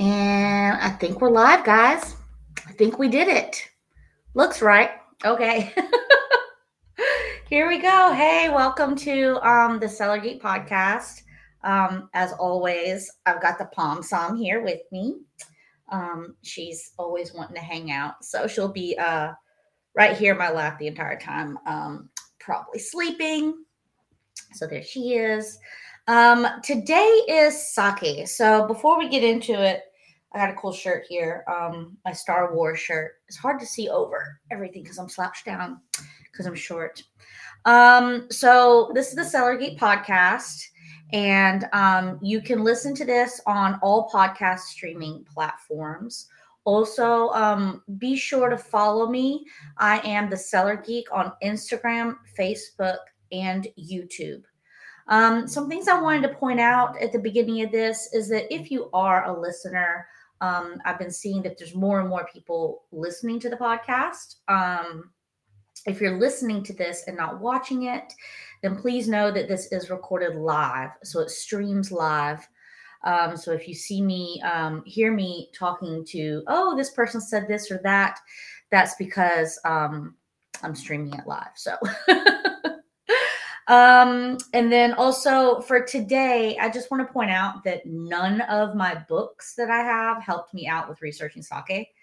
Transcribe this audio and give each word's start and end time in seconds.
And 0.00 0.78
I 0.80 0.88
think 0.88 1.20
we're 1.20 1.30
live, 1.30 1.62
guys. 1.62 2.16
I 2.66 2.72
think 2.72 2.98
we 2.98 3.06
did 3.06 3.28
it. 3.28 3.68
Looks 4.32 4.62
right. 4.62 4.92
Okay. 5.26 5.74
Here 7.50 7.68
we 7.68 7.76
go. 7.76 8.10
Hey, 8.14 8.48
welcome 8.48 8.96
to 8.96 9.46
um, 9.46 9.78
the 9.78 9.90
Cellar 9.90 10.18
Geek 10.18 10.42
podcast. 10.42 11.20
Um, 11.64 12.08
as 12.14 12.32
always, 12.32 13.12
I've 13.26 13.42
got 13.42 13.58
the 13.58 13.66
Palm 13.66 14.02
Som 14.02 14.38
here 14.38 14.64
with 14.64 14.80
me. 14.90 15.16
Um, 15.92 16.34
she's 16.40 16.92
always 16.98 17.34
wanting 17.34 17.56
to 17.56 17.62
hang 17.62 17.90
out, 17.90 18.24
so 18.24 18.46
she'll 18.46 18.72
be 18.72 18.96
uh, 18.96 19.32
right 19.94 20.16
here 20.16 20.32
in 20.32 20.38
my 20.38 20.50
lap 20.50 20.78
the 20.78 20.86
entire 20.86 21.20
time, 21.20 21.58
um, 21.66 22.08
probably 22.38 22.78
sleeping. 22.78 23.66
So 24.54 24.66
there 24.66 24.82
she 24.82 25.12
is. 25.12 25.58
Um, 26.06 26.46
today 26.64 27.20
is 27.28 27.74
sake. 27.74 28.26
So 28.28 28.66
before 28.66 28.98
we 28.98 29.10
get 29.10 29.22
into 29.22 29.62
it, 29.62 29.82
I 30.32 30.38
got 30.38 30.50
a 30.50 30.54
cool 30.54 30.72
shirt 30.72 31.04
here. 31.08 31.44
Um, 31.48 31.96
my 32.04 32.12
Star 32.12 32.54
Wars 32.54 32.78
shirt. 32.78 33.14
It's 33.28 33.36
hard 33.36 33.58
to 33.60 33.66
see 33.66 33.88
over 33.88 34.40
everything 34.50 34.82
because 34.82 34.98
I'm 34.98 35.08
slouched 35.08 35.44
down 35.44 35.80
because 36.30 36.46
I'm 36.46 36.54
short. 36.54 37.02
Um, 37.64 38.26
so 38.30 38.92
this 38.94 39.08
is 39.08 39.16
the 39.16 39.24
Cellar 39.24 39.56
Geek 39.56 39.78
podcast, 39.78 40.62
and 41.12 41.66
um, 41.72 42.18
you 42.22 42.40
can 42.40 42.62
listen 42.62 42.94
to 42.94 43.04
this 43.04 43.40
on 43.46 43.78
all 43.82 44.08
podcast 44.08 44.60
streaming 44.60 45.24
platforms. 45.32 46.28
Also, 46.64 47.30
um, 47.30 47.82
be 47.98 48.16
sure 48.16 48.48
to 48.48 48.56
follow 48.56 49.08
me. 49.08 49.44
I 49.78 49.98
am 50.00 50.30
the 50.30 50.36
Cellar 50.36 50.76
Geek 50.76 51.06
on 51.12 51.32
Instagram, 51.42 52.16
Facebook, 52.38 52.98
and 53.32 53.66
YouTube. 53.78 54.42
Um, 55.08 55.48
some 55.48 55.68
things 55.68 55.88
I 55.88 56.00
wanted 56.00 56.22
to 56.28 56.34
point 56.34 56.60
out 56.60 57.00
at 57.02 57.12
the 57.12 57.18
beginning 57.18 57.62
of 57.62 57.72
this 57.72 58.08
is 58.12 58.28
that 58.28 58.52
if 58.54 58.70
you 58.70 58.88
are 58.92 59.24
a 59.24 59.40
listener, 59.40 60.06
um, 60.40 60.80
I've 60.84 60.98
been 60.98 61.10
seeing 61.10 61.42
that 61.42 61.58
there's 61.58 61.74
more 61.74 62.00
and 62.00 62.08
more 62.08 62.28
people 62.32 62.84
listening 62.92 63.40
to 63.40 63.50
the 63.50 63.56
podcast. 63.56 64.36
Um, 64.48 65.10
if 65.86 66.00
you're 66.00 66.18
listening 66.18 66.62
to 66.64 66.72
this 66.72 67.04
and 67.06 67.16
not 67.16 67.40
watching 67.40 67.84
it, 67.84 68.12
then 68.62 68.76
please 68.76 69.08
know 69.08 69.30
that 69.30 69.48
this 69.48 69.70
is 69.72 69.90
recorded 69.90 70.36
live. 70.36 70.90
So 71.02 71.20
it 71.20 71.30
streams 71.30 71.90
live. 71.90 72.46
Um, 73.04 73.36
so 73.36 73.52
if 73.52 73.66
you 73.66 73.74
see 73.74 74.02
me, 74.02 74.42
um, 74.42 74.82
hear 74.84 75.12
me 75.12 75.50
talking 75.54 76.04
to, 76.06 76.42
oh, 76.48 76.76
this 76.76 76.90
person 76.90 77.20
said 77.20 77.48
this 77.48 77.70
or 77.70 77.80
that, 77.82 78.18
that's 78.70 78.94
because 78.96 79.58
um, 79.64 80.16
I'm 80.62 80.74
streaming 80.74 81.14
it 81.14 81.26
live. 81.26 81.52
So. 81.54 81.76
Um, 83.70 84.36
and 84.52 84.72
then 84.72 84.94
also 84.94 85.60
for 85.60 85.80
today, 85.80 86.58
I 86.60 86.68
just 86.68 86.90
want 86.90 87.06
to 87.06 87.12
point 87.12 87.30
out 87.30 87.62
that 87.62 87.86
none 87.86 88.40
of 88.42 88.74
my 88.74 88.96
books 89.08 89.54
that 89.54 89.70
I 89.70 89.78
have 89.78 90.20
helped 90.20 90.52
me 90.52 90.66
out 90.66 90.88
with 90.88 91.00
researching 91.00 91.40
sake. 91.40 91.94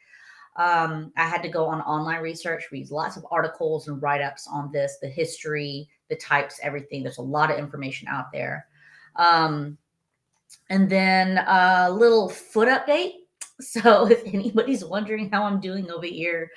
Um, 0.56 1.12
I 1.18 1.28
had 1.28 1.44
to 1.44 1.50
go 1.50 1.66
on 1.66 1.82
online 1.82 2.22
research, 2.22 2.72
read 2.72 2.90
lots 2.90 3.18
of 3.18 3.28
articles 3.32 3.90
and 3.90 4.02
write 4.02 4.22
ups 4.22 4.48
on 4.50 4.72
this, 4.72 4.98
the 5.02 5.10
history, 5.10 5.90
the 6.10 6.16
types, 6.16 6.58
everything. 6.64 7.04
There's 7.04 7.18
a 7.18 7.22
lot 7.22 7.52
of 7.52 7.60
information 7.60 8.08
out 8.08 8.32
there. 8.32 8.66
Um, 9.18 9.78
and 10.70 10.90
then 10.90 11.40
a 11.40 11.92
little 11.92 12.30
foot 12.30 12.70
update. 12.70 13.12
So 13.60 14.06
if 14.06 14.22
anybody's 14.28 14.86
wondering 14.86 15.32
how 15.32 15.44
I'm 15.44 15.60
doing 15.60 15.90
over 15.90 16.06
here, 16.06 16.52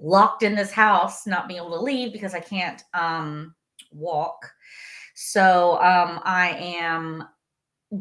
locked 0.00 0.42
in 0.42 0.56
this 0.56 0.72
house, 0.72 1.24
not 1.24 1.46
being 1.46 1.60
able 1.60 1.78
to 1.78 1.80
leave 1.80 2.12
because 2.12 2.34
I 2.34 2.40
can't 2.40 2.82
um, 2.92 3.54
walk. 3.92 4.50
So 5.14 5.74
um, 5.74 6.20
I 6.24 6.56
am 6.58 7.24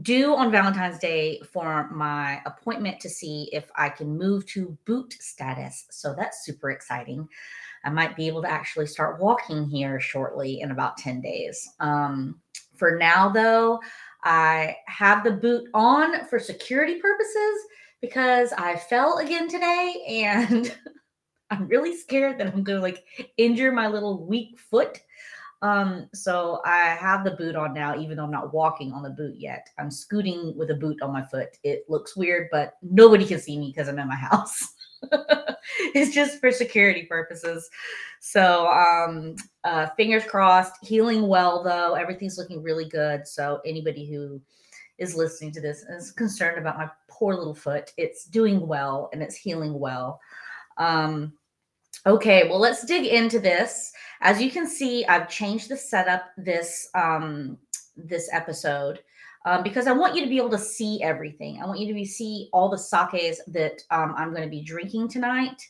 due 0.02 0.36
on 0.36 0.52
Valentine's 0.52 1.00
Day 1.00 1.42
for 1.52 1.90
my 1.92 2.42
appointment 2.46 3.00
to 3.02 3.10
see 3.10 3.50
if 3.52 3.72
I 3.76 3.90
can 3.90 4.18
move 4.18 4.46
to 4.48 4.78
boot 4.86 5.14
status. 5.20 5.86
So 5.90 6.14
that's 6.16 6.46
super 6.46 6.72
exciting. 6.72 7.28
I 7.84 7.90
might 7.90 8.16
be 8.16 8.28
able 8.28 8.42
to 8.44 8.52
actually 8.52 8.88
start 8.88 9.20
walking 9.20 9.68
here 9.70 10.00
shortly 10.00 10.62
in 10.62 10.72
about 10.72 10.98
10 10.98 11.22
days. 11.22 11.68
Um, 11.80 12.40
for 12.76 12.98
now, 12.98 13.30
though, 13.30 13.80
I 14.24 14.78
have 14.88 15.24
the 15.24 15.32
boot 15.32 15.70
on 15.74 16.26
for 16.28 16.40
security 16.40 17.00
purposes 17.00 17.66
because 18.02 18.54
I 18.54 18.76
fell 18.76 19.18
again 19.18 19.48
today 19.48 20.04
and 20.08 20.76
I'm 21.50 21.68
really 21.68 21.96
scared 21.96 22.38
that 22.40 22.48
I'm 22.48 22.64
going 22.64 22.78
to 22.78 22.82
like 22.82 23.04
injure 23.38 23.72
my 23.72 23.88
little 23.88 24.26
weak 24.26 24.60
foot. 24.60 25.00
Um, 25.62 26.10
so 26.14 26.62
I 26.64 26.96
have 27.00 27.24
the 27.24 27.32
boot 27.32 27.56
on 27.56 27.74
now, 27.74 27.98
even 28.00 28.18
though 28.18 28.24
I'm 28.24 28.32
not 28.32 28.54
walking 28.54 28.94
on 28.94 29.04
the 29.04 29.10
boot 29.10 29.36
yet. 29.38 29.70
I'm 29.78 29.92
scooting 29.92 30.56
with 30.58 30.72
a 30.72 30.76
boot 30.76 31.02
on 31.02 31.12
my 31.12 31.26
foot. 31.26 31.58
It 31.64 31.84
looks 31.90 32.16
weird, 32.16 32.48
but 32.52 32.76
nobody 32.82 33.26
can 33.26 33.40
see 33.40 33.60
me 33.60 33.68
because 33.68 33.90
I'm 33.90 34.00
in 34.00 34.08
my 34.08 34.16
house. 34.16 34.74
it's 35.94 36.14
just 36.14 36.40
for 36.40 36.52
security 36.52 37.04
purposes. 37.04 37.70
So 38.20 38.68
um 38.68 39.36
uh 39.64 39.88
fingers 39.96 40.26
crossed, 40.26 40.74
healing 40.86 41.28
well 41.28 41.64
though. 41.64 41.94
Everything's 41.94 42.38
looking 42.38 42.62
really 42.62 42.88
good. 42.88 43.28
So 43.28 43.62
anybody 43.66 44.10
who 44.10 44.42
is 44.98 45.16
listening 45.16 45.52
to 45.54 45.62
this 45.62 45.84
is 45.84 46.12
concerned 46.12 46.58
about 46.58 46.78
my 46.78 46.90
poor 47.08 47.36
little 47.36 47.56
foot, 47.56 47.94
it's 47.98 48.26
doing 48.26 48.68
well 48.68 49.10
and 49.14 49.24
it's 49.24 49.36
healing 49.36 49.78
well. 49.80 50.20
Um 50.78 51.34
okay, 52.06 52.48
well 52.50 52.60
let's 52.60 52.86
dig 52.86 53.06
into 53.06 53.40
this. 53.40 53.92
As 54.22 54.42
you 54.42 54.52
can 54.52 54.68
see, 54.68 55.06
I've 55.06 55.30
changed 55.30 55.70
the 55.70 55.78
setup 55.78 56.26
this 56.38 56.90
um, 56.94 57.58
this 57.96 58.30
episode 58.32 59.00
um, 59.46 59.64
because 59.64 59.88
I 59.88 59.92
want 59.92 60.16
you 60.16 60.24
to 60.24 60.30
be 60.30 60.38
able 60.38 60.50
to 60.52 60.58
see 60.58 61.02
everything. 61.02 61.62
I 61.62 61.66
want 61.66 61.80
you 61.80 61.88
to 61.88 61.94
be 61.94 62.06
see 62.06 62.50
all 62.52 62.70
the 62.70 62.78
sakes 62.78 63.40
that 63.48 63.82
um, 63.92 64.14
I'm 64.18 64.32
going 64.32 64.44
to 64.44 64.50
be 64.50 64.62
drinking 64.62 65.10
tonight. 65.10 65.62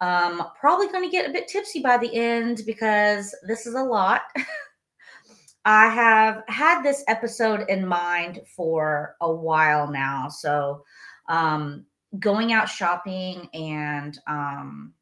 Um, 0.00 0.42
probably 0.58 0.88
going 0.88 1.04
to 1.04 1.10
get 1.10 1.28
a 1.28 1.32
bit 1.32 1.48
tipsy 1.48 1.80
by 1.80 1.98
the 1.98 2.14
end 2.14 2.62
because 2.66 3.34
this 3.46 3.66
is 3.66 3.74
a 3.74 3.82
lot. 3.82 4.22
I 5.64 5.88
have 5.88 6.42
had 6.48 6.82
this 6.82 7.04
episode 7.08 7.68
in 7.70 7.86
mind 7.86 8.40
for 8.54 9.16
a 9.20 9.32
while 9.32 9.90
now. 9.90 10.28
So, 10.28 10.84
um, 11.28 11.86
going 12.18 12.52
out 12.52 12.68
shopping 12.68 13.48
and 13.54 14.18
um, 14.26 14.92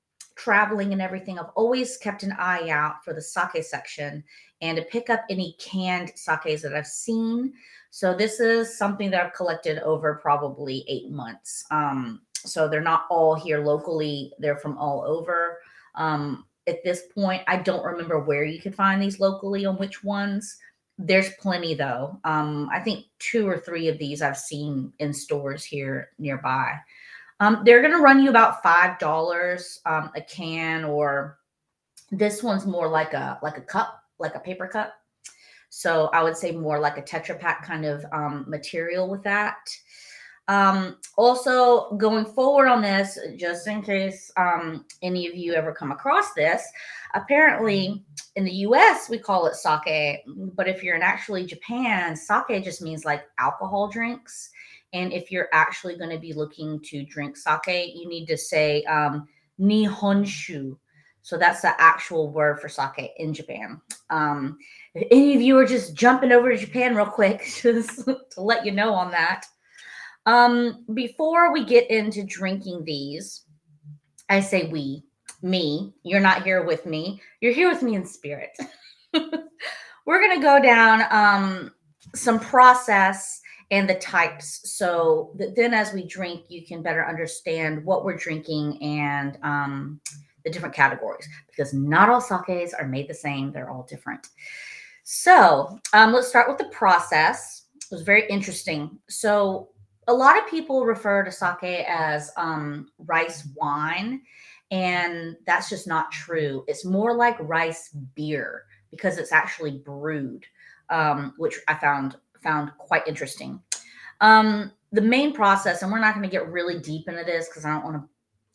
traveling 0.42 0.92
and 0.92 1.00
everything, 1.00 1.38
I've 1.38 1.50
always 1.54 1.96
kept 1.96 2.24
an 2.24 2.34
eye 2.38 2.68
out 2.68 3.04
for 3.04 3.14
the 3.14 3.22
sake 3.22 3.62
section 3.62 4.24
and 4.60 4.76
to 4.76 4.82
pick 4.84 5.08
up 5.08 5.24
any 5.30 5.56
canned 5.60 6.12
sakes 6.16 6.62
that 6.62 6.74
I've 6.74 6.86
seen. 6.86 7.52
So 7.90 8.14
this 8.14 8.40
is 8.40 8.76
something 8.76 9.10
that 9.10 9.24
I've 9.24 9.34
collected 9.34 9.78
over 9.80 10.14
probably 10.14 10.84
eight 10.88 11.10
months. 11.10 11.64
Um, 11.70 12.22
so 12.34 12.68
they're 12.68 12.80
not 12.80 13.06
all 13.08 13.34
here 13.34 13.64
locally; 13.64 14.32
they're 14.38 14.56
from 14.56 14.76
all 14.78 15.04
over. 15.06 15.58
Um, 15.94 16.46
at 16.66 16.82
this 16.82 17.02
point, 17.14 17.42
I 17.46 17.56
don't 17.56 17.84
remember 17.84 18.18
where 18.20 18.44
you 18.44 18.60
can 18.60 18.72
find 18.72 19.00
these 19.00 19.20
locally 19.20 19.64
on 19.64 19.76
which 19.76 20.02
ones. 20.02 20.56
There's 20.98 21.30
plenty 21.40 21.74
though. 21.74 22.18
Um, 22.24 22.68
I 22.72 22.80
think 22.80 23.06
two 23.18 23.48
or 23.48 23.58
three 23.58 23.88
of 23.88 23.98
these 23.98 24.22
I've 24.22 24.38
seen 24.38 24.92
in 24.98 25.12
stores 25.12 25.64
here 25.64 26.10
nearby. 26.18 26.74
Um, 27.42 27.62
they're 27.64 27.80
going 27.80 27.92
to 27.92 27.98
run 27.98 28.22
you 28.22 28.30
about 28.30 28.62
five 28.62 29.00
dollars 29.00 29.80
um, 29.84 30.12
a 30.14 30.20
can, 30.20 30.84
or 30.84 31.38
this 32.12 32.40
one's 32.40 32.66
more 32.66 32.86
like 32.86 33.14
a 33.14 33.40
like 33.42 33.58
a 33.58 33.62
cup, 33.62 34.00
like 34.20 34.36
a 34.36 34.40
paper 34.40 34.68
cup. 34.68 34.94
So 35.68 36.08
I 36.12 36.22
would 36.22 36.36
say 36.36 36.52
more 36.52 36.78
like 36.78 36.98
a 36.98 37.02
Tetra 37.02 37.40
Pak 37.40 37.64
kind 37.64 37.84
of 37.84 38.04
um, 38.12 38.44
material 38.46 39.10
with 39.10 39.24
that. 39.24 39.56
Um, 40.46 40.98
also, 41.16 41.96
going 41.96 42.26
forward 42.26 42.68
on 42.68 42.80
this, 42.80 43.18
just 43.36 43.66
in 43.66 43.82
case 43.82 44.30
um, 44.36 44.84
any 45.02 45.26
of 45.26 45.34
you 45.34 45.54
ever 45.54 45.72
come 45.72 45.90
across 45.90 46.34
this, 46.34 46.62
apparently 47.14 48.04
in 48.36 48.44
the 48.44 48.54
US 48.68 49.08
we 49.10 49.18
call 49.18 49.46
it 49.46 49.56
sake, 49.56 50.22
but 50.54 50.68
if 50.68 50.84
you're 50.84 50.94
in 50.94 51.02
actually 51.02 51.44
Japan, 51.44 52.14
sake 52.14 52.62
just 52.62 52.82
means 52.82 53.04
like 53.04 53.24
alcohol 53.38 53.88
drinks. 53.88 54.50
And 54.92 55.12
if 55.12 55.30
you're 55.30 55.48
actually 55.52 55.96
going 55.96 56.10
to 56.10 56.18
be 56.18 56.32
looking 56.32 56.80
to 56.84 57.04
drink 57.04 57.36
sake, 57.36 57.92
you 57.94 58.08
need 58.08 58.26
to 58.26 58.36
say 58.36 58.82
um, 58.84 59.26
nihonshu. 59.60 60.76
So 61.22 61.38
that's 61.38 61.62
the 61.62 61.80
actual 61.80 62.30
word 62.30 62.60
for 62.60 62.68
sake 62.68 63.12
in 63.16 63.32
Japan. 63.32 63.80
Um, 64.10 64.58
if 64.94 65.06
any 65.10 65.34
of 65.34 65.40
you 65.40 65.56
are 65.58 65.66
just 65.66 65.94
jumping 65.94 66.32
over 66.32 66.50
to 66.50 66.58
Japan 66.58 66.94
real 66.94 67.06
quick, 67.06 67.42
just 67.62 68.04
to 68.04 68.40
let 68.40 68.66
you 68.66 68.72
know 68.72 68.92
on 68.92 69.10
that. 69.12 69.44
Um, 70.26 70.84
before 70.94 71.52
we 71.52 71.64
get 71.64 71.90
into 71.90 72.24
drinking 72.24 72.84
these, 72.84 73.42
I 74.28 74.40
say 74.40 74.68
we, 74.68 75.02
me. 75.42 75.92
You're 76.02 76.20
not 76.20 76.44
here 76.44 76.64
with 76.64 76.86
me. 76.86 77.20
You're 77.40 77.52
here 77.52 77.68
with 77.68 77.82
me 77.82 77.94
in 77.94 78.04
spirit. 78.04 78.50
We're 80.06 80.20
gonna 80.20 80.42
go 80.42 80.60
down 80.60 81.04
um, 81.10 81.72
some 82.14 82.40
process 82.40 83.40
and 83.72 83.88
the 83.88 83.94
types. 83.94 84.60
So 84.64 85.32
that 85.36 85.56
then 85.56 85.74
as 85.74 85.92
we 85.92 86.06
drink 86.06 86.44
you 86.48 86.64
can 86.64 86.82
better 86.82 87.08
understand 87.08 87.84
what 87.84 88.04
we're 88.04 88.16
drinking 88.16 88.80
and 88.82 89.38
um, 89.42 90.00
the 90.44 90.50
different 90.50 90.74
categories 90.74 91.26
because 91.48 91.72
not 91.72 92.08
all 92.08 92.20
sakes 92.20 92.74
are 92.74 92.86
made 92.86 93.08
the 93.08 93.14
same 93.14 93.50
they're 93.50 93.70
all 93.70 93.86
different. 93.88 94.28
So 95.04 95.78
um, 95.94 96.12
let's 96.12 96.28
start 96.28 96.48
with 96.48 96.58
the 96.58 96.66
process. 96.66 97.64
It 97.76 97.94
was 97.94 98.02
very 98.02 98.28
interesting. 98.28 98.98
So 99.08 99.70
a 100.06 100.12
lot 100.12 100.38
of 100.38 100.46
people 100.46 100.84
refer 100.84 101.24
to 101.24 101.32
sake 101.32 101.86
as 101.88 102.30
um, 102.36 102.88
rice 102.98 103.48
wine, 103.56 104.22
and 104.70 105.36
that's 105.46 105.68
just 105.68 105.86
not 105.86 106.12
true. 106.12 106.64
It's 106.66 106.84
more 106.84 107.16
like 107.16 107.36
rice 107.40 107.90
beer 108.14 108.64
because 108.90 109.18
it's 109.18 109.32
actually 109.32 109.78
brewed, 109.78 110.44
um, 110.90 111.34
which 111.36 111.58
I 111.68 111.74
found 111.74 112.16
found 112.42 112.70
quite 112.78 113.06
interesting. 113.06 113.60
Um, 114.20 114.72
the 114.92 115.00
main 115.00 115.32
process, 115.32 115.82
and 115.82 115.90
we're 115.90 115.98
not 115.98 116.14
going 116.14 116.28
to 116.28 116.30
get 116.30 116.48
really 116.48 116.78
deep 116.78 117.08
into 117.08 117.24
this 117.24 117.48
because 117.48 117.64
I 117.64 117.72
don't 117.72 117.84
want 117.84 117.96
to 117.96 118.08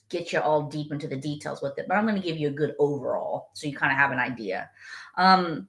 get 0.10 0.31
you 0.31 0.39
all 0.39 0.63
deep 0.63 0.92
into 0.92 1.07
the 1.07 1.16
details 1.16 1.62
with 1.62 1.78
it, 1.78 1.86
but 1.88 1.98
I'm 1.98 2.06
going 2.06 2.19
to 2.19 2.28
give 2.28 2.38
you 2.38 2.48
a 2.48 2.51
good 2.51 2.75
overall 2.80 3.50
so 3.54 3.68
you 3.68 3.75
kind 3.75 3.92
of 3.92 3.98
have 3.98 4.12
an 4.12 4.19
idea. 4.19 4.69
Um, 5.18 5.68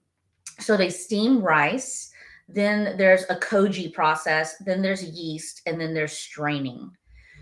so 0.60 0.76
they 0.76 0.90
steam 0.90 1.40
rice, 1.40 2.12
then 2.48 2.96
there's 2.96 3.24
a 3.24 3.36
koji 3.36 3.92
process, 3.92 4.56
then 4.58 4.82
there's 4.82 5.04
yeast, 5.04 5.62
and 5.66 5.80
then 5.80 5.94
there's 5.94 6.12
straining. 6.12 6.90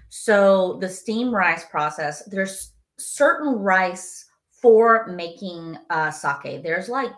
So 0.08 0.78
the 0.80 0.88
steam 0.88 1.34
rice 1.34 1.64
process, 1.64 2.24
there's 2.24 2.72
certain 2.98 3.54
rice 3.54 4.24
for 4.50 5.06
making 5.08 5.76
uh, 5.90 6.10
sake. 6.10 6.62
There's 6.62 6.88
like, 6.88 7.10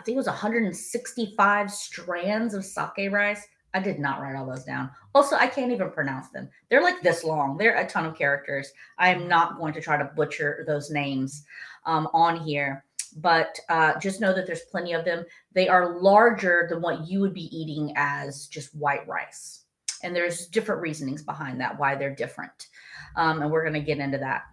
I 0.00 0.02
think 0.02 0.14
it 0.14 0.16
was 0.16 0.26
165 0.28 1.70
strands 1.70 2.54
of 2.54 2.64
sake 2.64 3.12
rice. 3.12 3.46
I 3.74 3.80
did 3.80 3.98
not 3.98 4.22
write 4.22 4.34
all 4.34 4.46
those 4.46 4.64
down. 4.64 4.90
Also, 5.14 5.36
I 5.36 5.46
can't 5.46 5.72
even 5.72 5.90
pronounce 5.90 6.30
them. 6.30 6.48
They're 6.70 6.82
like 6.82 7.02
this 7.02 7.22
long. 7.22 7.58
They're 7.58 7.76
a 7.76 7.86
ton 7.86 8.06
of 8.06 8.16
characters. 8.16 8.72
I 8.96 9.10
am 9.10 9.28
not 9.28 9.58
going 9.58 9.74
to 9.74 9.80
try 9.82 9.98
to 9.98 10.10
butcher 10.16 10.64
those 10.66 10.90
names 10.90 11.44
um, 11.84 12.08
on 12.14 12.40
here, 12.40 12.82
but 13.18 13.60
uh, 13.68 13.98
just 13.98 14.22
know 14.22 14.32
that 14.32 14.46
there's 14.46 14.62
plenty 14.70 14.94
of 14.94 15.04
them. 15.04 15.26
They 15.52 15.68
are 15.68 16.00
larger 16.00 16.66
than 16.70 16.80
what 16.80 17.06
you 17.06 17.20
would 17.20 17.34
be 17.34 17.54
eating 17.54 17.92
as 17.94 18.46
just 18.46 18.74
white 18.74 19.06
rice. 19.06 19.64
And 20.02 20.16
there's 20.16 20.46
different 20.46 20.80
reasonings 20.80 21.22
behind 21.22 21.60
that, 21.60 21.78
why 21.78 21.94
they're 21.94 22.14
different. 22.14 22.68
Um, 23.16 23.42
and 23.42 23.50
we're 23.50 23.64
going 23.64 23.74
to 23.74 23.80
get 23.80 23.98
into 23.98 24.16
that. 24.16 24.44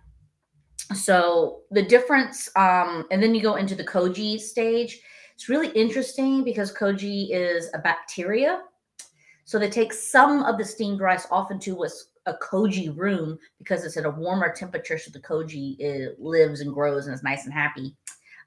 So 0.94 1.62
the 1.72 1.84
difference, 1.84 2.50
um, 2.58 3.06
and 3.12 3.24
then 3.24 3.34
you 3.34 3.42
go 3.42 3.56
into 3.56 3.76
the 3.76 3.86
koji 3.86 4.42
stage. 4.42 5.00
It's 5.38 5.48
really 5.48 5.70
interesting 5.70 6.44
because 6.44 6.74
koji 6.74 7.30
is 7.32 7.70
a 7.74 7.80
bacteria 7.80 8.62
so 9.48 9.58
they 9.58 9.70
take 9.70 9.94
some 9.94 10.44
of 10.44 10.58
the 10.58 10.66
steamed 10.66 11.00
rice 11.00 11.26
off 11.32 11.52
into 11.52 11.74
what's 11.74 12.10
a 12.26 12.34
koji 12.34 12.94
room 12.94 13.40
because 13.60 13.86
it's 13.86 13.96
at 13.96 14.04
a 14.04 14.10
warmer 14.10 14.54
temperature. 14.54 14.98
So 14.98 15.10
the 15.10 15.22
koji 15.22 16.14
lives 16.20 16.60
and 16.60 16.74
grows 16.74 17.06
and 17.06 17.16
is 17.16 17.24
nice 17.24 17.46
and 17.46 17.54
happy. 17.54 17.96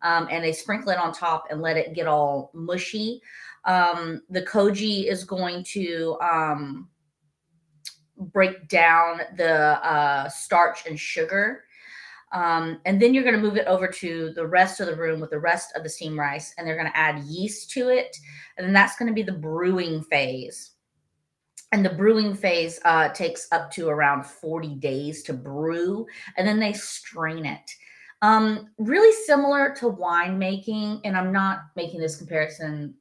Um, 0.02 0.28
and 0.30 0.44
they 0.44 0.52
sprinkle 0.52 0.90
it 0.90 0.98
on 0.98 1.14
top 1.14 1.46
and 1.50 1.62
let 1.62 1.78
it 1.78 1.94
get 1.94 2.06
all 2.06 2.50
mushy. 2.52 3.22
Um, 3.64 4.20
the 4.28 4.42
koji 4.42 5.10
is 5.10 5.24
going 5.24 5.64
to 5.72 6.18
um, 6.20 6.90
break 8.18 8.68
down 8.68 9.22
the 9.38 9.82
uh, 9.82 10.28
starch 10.28 10.86
and 10.86 11.00
sugar. 11.00 11.64
Um, 12.32 12.80
and 12.84 13.00
then 13.00 13.12
you're 13.12 13.24
going 13.24 13.36
to 13.36 13.40
move 13.40 13.56
it 13.56 13.66
over 13.66 13.88
to 13.88 14.32
the 14.34 14.46
rest 14.46 14.80
of 14.80 14.86
the 14.86 14.96
room 14.96 15.20
with 15.20 15.30
the 15.30 15.38
rest 15.38 15.72
of 15.74 15.82
the 15.82 15.88
steamed 15.88 16.18
rice, 16.18 16.54
and 16.56 16.66
they're 16.66 16.76
going 16.76 16.90
to 16.90 16.96
add 16.96 17.24
yeast 17.24 17.70
to 17.72 17.88
it. 17.88 18.16
And 18.56 18.66
then 18.66 18.72
that's 18.72 18.96
going 18.96 19.08
to 19.08 19.14
be 19.14 19.22
the 19.22 19.32
brewing 19.32 20.02
phase. 20.04 20.72
And 21.72 21.84
the 21.84 21.90
brewing 21.90 22.34
phase 22.34 22.80
uh, 22.84 23.10
takes 23.10 23.48
up 23.52 23.70
to 23.72 23.88
around 23.88 24.26
40 24.26 24.76
days 24.76 25.22
to 25.24 25.32
brew 25.32 26.04
and 26.36 26.46
then 26.46 26.58
they 26.58 26.72
strain 26.72 27.46
it. 27.46 27.70
Um, 28.22 28.70
really 28.78 29.14
similar 29.24 29.74
to 29.76 29.86
winemaking 29.86 31.00
and 31.04 31.16
i'm 31.16 31.32
not 31.32 31.60
making 31.74 32.00
this 32.00 32.16
comparison 32.16 32.94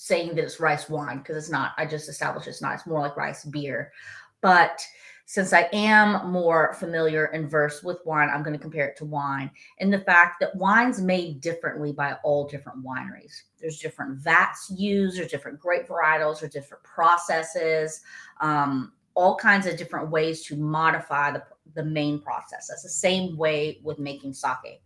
saying 0.00 0.28
that 0.28 0.44
it's 0.44 0.60
rice 0.60 0.88
wine 0.88 1.18
because 1.18 1.36
it's 1.36 1.50
not. 1.50 1.72
I 1.76 1.84
just 1.84 2.08
established 2.08 2.46
it's 2.46 2.62
not. 2.62 2.74
It's 2.74 2.86
more 2.86 3.00
like 3.00 3.16
rice 3.16 3.44
beer. 3.44 3.92
But 4.40 4.80
since 5.30 5.52
I 5.52 5.68
am 5.74 6.32
more 6.32 6.72
familiar 6.72 7.26
and 7.26 7.50
versed 7.50 7.84
with 7.84 7.98
wine, 8.06 8.30
I'm 8.32 8.42
going 8.42 8.56
to 8.56 8.62
compare 8.62 8.88
it 8.88 8.96
to 8.96 9.04
wine 9.04 9.50
and 9.78 9.92
the 9.92 10.00
fact 10.00 10.40
that 10.40 10.56
wine's 10.56 11.02
made 11.02 11.42
differently 11.42 11.92
by 11.92 12.14
all 12.24 12.48
different 12.48 12.82
wineries. 12.82 13.42
There's 13.60 13.78
different 13.78 14.20
vats 14.20 14.72
used, 14.74 15.18
there's 15.18 15.30
different 15.30 15.60
grape 15.60 15.86
varietals, 15.86 16.40
there's 16.40 16.54
different 16.54 16.82
processes, 16.82 18.00
um, 18.40 18.92
all 19.12 19.36
kinds 19.36 19.66
of 19.66 19.76
different 19.76 20.10
ways 20.10 20.46
to 20.46 20.56
modify 20.56 21.32
the, 21.32 21.42
the 21.74 21.84
main 21.84 22.22
process. 22.22 22.68
That's 22.68 22.84
the 22.84 22.88
same 22.88 23.36
way 23.36 23.80
with 23.84 23.98
making 23.98 24.32
sake. 24.32 24.80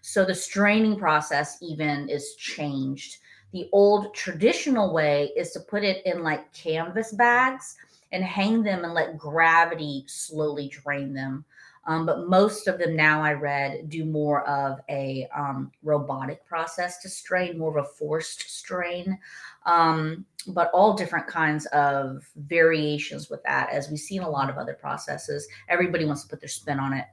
So 0.00 0.24
the 0.24 0.34
straining 0.34 0.98
process 0.98 1.56
even 1.62 2.08
is 2.08 2.34
changed. 2.34 3.18
The 3.52 3.68
old 3.70 4.12
traditional 4.12 4.92
way 4.92 5.30
is 5.36 5.52
to 5.52 5.60
put 5.60 5.84
it 5.84 6.04
in 6.04 6.24
like 6.24 6.52
canvas 6.52 7.12
bags 7.12 7.76
and 8.14 8.24
hang 8.24 8.62
them 8.62 8.84
and 8.84 8.94
let 8.94 9.18
gravity 9.18 10.04
slowly 10.06 10.68
drain 10.68 11.12
them. 11.12 11.44
Um, 11.86 12.06
but 12.06 12.28
most 12.28 12.66
of 12.66 12.78
them 12.78 12.96
now 12.96 13.20
I 13.22 13.34
read 13.34 13.90
do 13.90 14.06
more 14.06 14.48
of 14.48 14.80
a 14.88 15.28
um, 15.36 15.70
robotic 15.82 16.44
process 16.46 16.98
to 17.02 17.10
strain, 17.10 17.58
more 17.58 17.76
of 17.76 17.84
a 17.84 17.88
forced 17.88 18.48
strain, 18.48 19.18
um, 19.66 20.24
but 20.48 20.70
all 20.72 20.94
different 20.94 21.26
kinds 21.26 21.66
of 21.66 22.26
variations 22.36 23.28
with 23.28 23.42
that, 23.42 23.68
as 23.70 23.90
we 23.90 23.98
see 23.98 24.16
in 24.16 24.22
a 24.22 24.30
lot 24.30 24.48
of 24.48 24.56
other 24.56 24.72
processes. 24.72 25.46
Everybody 25.68 26.06
wants 26.06 26.22
to 26.22 26.28
put 26.28 26.40
their 26.40 26.48
spin 26.48 26.78
on 26.78 26.94
it. 26.94 27.04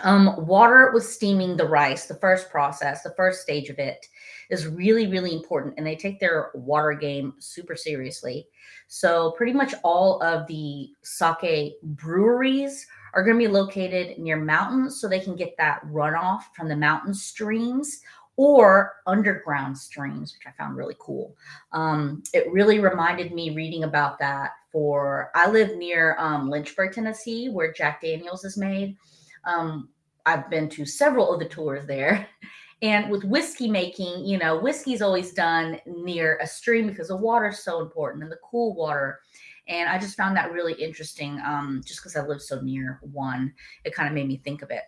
Um, 0.00 0.46
water 0.46 0.90
was 0.92 1.12
steaming 1.12 1.56
the 1.56 1.66
rice, 1.66 2.06
the 2.06 2.14
first 2.14 2.50
process, 2.50 3.02
the 3.02 3.14
first 3.16 3.42
stage 3.42 3.68
of 3.68 3.78
it 3.78 4.06
is 4.50 4.66
really, 4.66 5.06
really 5.06 5.32
important. 5.32 5.74
And 5.76 5.86
they 5.86 5.96
take 5.96 6.18
their 6.18 6.50
water 6.54 6.92
game 6.92 7.34
super 7.38 7.76
seriously. 7.76 8.48
So, 8.88 9.32
pretty 9.32 9.52
much 9.52 9.74
all 9.84 10.22
of 10.22 10.46
the 10.46 10.90
sake 11.02 11.74
breweries 11.82 12.86
are 13.14 13.22
going 13.22 13.38
to 13.38 13.46
be 13.46 13.52
located 13.52 14.18
near 14.18 14.36
mountains 14.36 15.00
so 15.00 15.08
they 15.08 15.20
can 15.20 15.36
get 15.36 15.56
that 15.58 15.84
runoff 15.86 16.42
from 16.54 16.68
the 16.68 16.76
mountain 16.76 17.14
streams 17.14 18.00
or 18.36 18.94
underground 19.06 19.76
streams, 19.76 20.34
which 20.34 20.46
I 20.46 20.56
found 20.56 20.76
really 20.76 20.96
cool. 20.98 21.36
Um, 21.72 22.22
it 22.32 22.50
really 22.50 22.80
reminded 22.80 23.32
me 23.32 23.54
reading 23.54 23.84
about 23.84 24.18
that 24.20 24.52
for 24.70 25.30
I 25.34 25.50
live 25.50 25.76
near 25.76 26.16
um, 26.18 26.48
Lynchburg, 26.48 26.94
Tennessee, 26.94 27.50
where 27.50 27.72
Jack 27.72 28.00
Daniels 28.00 28.44
is 28.44 28.56
made. 28.56 28.96
Um, 29.44 29.88
I've 30.24 30.48
been 30.50 30.68
to 30.70 30.84
several 30.84 31.32
of 31.32 31.40
the 31.40 31.48
tours 31.48 31.86
there. 31.86 32.28
And 32.82 33.12
with 33.12 33.22
whiskey 33.22 33.70
making, 33.70 34.24
you 34.24 34.38
know, 34.38 34.58
whiskey's 34.58 35.02
always 35.02 35.32
done 35.32 35.78
near 35.86 36.36
a 36.42 36.46
stream 36.48 36.88
because 36.88 37.08
the 37.08 37.16
water 37.16 37.46
is 37.46 37.62
so 37.62 37.80
important 37.80 38.24
and 38.24 38.32
the 38.32 38.40
cool 38.42 38.74
water. 38.74 39.20
And 39.68 39.88
I 39.88 39.98
just 39.98 40.16
found 40.16 40.36
that 40.36 40.50
really 40.50 40.72
interesting 40.72 41.40
um, 41.46 41.80
just 41.86 42.00
because 42.00 42.16
I 42.16 42.26
live 42.26 42.42
so 42.42 42.60
near 42.60 42.98
one. 43.02 43.54
It 43.84 43.94
kind 43.94 44.08
of 44.08 44.14
made 44.14 44.26
me 44.26 44.38
think 44.38 44.62
of 44.62 44.72
it. 44.72 44.82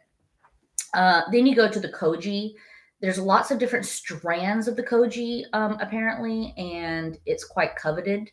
Uh, 0.93 1.23
then 1.31 1.47
you 1.47 1.55
go 1.55 1.71
to 1.71 1.79
the 1.79 1.89
koji. 1.89 2.55
There's 3.01 3.19
lots 3.19 3.53
of 3.53 3.61
different 3.61 3.87
strands 3.87 4.67
of 4.67 4.75
the 4.75 4.83
koji, 4.83 5.45
um, 5.53 5.77
apparently, 5.81 6.53
and 6.57 7.17
it's 7.27 7.45
quite 7.45 7.77
coveted. 7.77 8.29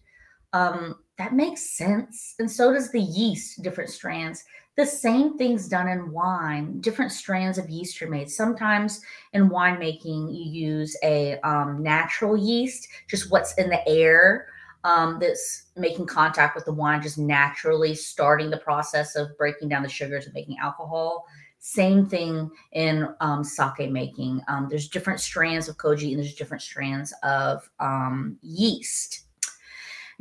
Um, 0.53 0.95
that 1.19 1.33
makes 1.33 1.77
sense. 1.77 2.33
And 2.39 2.49
so 2.49 2.73
does 2.73 2.91
the 2.91 2.99
yeast, 2.99 3.61
different 3.61 3.91
strands 3.91 4.43
the 4.77 4.85
same 4.85 5.37
thing's 5.37 5.67
done 5.67 5.87
in 5.87 6.11
wine. 6.11 6.79
Different 6.79 7.11
strands 7.11 7.57
of 7.57 7.69
yeast 7.69 8.01
are 8.01 8.09
made. 8.09 8.29
Sometimes 8.29 9.01
in 9.33 9.49
winemaking, 9.49 10.33
you 10.33 10.49
use 10.49 10.97
a 11.03 11.39
um, 11.41 11.83
natural 11.83 12.37
yeast, 12.37 12.87
just 13.09 13.31
what's 13.31 13.53
in 13.55 13.69
the 13.69 13.87
air 13.87 14.47
um, 14.83 15.19
that's 15.19 15.67
making 15.75 16.05
contact 16.05 16.55
with 16.55 16.65
the 16.65 16.73
wine, 16.73 17.01
just 17.01 17.17
naturally 17.17 17.93
starting 17.93 18.49
the 18.49 18.57
process 18.57 19.15
of 19.15 19.37
breaking 19.37 19.69
down 19.69 19.83
the 19.83 19.89
sugars 19.89 20.25
and 20.25 20.33
making 20.33 20.57
alcohol. 20.61 21.25
Same 21.59 22.07
thing 22.07 22.49
in 22.71 23.07
um, 23.19 23.43
sake 23.43 23.91
making. 23.91 24.41
Um, 24.47 24.67
there's 24.69 24.89
different 24.89 25.19
strands 25.19 25.67
of 25.67 25.77
koji 25.77 26.09
and 26.09 26.17
there's 26.17 26.33
different 26.33 26.63
strands 26.63 27.13
of 27.23 27.69
um, 27.79 28.37
yeast. 28.41 29.25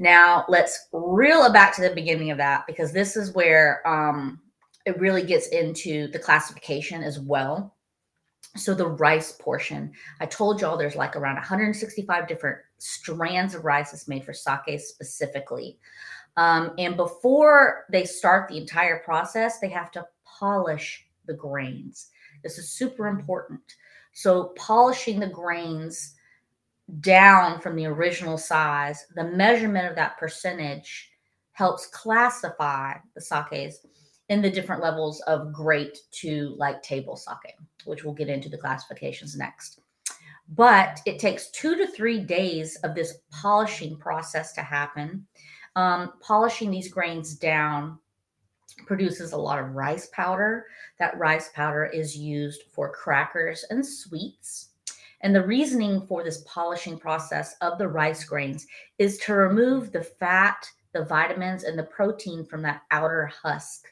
Now 0.01 0.47
let's 0.49 0.89
reel 0.95 1.45
it 1.45 1.53
back 1.53 1.77
to 1.77 1.83
the 1.83 1.95
beginning 1.95 2.31
of 2.31 2.39
that 2.39 2.67
because 2.67 2.91
this 2.91 3.17
is 3.17 3.35
where 3.35 3.87
um, 3.87 4.41
it 4.87 4.99
really 4.99 5.23
gets 5.23 5.49
into 5.49 6.09
the 6.09 6.19
classification 6.19 7.03
as 7.03 7.21
well. 7.21 7.77
So 8.57 8.75
the 8.75 8.87
rice 8.87 9.33
portion, 9.33 9.93
I 10.19 10.25
told 10.25 10.61
y'all 10.61 10.79
there's 10.79 10.97
like 10.97 11.17
around 11.17 11.35
165 11.35 12.27
different 12.27 12.59
strands 12.79 13.55
of 13.55 13.67
rice 13.67 13.91
that's 13.91 14.09
made 14.09 14.25
for 14.25 14.33
sake 14.33 14.81
specifically. 14.81 15.79
Um, 16.39 16.73
and 16.79 16.97
before 16.97 17.85
they 17.93 18.07
start 18.07 18.49
the 18.49 18.57
entire 18.57 19.01
process, 19.01 19.61
they 19.61 19.69
have 19.69 19.91
to 19.93 20.07
polish 20.25 21.07
the 21.27 21.35
grains. 21.35 22.09
This 22.43 22.57
is 22.57 22.71
super 22.71 23.07
important. 23.07 23.61
So 24.13 24.55
polishing 24.57 25.21
the 25.21 25.29
grains 25.29 26.15
down 27.01 27.61
from 27.61 27.77
the 27.77 27.87
original 27.87 28.39
size, 28.39 29.07
the 29.15 29.25
measurement 29.25 29.89
of 29.89 29.95
that 29.97 30.19
percentage 30.19 31.11
helps 31.53 31.87
classify 31.87 32.95
the 33.15 33.21
sakes 33.21 33.87
in 34.29 34.41
the 34.41 34.51
different 34.51 34.83
levels 34.83 35.21
of 35.23 35.53
great 35.53 35.99
to 36.13 36.55
like 36.57 36.83
table 36.83 37.17
sake, 37.17 37.57
which 37.85 38.05
we'll 38.05 38.15
get 38.15 38.29
into 38.29 38.49
the 38.49 38.59
classifications 38.59 39.37
next. 39.37 39.81
But 40.49 41.01
it 41.07 41.19
takes 41.19 41.51
two 41.51 41.77
to 41.77 41.87
three 41.87 42.21
days 42.21 42.77
of 42.83 42.95
this 42.95 43.19
polishing 43.31 43.97
process 43.97 44.53
to 44.55 44.63
happen. 44.63 45.27
Um, 45.77 46.15
polishing 46.21 46.71
these 46.71 46.93
grains 46.93 47.35
down 47.35 47.99
produces 48.87 49.33
a 49.33 49.37
lot 49.37 49.59
of 49.59 49.75
rice 49.75 50.09
powder. 50.13 50.67
That 50.99 51.19
rice 51.19 51.51
powder 51.55 51.87
is 51.87 52.17
used 52.17 52.63
for 52.73 52.93
crackers 52.93 53.65
and 53.71 53.87
sweets. 53.87 54.70
And 55.23 55.35
the 55.35 55.45
reasoning 55.45 56.07
for 56.07 56.25
this 56.25 56.43
polishing 56.47 56.99
process 56.99 57.57
of 57.61 57.79
the 57.79 57.89
rice 57.89 58.25
grains 58.25 58.67
is 58.99 59.19
to 59.19 59.35
remove 59.35 59.93
the 59.93 60.03
fat, 60.03 60.67
the 60.93 61.05
vitamins, 61.05 61.65
and 61.65 61.79
the 61.79 61.85
protein 61.85 62.45
from 62.45 62.63
that 62.63 62.83
outer 62.91 63.27
husk 63.27 63.87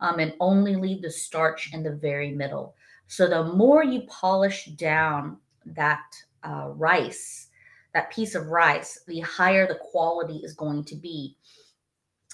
um, 0.00 0.18
and 0.18 0.34
only 0.40 0.74
leave 0.74 1.00
the 1.00 1.10
starch 1.10 1.72
in 1.72 1.82
the 1.82 1.92
very 1.92 2.32
middle. 2.32 2.74
So 3.06 3.28
the 3.28 3.44
more 3.44 3.84
you 3.84 4.02
polish 4.08 4.66
down 4.76 5.38
that 5.66 6.02
uh, 6.42 6.70
rice, 6.74 7.48
that 7.94 8.10
piece 8.10 8.34
of 8.34 8.48
rice, 8.48 9.00
the 9.06 9.20
higher 9.20 9.66
the 9.66 9.76
quality 9.76 10.38
is 10.38 10.54
going 10.54 10.84
to 10.84 10.96
be. 10.96 11.36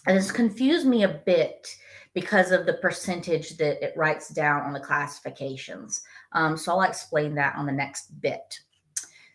And 0.07 0.17
it's 0.17 0.33
confused 0.33 0.87
me 0.87 1.03
a 1.03 1.21
bit 1.27 1.69
because 2.15 2.53
of 2.53 2.65
the 2.65 2.75
percentage 2.75 3.57
that 3.59 3.85
it 3.85 3.93
writes 3.97 4.31
down 4.31 4.63
on 4.63 4.73
the 4.73 4.81
classifications. 4.81 6.03
Um, 6.33 6.57
so 6.57 6.73
I'll 6.73 6.83
explain 6.83 7.35
that 7.37 7.57
on 7.57 7.67
the 7.67 7.73
next 7.73 8.21
bit. 8.21 8.59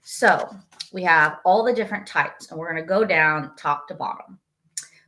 So 0.04 0.50
we 0.92 1.04
have 1.04 1.38
all 1.46 1.64
the 1.64 1.74
different 1.74 2.06
types, 2.06 2.52
and 2.52 2.60
we're 2.60 2.72
going 2.72 2.84
to 2.84 2.88
go 2.88 3.04
down 3.06 3.56
top 3.56 3.88
to 3.88 3.94
bottom. 3.96 4.40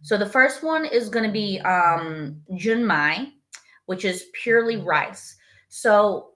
So 0.02 0.18
the 0.18 0.30
first 0.30 0.64
one 0.64 0.86
is 0.86 1.10
going 1.10 1.26
to 1.26 1.32
be 1.32 1.60
um, 1.62 2.42
junmai, 2.52 3.32
which 3.86 4.06
is 4.06 4.26
purely 4.34 4.78
rice. 4.78 5.36
So 5.70 6.36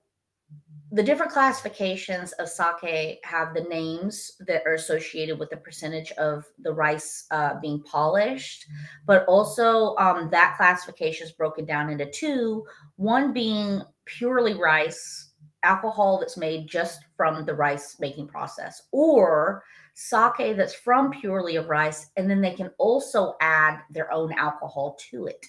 the 0.92 1.04
different 1.04 1.32
classifications 1.32 2.32
of 2.34 2.50
sake 2.50 3.20
have 3.24 3.54
the 3.54 3.62
names 3.70 4.32
that 4.40 4.64
are 4.66 4.74
associated 4.74 5.38
with 5.38 5.52
the 5.52 5.58
percentage 5.58 6.12
of 6.14 6.46
the 6.60 6.74
rice 6.74 7.26
uh, 7.30 7.60
being 7.62 7.84
polished, 7.84 8.66
but 9.06 9.24
also 9.26 9.96
um, 9.98 10.30
that 10.32 10.56
classification 10.58 11.28
is 11.28 11.34
broken 11.34 11.66
down 11.66 11.92
into 11.92 12.10
two 12.10 12.66
one 12.96 13.34
being 13.34 13.84
purely 14.06 14.56
rice, 14.56 15.29
alcohol 15.64 16.20
that's 16.20 16.38
made 16.38 16.68
just 16.68 17.02
from 17.16 17.46
the 17.46 17.54
rice 17.54 18.00
making 18.00 18.28
process, 18.28 18.84
or 18.92 19.64
sake 19.94 20.56
that's 20.56 20.74
from 20.74 21.12
purely 21.12 21.56
of 21.56 21.70
rice, 21.70 22.12
and 22.18 22.30
then 22.30 22.42
they 22.42 22.54
can 22.54 22.72
also 22.78 23.36
add 23.42 23.82
their 23.90 24.12
own 24.12 24.32
alcohol 24.34 24.98
to 25.12 25.26
it. 25.26 25.46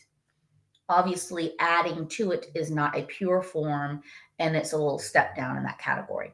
Obviously, 0.88 1.54
adding 1.60 2.08
to 2.08 2.32
it 2.32 2.46
is 2.54 2.70
not 2.70 2.98
a 2.98 3.02
pure 3.02 3.42
form, 3.42 4.02
and 4.40 4.56
it's 4.56 4.72
a 4.72 4.76
little 4.76 4.98
step 4.98 5.36
down 5.36 5.56
in 5.56 5.62
that 5.62 5.78
category. 5.78 6.32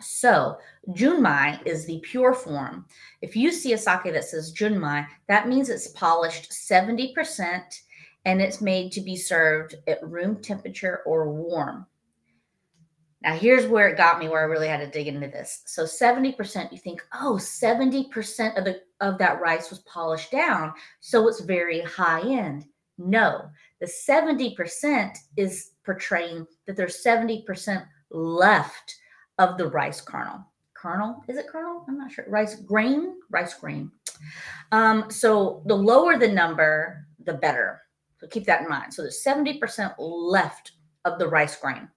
So, 0.00 0.58
junmai 0.90 1.64
is 1.66 1.84
the 1.84 2.00
pure 2.04 2.32
form. 2.32 2.86
If 3.20 3.34
you 3.34 3.50
see 3.50 3.72
a 3.72 3.78
sake 3.78 4.12
that 4.12 4.24
says 4.24 4.54
junmai, 4.54 5.06
that 5.28 5.48
means 5.48 5.68
it's 5.68 5.88
polished 5.88 6.52
70% 6.52 7.80
and 8.24 8.40
it's 8.40 8.60
made 8.60 8.92
to 8.92 9.00
be 9.00 9.16
served 9.16 9.74
at 9.88 10.06
room 10.08 10.40
temperature 10.40 11.02
or 11.04 11.32
warm. 11.32 11.86
Now, 13.22 13.34
here's 13.34 13.66
where 13.66 13.88
it 13.88 13.96
got 13.96 14.20
me 14.20 14.28
where 14.28 14.42
I 14.42 14.44
really 14.44 14.68
had 14.68 14.80
to 14.80 14.90
dig 14.90 15.08
into 15.08 15.26
this. 15.26 15.62
So, 15.66 15.84
70%, 15.84 16.70
you 16.70 16.78
think, 16.78 17.04
oh, 17.14 17.34
70% 17.34 18.56
of 18.56 18.64
the 18.64 18.80
of 19.00 19.18
that 19.18 19.40
rice 19.40 19.70
was 19.70 19.80
polished 19.80 20.30
down, 20.30 20.72
so 21.00 21.28
it's 21.28 21.40
very 21.40 21.80
high 21.82 22.20
end. 22.20 22.64
No, 22.98 23.48
the 23.80 23.86
70% 23.86 25.16
is 25.36 25.70
portraying 25.84 26.46
that 26.66 26.76
there's 26.76 27.02
70% 27.02 27.86
left 28.10 28.96
of 29.38 29.56
the 29.56 29.68
rice 29.68 30.00
kernel. 30.00 30.44
Kernel? 30.74 31.22
Is 31.28 31.38
it 31.38 31.48
kernel? 31.48 31.84
I'm 31.88 31.98
not 31.98 32.12
sure. 32.12 32.24
Rice 32.28 32.56
grain? 32.56 33.16
Rice 33.30 33.54
grain. 33.54 33.90
Um, 34.72 35.10
so 35.10 35.62
the 35.66 35.74
lower 35.74 36.18
the 36.18 36.28
number, 36.28 37.06
the 37.24 37.34
better. 37.34 37.82
So 38.18 38.26
keep 38.26 38.44
that 38.46 38.62
in 38.62 38.68
mind. 38.68 38.92
So 38.92 39.02
there's 39.02 39.22
70% 39.24 39.94
left 39.98 40.72
of 41.04 41.18
the 41.18 41.28
rice 41.28 41.56
grain. 41.56 41.88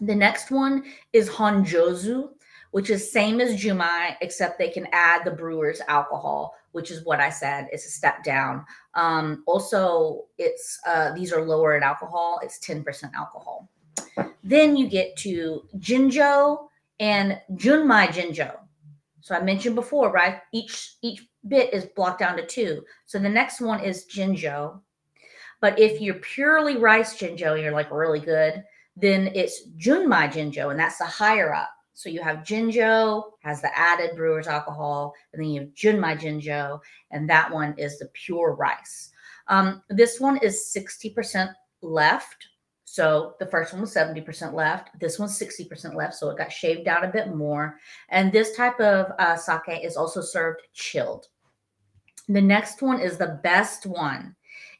The 0.00 0.14
next 0.14 0.50
one 0.50 0.84
is 1.12 1.28
Honjozo, 1.28 2.30
which 2.70 2.90
is 2.90 3.12
same 3.12 3.40
as 3.40 3.60
Junmai, 3.60 4.16
except 4.20 4.58
they 4.58 4.70
can 4.70 4.86
add 4.92 5.24
the 5.24 5.30
brewer's 5.30 5.80
alcohol, 5.88 6.54
which 6.72 6.90
is 6.90 7.04
what 7.04 7.20
I 7.20 7.30
said. 7.30 7.68
It's 7.72 7.86
a 7.86 7.90
step 7.90 8.24
down. 8.24 8.64
Um, 8.94 9.42
also, 9.46 10.24
it's 10.38 10.78
uh, 10.86 11.12
these 11.12 11.32
are 11.32 11.44
lower 11.44 11.76
in 11.76 11.82
alcohol. 11.82 12.40
It's 12.42 12.58
10% 12.58 13.12
alcohol. 13.14 13.68
Then 14.42 14.76
you 14.76 14.88
get 14.88 15.16
to 15.18 15.62
Jinjo 15.78 16.68
and 16.98 17.38
Junmai 17.52 18.08
Jinjo. 18.08 18.56
So 19.20 19.34
I 19.34 19.42
mentioned 19.42 19.74
before, 19.74 20.10
right? 20.10 20.38
Each 20.52 20.94
each 21.02 21.26
bit 21.46 21.72
is 21.72 21.86
blocked 21.96 22.20
down 22.20 22.36
to 22.36 22.46
two. 22.46 22.84
So 23.06 23.18
the 23.18 23.28
next 23.28 23.60
one 23.60 23.80
is 23.80 24.06
Jinjo. 24.06 24.80
But 25.60 25.78
if 25.78 26.00
you're 26.00 26.14
purely 26.14 26.76
rice 26.76 27.18
Jinjo, 27.18 27.60
you're 27.60 27.72
like 27.72 27.90
really 27.90 28.20
good, 28.20 28.64
then 29.00 29.30
it's 29.34 29.68
Junmai 29.78 30.32
Jinjo, 30.32 30.70
and 30.70 30.78
that's 30.78 30.98
the 30.98 31.04
higher 31.04 31.54
up. 31.54 31.70
So 31.94 32.08
you 32.08 32.22
have 32.22 32.38
Jinjo, 32.38 33.24
has 33.42 33.60
the 33.60 33.76
added 33.78 34.16
brewer's 34.16 34.46
alcohol, 34.46 35.12
and 35.32 35.42
then 35.42 35.50
you 35.50 35.60
have 35.60 35.74
Junmai 35.74 36.18
Jinjo, 36.18 36.80
and 37.10 37.28
that 37.28 37.50
one 37.50 37.74
is 37.76 37.98
the 37.98 38.08
pure 38.14 38.54
rice. 38.54 39.10
Um, 39.48 39.82
this 39.90 40.20
one 40.20 40.38
is 40.38 40.72
60% 40.74 41.52
left. 41.82 42.46
So 42.84 43.34
the 43.38 43.46
first 43.46 43.72
one 43.72 43.82
was 43.82 43.94
70% 43.94 44.54
left. 44.54 44.98
This 44.98 45.18
one's 45.18 45.38
60% 45.38 45.94
left. 45.94 46.14
So 46.14 46.30
it 46.30 46.38
got 46.38 46.50
shaved 46.50 46.84
down 46.84 47.04
a 47.04 47.12
bit 47.12 47.34
more. 47.34 47.76
And 48.08 48.32
this 48.32 48.56
type 48.56 48.80
of 48.80 49.12
uh, 49.18 49.36
sake 49.36 49.84
is 49.84 49.96
also 49.96 50.20
served 50.20 50.62
chilled. 50.72 51.28
The 52.28 52.40
next 52.40 52.80
one 52.80 53.00
is 53.00 53.16
the 53.16 53.40
best 53.42 53.86
one. 53.86 54.34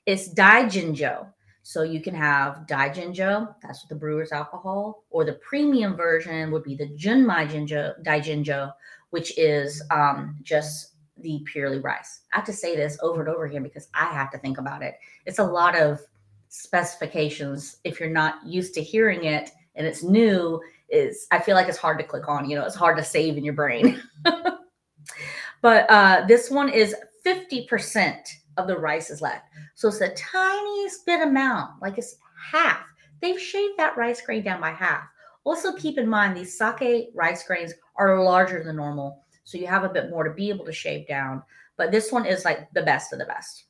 It's 0.07 0.33
Daijinjo. 0.33 1.27
So 1.71 1.85
you 1.85 2.01
can 2.01 2.17
have 2.17 2.67
Daijinjo, 2.67 3.55
that's 3.63 3.85
the 3.85 3.95
brewer's 3.95 4.33
alcohol, 4.33 5.05
or 5.11 5.25
the 5.25 5.35
premium 5.35 5.95
version 5.95 6.51
would 6.51 6.65
be 6.65 6.75
the 6.75 6.89
Junmai 6.89 7.49
Jinjo, 7.49 7.95
Daijinjo, 8.03 8.73
which 9.11 9.39
is 9.39 9.81
um, 9.93 10.37
just 10.43 10.95
the 11.19 11.45
purely 11.45 11.79
rice. 11.79 12.23
I 12.33 12.39
have 12.39 12.45
to 12.47 12.53
say 12.53 12.75
this 12.75 12.99
over 13.03 13.21
and 13.21 13.29
over 13.29 13.45
again 13.45 13.63
because 13.63 13.87
I 13.95 14.07
have 14.07 14.33
to 14.33 14.39
think 14.39 14.59
about 14.59 14.83
it. 14.83 14.97
It's 15.27 15.39
a 15.39 15.45
lot 15.45 15.79
of 15.79 16.01
specifications. 16.49 17.77
If 17.85 18.01
you're 18.01 18.11
not 18.11 18.45
used 18.45 18.75
to 18.75 18.83
hearing 18.83 19.27
it 19.27 19.51
and 19.77 19.87
it's 19.87 20.03
new, 20.03 20.61
is 20.89 21.29
I 21.31 21.39
feel 21.39 21.55
like 21.55 21.69
it's 21.69 21.79
hard 21.79 21.99
to 21.99 22.05
click 22.05 22.27
on. 22.27 22.51
You 22.51 22.57
know, 22.57 22.67
it's 22.67 22.75
hard 22.75 22.97
to 22.97 23.05
save 23.05 23.37
in 23.37 23.45
your 23.45 23.55
brain. 23.55 24.03
but 25.63 25.89
uh, 25.89 26.25
this 26.27 26.51
one 26.51 26.69
is 26.69 26.97
50% 27.25 28.17
of 28.61 28.67
the 28.67 28.79
rice 28.79 29.11
is 29.11 29.23
left. 29.23 29.47
So 29.75 29.89
it's 29.89 29.99
the 29.99 30.11
tiniest 30.11 31.07
bit 31.07 31.23
amount, 31.23 31.81
like 31.83 31.99
it's 31.99 32.17
half. 32.51 32.85
They've 33.21 33.41
shaved 33.41 33.79
that 33.79 33.97
rice 33.97 34.21
grain 34.21 34.43
down 34.43 34.61
by 34.61 34.71
half. 34.71 35.05
Also, 35.45 35.73
keep 35.73 35.99
in 35.99 36.09
mind 36.09 36.37
these 36.37 36.57
sake 36.57 37.11
rice 37.15 37.47
grains 37.47 37.73
are 37.97 38.23
larger 38.23 38.63
than 38.63 38.77
normal. 38.77 39.25
So 39.45 39.59
you 39.59 39.67
have 39.67 39.85
a 39.85 39.89
bit 39.89 40.11
more 40.11 40.25
to 40.25 40.33
be 40.33 40.49
able 40.49 40.65
to 40.67 40.73
shave 40.73 41.09
down. 41.09 41.43
But 41.77 41.91
this 41.91 42.13
one 42.13 42.27
is 42.27 42.45
like 42.45 42.71
the 42.73 42.83
best 42.83 43.13
of 43.13 43.19
the 43.19 43.25
best. 43.25 43.65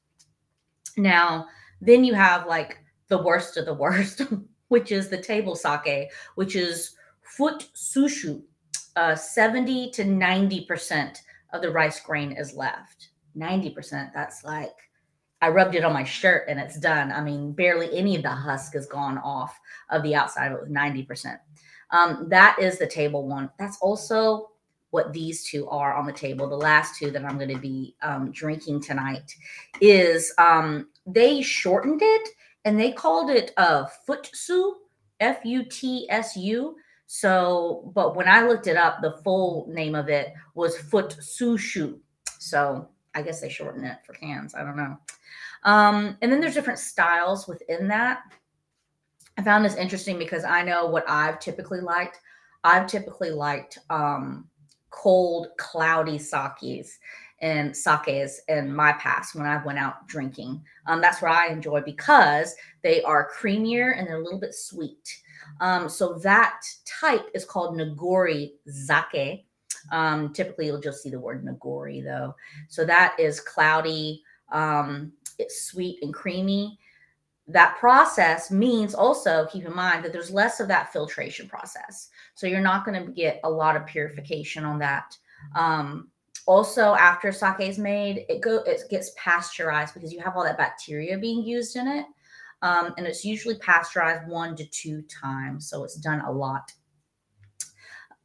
Now, 0.96 1.46
then 1.80 2.04
you 2.04 2.14
have 2.14 2.46
like 2.46 2.78
the 3.08 3.22
worst 3.22 3.56
of 3.56 3.66
the 3.66 3.74
worst, 3.74 4.22
which 4.68 4.92
is 4.92 5.08
the 5.08 5.22
table 5.22 5.54
sake, 5.54 6.10
which 6.34 6.56
is 6.56 6.96
futsushu. 7.38 8.42
Uh, 8.96 9.14
70 9.14 9.92
to 9.92 10.04
90% 10.04 11.18
of 11.52 11.62
the 11.62 11.70
rice 11.70 12.00
grain 12.00 12.32
is 12.32 12.54
left. 12.54 13.09
90%. 13.36 14.12
That's 14.12 14.44
like, 14.44 14.74
I 15.42 15.48
rubbed 15.48 15.74
it 15.74 15.84
on 15.84 15.92
my 15.92 16.04
shirt 16.04 16.44
and 16.48 16.60
it's 16.60 16.78
done. 16.78 17.10
I 17.12 17.20
mean, 17.20 17.52
barely 17.52 17.96
any 17.96 18.16
of 18.16 18.22
the 18.22 18.30
husk 18.30 18.74
has 18.74 18.86
gone 18.86 19.18
off 19.18 19.58
of 19.88 20.02
the 20.02 20.14
outside. 20.14 20.52
It 20.52 20.60
was 20.60 20.68
90%. 20.68 21.38
Um, 21.90 22.26
that 22.28 22.56
is 22.60 22.78
the 22.78 22.86
table 22.86 23.26
one. 23.26 23.50
That's 23.58 23.78
also 23.80 24.50
what 24.90 25.12
these 25.12 25.44
two 25.44 25.68
are 25.68 25.94
on 25.94 26.06
the 26.06 26.12
table. 26.12 26.48
The 26.48 26.56
last 26.56 26.98
two 26.98 27.10
that 27.10 27.24
I'm 27.24 27.36
going 27.36 27.54
to 27.54 27.60
be 27.60 27.94
um, 28.02 28.32
drinking 28.32 28.82
tonight 28.82 29.34
is 29.80 30.32
um, 30.38 30.88
they 31.06 31.42
shortened 31.42 32.00
it 32.02 32.28
and 32.64 32.78
they 32.78 32.92
called 32.92 33.30
it 33.30 33.52
uh, 33.56 33.86
Futsu, 34.08 34.74
F 35.20 35.44
U 35.44 35.64
T 35.64 36.06
S 36.10 36.36
U. 36.36 36.76
So, 37.06 37.90
but 37.94 38.14
when 38.14 38.28
I 38.28 38.46
looked 38.46 38.66
it 38.66 38.76
up, 38.76 39.00
the 39.00 39.18
full 39.24 39.66
name 39.68 39.94
of 39.94 40.08
it 40.08 40.32
was 40.54 40.76
Futsushu. 40.76 41.98
So 42.38 42.88
I 43.14 43.22
guess 43.22 43.40
they 43.40 43.48
shorten 43.48 43.84
it 43.84 43.98
for 44.04 44.12
cans. 44.14 44.54
I 44.54 44.62
don't 44.62 44.76
know. 44.76 44.96
Um, 45.64 46.16
and 46.22 46.32
then 46.32 46.40
there's 46.40 46.54
different 46.54 46.78
styles 46.78 47.46
within 47.46 47.88
that. 47.88 48.22
I 49.36 49.42
found 49.42 49.64
this 49.64 49.76
interesting 49.76 50.18
because 50.18 50.44
I 50.44 50.62
know 50.62 50.86
what 50.86 51.08
I've 51.08 51.38
typically 51.40 51.80
liked. 51.80 52.20
I've 52.64 52.86
typically 52.86 53.30
liked 53.30 53.78
um, 53.88 54.48
cold, 54.90 55.48
cloudy 55.56 56.18
sakes 56.18 56.98
and 57.40 57.74
sakes 57.74 58.40
in 58.48 58.74
my 58.74 58.92
past 58.94 59.34
when 59.34 59.46
I 59.46 59.64
went 59.64 59.78
out 59.78 60.06
drinking. 60.06 60.62
Um, 60.86 61.00
that's 61.00 61.22
what 61.22 61.32
I 61.32 61.48
enjoy 61.48 61.80
because 61.80 62.54
they 62.82 63.02
are 63.02 63.30
creamier 63.34 63.98
and 63.98 64.06
they're 64.06 64.20
a 64.20 64.22
little 64.22 64.40
bit 64.40 64.54
sweet. 64.54 65.08
Um, 65.60 65.88
so 65.88 66.14
that 66.18 66.60
type 66.84 67.26
is 67.34 67.44
called 67.44 67.76
Nagori 67.76 68.52
Zake. 68.68 69.44
Um, 69.90 70.32
typically, 70.32 70.66
you'll 70.66 70.80
just 70.80 71.02
see 71.02 71.10
the 71.10 71.18
word 71.18 71.44
nagori 71.44 72.02
though. 72.02 72.34
So 72.68 72.84
that 72.84 73.16
is 73.18 73.40
cloudy. 73.40 74.22
Um, 74.52 75.12
it's 75.38 75.64
sweet 75.64 76.02
and 76.02 76.12
creamy. 76.14 76.78
That 77.48 77.76
process 77.78 78.50
means 78.50 78.94
also 78.94 79.46
keep 79.50 79.64
in 79.64 79.74
mind 79.74 80.04
that 80.04 80.12
there's 80.12 80.30
less 80.30 80.60
of 80.60 80.68
that 80.68 80.92
filtration 80.92 81.48
process. 81.48 82.10
So 82.34 82.46
you're 82.46 82.60
not 82.60 82.84
going 82.84 83.04
to 83.04 83.10
get 83.10 83.40
a 83.42 83.50
lot 83.50 83.76
of 83.76 83.86
purification 83.86 84.64
on 84.64 84.78
that. 84.78 85.16
Um, 85.56 86.08
also, 86.46 86.94
after 86.94 87.32
sake 87.32 87.60
is 87.60 87.78
made, 87.78 88.24
it 88.28 88.40
go 88.40 88.56
it 88.66 88.82
gets 88.90 89.12
pasteurized 89.16 89.94
because 89.94 90.12
you 90.12 90.20
have 90.20 90.36
all 90.36 90.44
that 90.44 90.58
bacteria 90.58 91.18
being 91.18 91.44
used 91.44 91.76
in 91.76 91.86
it. 91.86 92.06
Um, 92.62 92.92
and 92.98 93.06
it's 93.06 93.24
usually 93.24 93.56
pasteurized 93.56 94.28
one 94.28 94.54
to 94.56 94.64
two 94.66 95.02
times. 95.02 95.68
So 95.68 95.84
it's 95.84 95.96
done 95.96 96.20
a 96.20 96.30
lot. 96.30 96.72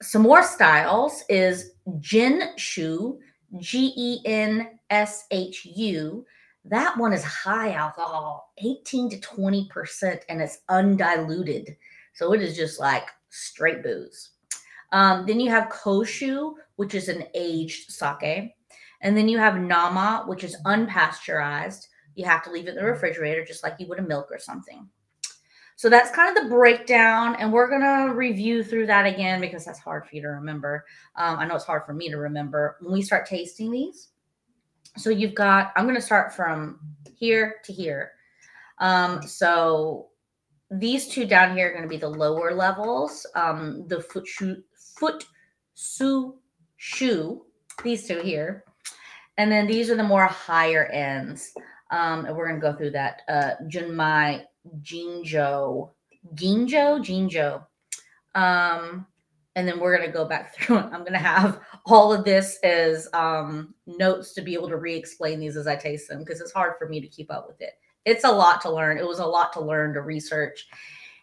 Some 0.01 0.23
more 0.23 0.43
styles 0.43 1.23
is 1.29 1.71
Genshu, 1.99 3.17
G 3.59 3.93
E 3.95 4.21
N 4.25 4.79
S 4.89 5.25
H 5.31 5.65
U. 5.65 6.25
That 6.65 6.97
one 6.97 7.13
is 7.13 7.23
high 7.23 7.73
alcohol, 7.73 8.51
18 8.57 9.09
to 9.11 9.17
20%, 9.17 10.21
and 10.29 10.41
it's 10.41 10.59
undiluted. 10.67 11.77
So 12.13 12.33
it 12.33 12.41
is 12.41 12.57
just 12.57 12.79
like 12.79 13.07
straight 13.29 13.83
booze. 13.83 14.31
Um, 14.91 15.25
then 15.25 15.39
you 15.39 15.49
have 15.51 15.69
Koshu, 15.69 16.53
which 16.77 16.95
is 16.95 17.07
an 17.07 17.25
aged 17.35 17.91
sake. 17.91 18.55
And 19.01 19.15
then 19.15 19.29
you 19.29 19.37
have 19.37 19.59
Nama, 19.59 20.23
which 20.25 20.43
is 20.43 20.57
unpasteurized. 20.65 21.87
You 22.15 22.25
have 22.25 22.43
to 22.43 22.51
leave 22.51 22.65
it 22.65 22.71
in 22.71 22.75
the 22.75 22.83
refrigerator 22.83 23.45
just 23.45 23.63
like 23.63 23.75
you 23.77 23.87
would 23.87 23.99
a 23.99 24.01
milk 24.01 24.29
or 24.31 24.39
something. 24.39 24.89
So 25.77 25.89
that's 25.89 26.11
kind 26.11 26.35
of 26.35 26.43
the 26.43 26.49
breakdown. 26.49 27.35
And 27.35 27.51
we're 27.51 27.69
to 27.81 28.13
review 28.13 28.63
through 28.63 28.87
that 28.87 29.05
again 29.05 29.41
because 29.41 29.65
that's 29.65 29.79
hard 29.79 30.07
for 30.07 30.15
you 30.15 30.21
to 30.21 30.29
remember. 30.29 30.85
Um, 31.15 31.37
I 31.37 31.45
know 31.45 31.55
it's 31.55 31.65
hard 31.65 31.85
for 31.85 31.93
me 31.93 32.09
to 32.09 32.17
remember 32.17 32.77
when 32.81 32.93
we 32.93 33.01
start 33.01 33.25
tasting 33.25 33.71
these. 33.71 34.09
So 34.97 35.09
you've 35.09 35.35
got, 35.35 35.73
I'm 35.75 35.83
to 35.95 36.01
start 36.01 36.33
from 36.33 36.79
here 37.17 37.55
to 37.65 37.73
here. 37.73 38.11
Um, 38.79 39.21
so 39.21 40.07
these 40.71 41.07
two 41.07 41.25
down 41.25 41.55
here 41.55 41.69
are 41.69 41.71
to 41.83 41.89
be 41.89 41.97
the 41.97 42.09
lower 42.09 42.53
levels. 42.53 43.25
Um, 43.35 43.85
the 43.87 44.01
foot 44.01 44.25
shoe, 44.25 44.63
foot 44.97 45.25
su 45.73 46.35
shoe, 46.77 47.45
these 47.83 48.07
two 48.07 48.21
here. 48.21 48.63
And 49.37 49.51
then 49.51 49.67
these 49.67 49.89
are 49.89 49.97
the 49.97 50.03
more 50.03 50.25
higher 50.25 50.85
ends. 50.85 51.51
Um, 51.91 52.25
and 52.25 52.35
we're 52.35 52.47
to 52.61 52.71
go 52.71 52.77
through 52.77 52.91
that. 52.91 53.21
Uh, 53.27 53.51
Junmai 53.67 54.43
Jinjo, 54.81 55.91
Ginjo, 56.33 56.99
Jinjo. 56.99 57.65
Um, 58.35 59.07
and 59.55 59.67
then 59.67 59.79
we're 59.79 59.95
going 59.95 60.07
to 60.07 60.13
go 60.13 60.25
back 60.25 60.55
through 60.59 60.79
it. 60.79 60.85
I'm 60.85 61.01
going 61.01 61.13
to 61.13 61.17
have 61.17 61.59
all 61.85 62.13
of 62.13 62.25
this 62.25 62.59
as 62.63 63.07
um, 63.13 63.73
notes 63.85 64.33
to 64.33 64.41
be 64.41 64.53
able 64.53 64.69
to 64.69 64.77
re-explain 64.77 65.39
these 65.39 65.57
as 65.57 65.67
I 65.67 65.75
taste 65.75 66.09
them 66.09 66.19
because 66.19 66.41
it's 66.41 66.51
hard 66.51 66.73
for 66.77 66.87
me 66.87 66.99
to 67.01 67.07
keep 67.07 67.31
up 67.31 67.47
with 67.47 67.61
it. 67.61 67.73
It's 68.05 68.23
a 68.23 68.31
lot 68.31 68.61
to 68.61 68.71
learn. 68.71 68.97
It 68.97 69.07
was 69.07 69.19
a 69.19 69.25
lot 69.25 69.53
to 69.53 69.61
learn 69.61 69.93
to 69.93 70.01
research 70.01 70.67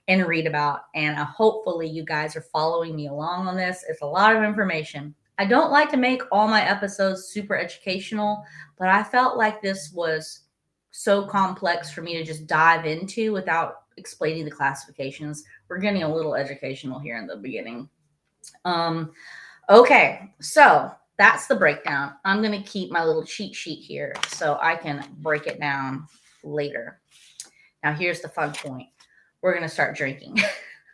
and 0.09 0.27
read 0.27 0.47
about. 0.47 0.81
And 0.95 1.19
uh, 1.19 1.25
hopefully 1.27 1.89
you 1.89 2.05
guys 2.05 2.35
are 2.35 2.45
following 2.53 2.97
me 2.97 3.07
along 3.07 3.47
on 3.47 3.57
this. 3.57 3.85
It's 3.89 4.03
a 4.03 4.07
lot 4.07 4.35
of 4.35 4.43
information. 4.43 5.15
I 5.39 5.45
don't 5.45 5.71
like 5.71 5.91
to 5.91 5.97
make 5.97 6.23
all 6.31 6.49
my 6.49 6.63
episodes 6.63 7.29
super 7.29 7.57
educational, 7.57 8.45
but 8.79 8.89
I 8.89 9.03
felt 9.03 9.37
like 9.37 9.63
this 9.63 9.93
was 9.93 10.42
so 10.93 11.25
complex 11.27 11.91
for 11.91 12.03
me 12.03 12.17
to 12.17 12.25
just 12.25 12.47
dive 12.47 12.87
into 12.87 13.33
without 13.33 13.83
explaining 13.97 14.45
the 14.45 14.51
classifications. 14.51 15.45
We're 15.69 15.79
getting 15.79 16.03
a 16.05 16.15
little 16.15 16.35
educational 16.35 16.99
here 16.99 17.19
in 17.19 17.27
the 17.27 17.37
beginning. 17.37 17.89
Um, 18.65 19.13
okay, 19.69 20.33
so 20.41 20.93
that's 21.19 21.47
the 21.47 21.57
breakdown. 21.57 22.15
I'm 22.25 22.43
going 22.43 22.63
to 22.63 22.69
keep 22.69 22.91
my 22.91 23.05
little 23.05 23.25
cheat 23.25 23.55
sheet 23.55 23.81
here 23.81 24.15
so 24.29 24.59
I 24.61 24.77
can 24.77 25.05
break 25.19 25.47
it 25.47 25.59
down 25.59 26.07
later. 26.45 27.01
Now, 27.83 27.95
here's 27.95 28.21
the 28.21 28.29
fun 28.29 28.53
point 28.53 28.89
we're 29.41 29.53
going 29.53 29.65
to 29.65 29.69
start 29.69 29.97
drinking. 29.97 30.39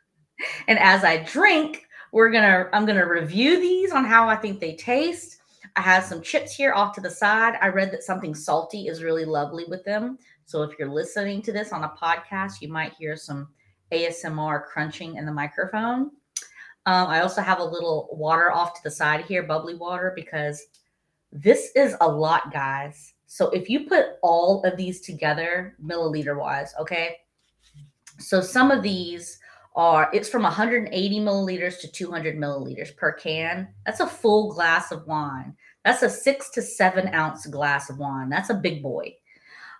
and 0.68 0.78
as 0.78 1.04
I 1.04 1.18
drink, 1.24 1.87
we're 2.12 2.30
going 2.30 2.44
to, 2.44 2.74
I'm 2.74 2.87
going 2.87 2.98
to 2.98 3.04
review 3.04 3.61
these 3.61 3.92
on 3.92 4.04
how 4.04 4.28
I 4.28 4.37
think 4.37 4.58
they 4.58 4.74
taste. 4.74 5.38
I 5.79 5.81
have 5.81 6.03
some 6.03 6.21
chips 6.21 6.53
here 6.53 6.73
off 6.73 6.93
to 6.97 7.01
the 7.01 7.09
side. 7.09 7.57
I 7.62 7.69
read 7.69 7.93
that 7.93 8.03
something 8.03 8.35
salty 8.35 8.88
is 8.88 9.05
really 9.05 9.25
lovely 9.25 9.64
with 9.69 9.85
them. 9.85 10.19
So 10.45 10.64
if 10.64 10.77
you're 10.77 10.91
listening 10.91 11.41
to 11.43 11.53
this 11.53 11.73
on 11.73 11.85
a 11.85 11.91
podcast, 11.91 12.61
you 12.61 12.67
might 12.67 12.95
hear 12.95 13.14
some 13.14 13.47
ASMR 13.93 14.64
crunching 14.64 15.14
in 15.14 15.25
the 15.25 15.33
microphone. 15.33 16.11
Um, 16.87 17.07
I 17.07 17.21
also 17.21 17.43
have 17.43 17.61
a 17.61 17.64
little 17.64 18.09
water 18.11 18.51
off 18.51 18.75
to 18.75 18.81
the 18.83 18.91
side 18.91 19.25
here, 19.27 19.45
bubbly 19.45 19.77
water, 19.77 20.12
because 20.17 20.67
this 21.31 21.71
is 21.77 21.95
a 22.01 22.09
lot, 22.09 22.53
guys. 22.53 23.14
So 23.29 23.49
if 23.51 23.71
you 23.71 23.87
put 23.87 24.17
all 24.21 24.64
of 24.64 24.77
these 24.77 25.01
together, 25.01 25.77
milliliter 25.81 26.37
wise, 26.37 26.75
okay. 26.81 27.19
So 28.19 28.41
some 28.41 28.73
of 28.73 28.83
these 28.83 29.38
are, 29.77 30.11
it's 30.12 30.29
from 30.29 30.43
180 30.43 31.21
milliliters 31.21 31.79
to 31.83 31.93
200 31.93 32.37
milliliters 32.37 32.97
per 32.97 33.12
can. 33.12 33.69
That's 33.87 34.01
a 34.01 34.09
full 34.09 34.53
glass 34.53 34.91
of 34.91 35.07
wine. 35.07 35.55
That's 35.88 36.03
a 36.03 36.11
six 36.11 36.51
to 36.51 36.61
seven 36.61 37.14
ounce 37.14 37.46
glass 37.46 37.88
of 37.88 37.96
wine. 37.96 38.29
That's 38.29 38.51
a 38.51 38.55
big 38.55 38.83
boy. 38.83 39.14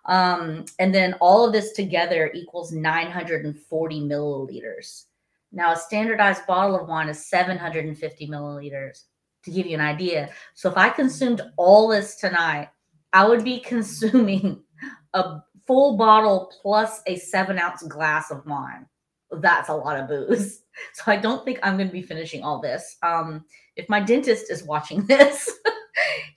Um, 0.07 0.65
and 0.79 0.95
then 0.95 1.13
all 1.21 1.45
of 1.45 1.53
this 1.53 1.73
together 1.73 2.31
equals 2.33 2.73
940 2.73 4.01
milliliters. 4.01 5.05
Now, 5.53 5.73
a 5.73 5.77
standardized 5.77 6.47
bottle 6.47 6.81
of 6.81 6.89
wine 6.89 7.11
is 7.11 7.27
750 7.27 8.27
milliliters 8.27 9.03
to 9.45 9.51
give 9.51 9.67
you 9.67 9.75
an 9.75 9.83
idea. 9.83 10.31
So, 10.55 10.71
if 10.71 10.79
I 10.79 10.89
consumed 10.89 11.43
all 11.59 11.89
this 11.89 12.17
tonight, 12.17 12.71
I 13.13 13.29
would 13.29 13.45
be 13.45 13.61
consuming 13.75 14.63
a 15.13 15.41
full 15.67 15.99
bottle 15.99 16.51
plus 16.63 17.03
a 17.07 17.17
seven 17.17 17.59
ounce 17.59 17.83
glass 17.83 18.31
of 18.31 18.47
wine. 18.47 18.87
That's 19.31 19.69
a 19.69 19.75
lot 19.75 20.01
of 20.01 20.09
booze. 20.09 20.63
So, 20.95 21.11
I 21.11 21.17
don't 21.17 21.45
think 21.45 21.59
I'm 21.65 21.77
going 21.77 21.89
to 21.89 21.93
be 21.93 22.03
finishing 22.03 22.45
all 22.45 22.61
this. 22.61 22.97
Um, 23.03 23.45
if 23.79 23.89
my 23.89 24.01
dentist 24.01 24.51
is 24.51 24.63
watching 24.63 25.03
this, 25.07 25.51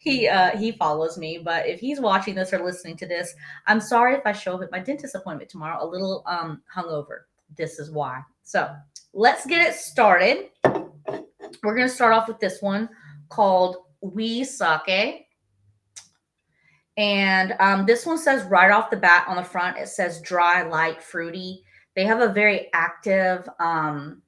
he 0.02 0.28
uh, 0.28 0.58
he 0.58 0.72
follows 0.72 1.20
me. 1.20 1.38
But 1.38 1.68
if 1.68 1.80
he's 1.80 2.02
watching 2.02 2.34
this 2.34 2.52
or 2.54 2.66
listening 2.66 2.98
to 2.98 3.06
this, 3.06 3.36
I'm 3.68 3.80
sorry 3.80 4.16
if 4.16 4.26
I 4.26 4.32
show 4.32 4.56
up 4.56 4.64
at 4.64 4.72
my 4.72 4.80
dentist 4.80 5.14
appointment 5.14 5.50
tomorrow 5.50 5.84
a 5.84 5.86
little 5.86 6.24
um, 6.26 6.64
hungover. 6.76 7.26
This 7.56 7.78
is 7.78 7.92
why. 7.92 8.22
So 8.42 8.74
let's 9.14 9.46
get 9.46 9.62
it 9.62 9.76
started. 9.76 10.50
We're 11.64 11.78
to 11.78 11.88
start 11.88 12.14
off 12.14 12.28
with 12.28 12.40
this 12.40 12.64
one 12.64 12.90
called 13.30 13.78
We 14.02 14.44
Sake. 14.44 15.28
And 16.98 17.54
um, 17.60 17.86
this 17.86 18.04
one 18.04 18.18
says 18.18 18.44
right 18.46 18.72
off 18.72 18.90
the 18.90 18.98
bat 18.98 19.26
on 19.28 19.36
the 19.36 19.44
front, 19.44 19.78
it 19.78 19.88
says 19.88 20.20
dry, 20.22 20.64
light, 20.64 21.04
fruity. 21.04 21.64
They 21.96 22.06
have 22.06 22.22
a 22.22 22.34
very 22.34 22.70
active 22.74 23.48
um, 23.60 24.24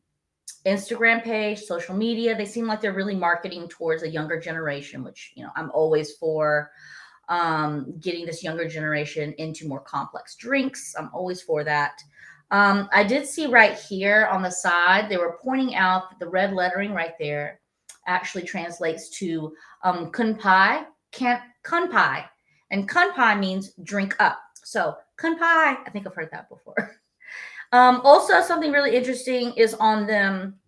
Instagram 0.66 1.24
page, 1.24 1.62
social 1.62 1.96
media. 1.96 2.36
They 2.36 2.46
seem 2.46 2.68
like 2.68 2.82
they're 2.82 2.94
really 2.94 3.16
marketing 3.16 3.68
towards 3.68 4.04
a 4.04 4.10
younger 4.10 4.40
generation, 4.40 5.04
which, 5.04 5.34
you 5.36 5.44
know, 5.44 5.52
I'm 5.56 5.72
always 5.72 6.16
for 6.16 6.72
um, 7.30 7.94
getting 8.00 8.26
this 8.26 8.44
younger 8.44 8.68
generation 8.68 9.34
into 9.38 9.68
more 9.68 9.82
complex 9.82 10.36
drinks. 10.36 10.96
I'm 10.98 11.10
always 11.14 11.42
for 11.42 11.64
that. 11.64 12.02
Um, 12.52 12.88
I 12.94 13.04
did 13.04 13.26
see 13.26 13.48
right 13.48 13.78
here 13.78 14.28
on 14.32 14.42
the 14.42 14.52
side, 14.52 15.10
they 15.10 15.18
were 15.18 15.40
pointing 15.44 15.76
out 15.76 16.10
that 16.10 16.20
the 16.20 16.30
red 16.30 16.54
lettering 16.54 16.94
right 16.94 17.14
there 17.20 17.60
actually 18.06 18.44
translates 18.44 19.10
to 19.18 19.54
um, 19.84 20.12
kunpai, 20.12 20.86
can't 21.12 21.42
kunpai. 21.66 22.26
And 22.72 22.90
kunpai 22.90 23.40
means 23.40 23.74
drink 23.84 24.16
up. 24.20 24.40
So 24.64 24.96
kunpai, 25.20 25.40
I 25.42 25.90
think 25.92 26.08
I've 26.08 26.16
heard 26.16 26.30
that 26.32 26.50
before. 26.50 26.96
um, 27.74 28.02
also, 28.04 28.40
something 28.42 28.72
really 28.72 28.96
interesting 28.96 29.52
is 29.58 29.74
on 29.74 30.06
them. 30.06 30.60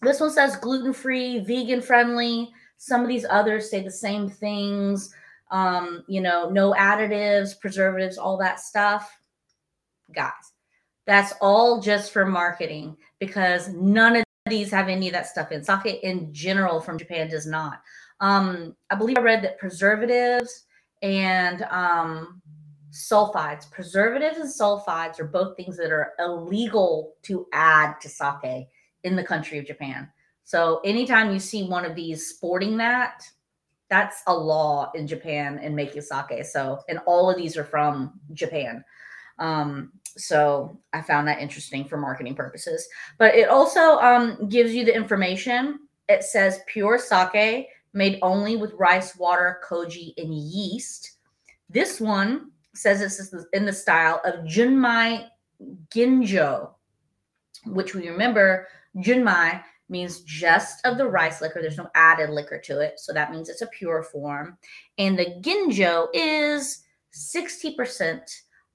This 0.00 0.18
one 0.18 0.30
says 0.30 0.56
gluten 0.56 0.94
free, 0.94 1.40
vegan 1.40 1.82
friendly. 1.82 2.50
Some 2.78 3.02
of 3.02 3.08
these 3.08 3.26
others 3.28 3.70
say 3.70 3.82
the 3.82 3.90
same 3.90 4.30
things. 4.30 5.14
Um, 5.50 6.04
you 6.08 6.22
know, 6.22 6.48
no 6.48 6.72
additives, 6.72 7.58
preservatives, 7.60 8.16
all 8.16 8.38
that 8.38 8.60
stuff. 8.60 9.14
Guys, 10.14 10.32
that's 11.06 11.34
all 11.42 11.82
just 11.82 12.12
for 12.12 12.24
marketing 12.24 12.96
because 13.18 13.68
none 13.68 14.16
of 14.16 14.24
these 14.48 14.70
have 14.70 14.88
any 14.88 15.08
of 15.08 15.12
that 15.12 15.26
stuff 15.26 15.52
in. 15.52 15.62
Sake 15.62 16.00
in 16.02 16.32
general 16.32 16.80
from 16.80 16.98
Japan 16.98 17.28
does 17.28 17.46
not. 17.46 17.82
Um, 18.20 18.74
I 18.88 18.94
believe 18.94 19.18
I 19.18 19.22
read 19.22 19.44
that 19.44 19.58
preservatives 19.58 20.64
and 21.02 21.62
um, 21.64 22.40
sulfides, 22.98 23.70
preservatives 23.70 24.38
and 24.38 24.48
sulfides 24.48 25.20
are 25.20 25.24
both 25.24 25.56
things 25.56 25.76
that 25.76 25.92
are 25.92 26.14
illegal 26.18 27.14
to 27.22 27.46
add 27.52 28.00
to 28.00 28.08
sake 28.08 28.66
in 29.04 29.14
the 29.14 29.22
country 29.22 29.58
of 29.58 29.66
Japan. 29.66 30.08
So 30.44 30.80
anytime 30.84 31.32
you 31.32 31.38
see 31.38 31.68
one 31.68 31.84
of 31.84 31.94
these 31.94 32.26
sporting 32.26 32.76
that, 32.78 33.22
that's 33.88 34.22
a 34.26 34.34
law 34.34 34.90
in 34.94 35.06
Japan 35.06 35.58
in 35.60 35.74
making 35.74 36.02
sake. 36.02 36.44
So, 36.44 36.80
and 36.88 36.98
all 37.06 37.30
of 37.30 37.36
these 37.36 37.56
are 37.56 37.64
from 37.64 38.18
Japan. 38.32 38.84
Um, 39.38 39.92
so 40.16 40.78
I 40.92 41.00
found 41.00 41.28
that 41.28 41.40
interesting 41.40 41.84
for 41.84 41.96
marketing 41.96 42.34
purposes. 42.34 42.88
But 43.18 43.34
it 43.36 43.48
also 43.48 43.98
um, 43.98 44.48
gives 44.48 44.74
you 44.74 44.84
the 44.84 44.94
information. 44.94 45.80
It 46.08 46.24
says 46.24 46.60
pure 46.66 46.98
sake 46.98 47.68
made 47.92 48.18
only 48.22 48.56
with 48.56 48.72
rice, 48.74 49.16
water, 49.16 49.60
koji, 49.64 50.14
and 50.18 50.34
yeast. 50.34 51.12
This 51.70 52.00
one 52.00 52.50
says 52.74 53.00
this 53.00 53.18
is 53.18 53.46
in 53.52 53.64
the 53.64 53.72
style 53.72 54.20
of 54.24 54.44
Junmai 54.44 55.26
Ginjo, 55.90 56.70
which 57.66 57.94
we 57.94 58.08
remember 58.08 58.68
Junmai 58.96 59.62
means 59.88 60.20
just 60.20 60.84
of 60.86 60.98
the 60.98 61.06
rice 61.06 61.40
liquor. 61.40 61.60
There's 61.60 61.78
no 61.78 61.90
added 61.94 62.30
liquor 62.30 62.58
to 62.64 62.80
it. 62.80 63.00
So 63.00 63.12
that 63.12 63.30
means 63.30 63.48
it's 63.48 63.62
a 63.62 63.68
pure 63.68 64.02
form. 64.02 64.58
And 64.98 65.18
the 65.18 65.40
Ginjo 65.40 66.08
is 66.12 66.84
60% 67.14 68.20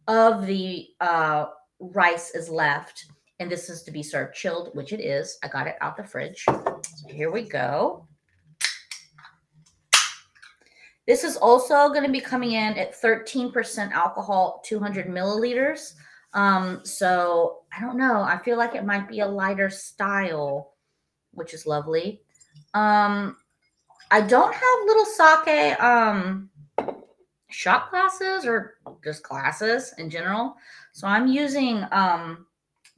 of 0.08 0.46
the 0.46 0.88
uh, 1.00 1.46
rice 1.80 2.32
is 2.32 2.50
left. 2.50 3.06
And 3.40 3.52
this 3.52 3.70
is 3.70 3.84
to 3.84 3.92
be 3.92 4.04
served 4.04 4.36
chilled, 4.36 4.72
which 4.74 4.94
it 4.94 5.02
is. 5.02 5.38
I 5.44 5.48
got 5.48 5.68
it 5.68 5.76
out 5.82 5.98
the 5.98 6.04
fridge. 6.04 6.44
So 6.46 6.82
here 7.08 7.32
we 7.32 7.44
go. 7.44 8.08
This 11.06 11.24
is 11.24 11.36
also 11.38 11.90
going 11.90 12.04
to 12.04 12.12
be 12.12 12.22
coming 12.22 12.54
in 12.54 12.78
at 12.78 13.00
13% 13.00 13.92
alcohol, 13.92 14.62
200 14.66 15.08
milliliters. 15.08 15.96
Um, 16.34 16.82
so 16.84 17.60
I 17.78 17.82
don't 17.82 17.98
know. 17.98 18.22
I 18.22 18.38
feel 18.38 18.58
like 18.58 18.76
it 18.76 18.86
might 18.86 19.08
be 19.08 19.20
a 19.20 19.28
lighter 19.28 19.70
style, 19.70 20.74
which 21.32 21.54
is 21.54 21.68
lovely. 21.68 22.22
Um, 22.74 23.38
I 24.14 24.22
don't 24.22 24.54
have 24.54 24.86
little 24.86 25.06
sake 25.06 25.82
um 25.82 26.50
shot 27.50 27.90
glasses 27.90 28.46
or 28.46 28.76
just 29.04 29.24
glasses 29.24 29.94
in 29.98 30.10
general. 30.10 30.56
So 30.92 31.08
I'm 31.08 31.28
using 31.28 31.84
um 31.92 32.46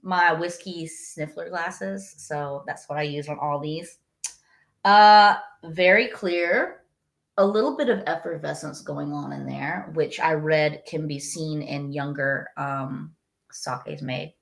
my 0.02 0.34
whiskey 0.34 0.88
sniffler 0.88 1.50
glasses. 1.50 2.14
So 2.18 2.64
that's 2.68 2.90
what 2.90 3.00
I 3.00 3.04
use 3.04 3.30
on 3.30 3.40
all 3.40 3.60
these. 3.60 4.00
Uh 4.84 5.38
very 5.64 6.10
clear 6.10 6.82
a 7.38 7.46
little 7.46 7.76
bit 7.76 7.90
of 7.90 8.04
effervescence 8.08 8.82
going 8.82 9.12
on 9.12 9.34
in 9.34 9.46
there, 9.46 9.92
which 9.94 10.20
I 10.20 10.34
read 10.34 10.84
can 10.88 11.08
be 11.08 11.20
seen 11.20 11.62
in 11.62 11.92
younger 11.92 12.48
um, 12.58 13.14
sakes 13.52 14.02
made. 14.02 14.34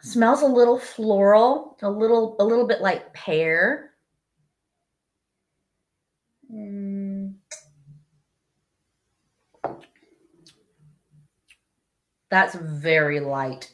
Smells 0.00 0.42
a 0.42 0.46
little 0.46 0.78
floral, 0.78 1.78
a 1.82 1.90
little 1.90 2.36
a 2.38 2.44
little 2.44 2.66
bit 2.66 2.82
like 2.82 3.12
pear. 3.14 3.92
Mm. 6.52 7.34
That's 12.30 12.54
very 12.54 13.20
light. 13.20 13.72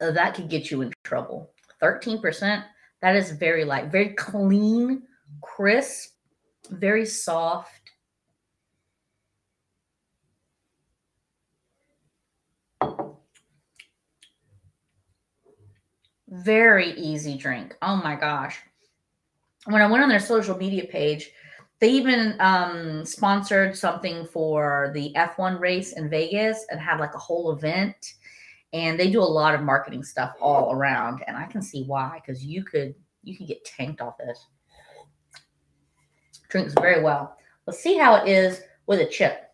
Uh, 0.00 0.10
that 0.12 0.34
could 0.34 0.48
get 0.48 0.70
you 0.70 0.82
in 0.82 0.92
trouble. 1.04 1.52
13%. 1.82 2.64
That 3.00 3.16
is 3.16 3.32
very 3.32 3.64
light, 3.64 3.92
very 3.92 4.10
clean, 4.14 5.02
crisp, 5.40 6.14
very 6.70 7.06
soft. 7.06 7.72
Very 16.28 16.92
easy 16.92 17.38
drink. 17.38 17.76
Oh 17.80 17.96
my 17.96 18.14
gosh. 18.14 18.58
When 19.64 19.80
I 19.80 19.90
went 19.90 20.02
on 20.02 20.08
their 20.08 20.20
social 20.20 20.56
media 20.56 20.84
page, 20.84 21.30
they 21.80 21.90
even 21.90 22.36
um, 22.40 23.04
sponsored 23.04 23.76
something 23.76 24.26
for 24.26 24.90
the 24.94 25.12
F1 25.14 25.60
race 25.60 25.92
in 25.92 26.10
Vegas 26.10 26.66
and 26.70 26.80
had 26.80 26.98
like 26.98 27.14
a 27.14 27.18
whole 27.18 27.52
event 27.52 28.14
and 28.72 28.98
they 28.98 29.10
do 29.10 29.20
a 29.20 29.24
lot 29.24 29.54
of 29.54 29.62
marketing 29.62 30.04
stuff 30.04 30.34
all 30.40 30.72
around 30.72 31.22
and 31.26 31.36
i 31.36 31.44
can 31.46 31.62
see 31.62 31.84
why 31.84 32.20
because 32.24 32.44
you 32.44 32.62
could 32.62 32.94
you 33.28 33.36
could 33.36 33.46
get 33.46 33.64
tanked 33.64 34.00
off 34.00 34.16
this. 34.18 34.46
Drinks 36.48 36.72
very 36.74 37.02
well. 37.02 37.36
Let's 37.66 37.80
see 37.80 37.98
how 37.98 38.16
it 38.16 38.28
is 38.28 38.62
with 38.86 39.00
a 39.00 39.06
chip. 39.06 39.44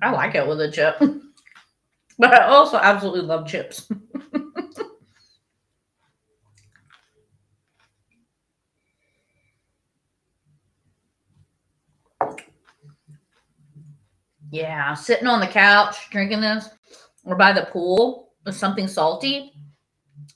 I 0.00 0.10
like 0.10 0.34
it 0.34 0.46
with 0.46 0.60
a 0.60 0.70
chip. 0.70 1.00
But 2.18 2.32
I 2.32 2.46
also 2.46 2.76
absolutely 2.76 3.22
love 3.22 3.44
chips. 3.44 3.90
yeah, 14.52 14.94
sitting 14.94 15.26
on 15.26 15.40
the 15.40 15.46
couch 15.48 16.08
drinking 16.10 16.40
this 16.40 16.68
or 17.24 17.34
by 17.34 17.52
the 17.52 17.66
pool 17.66 18.34
with 18.44 18.54
something 18.54 18.86
salty, 18.86 19.52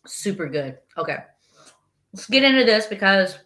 super 0.05 0.49
good. 0.49 0.79
Okay, 0.97 1.19
let's 2.13 2.27
get 2.27 2.43
into 2.43 2.65
this 2.65 2.87
because 2.87 3.39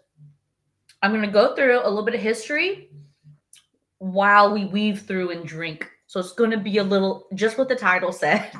I'm 1.02 1.10
going 1.10 1.20
to 1.22 1.30
go 1.30 1.54
through 1.54 1.80
a 1.80 1.88
little 1.88 2.04
bit 2.04 2.14
of 2.14 2.22
history 2.22 2.88
while 3.98 4.54
we 4.54 4.64
weave 4.64 5.02
through 5.02 5.32
and 5.32 5.46
drink 5.46 5.91
so 6.12 6.20
it's 6.20 6.34
going 6.34 6.50
to 6.50 6.58
be 6.58 6.76
a 6.76 6.84
little, 6.84 7.26
just 7.32 7.56
what 7.56 7.70
the 7.70 7.74
title 7.74 8.12
said, 8.12 8.52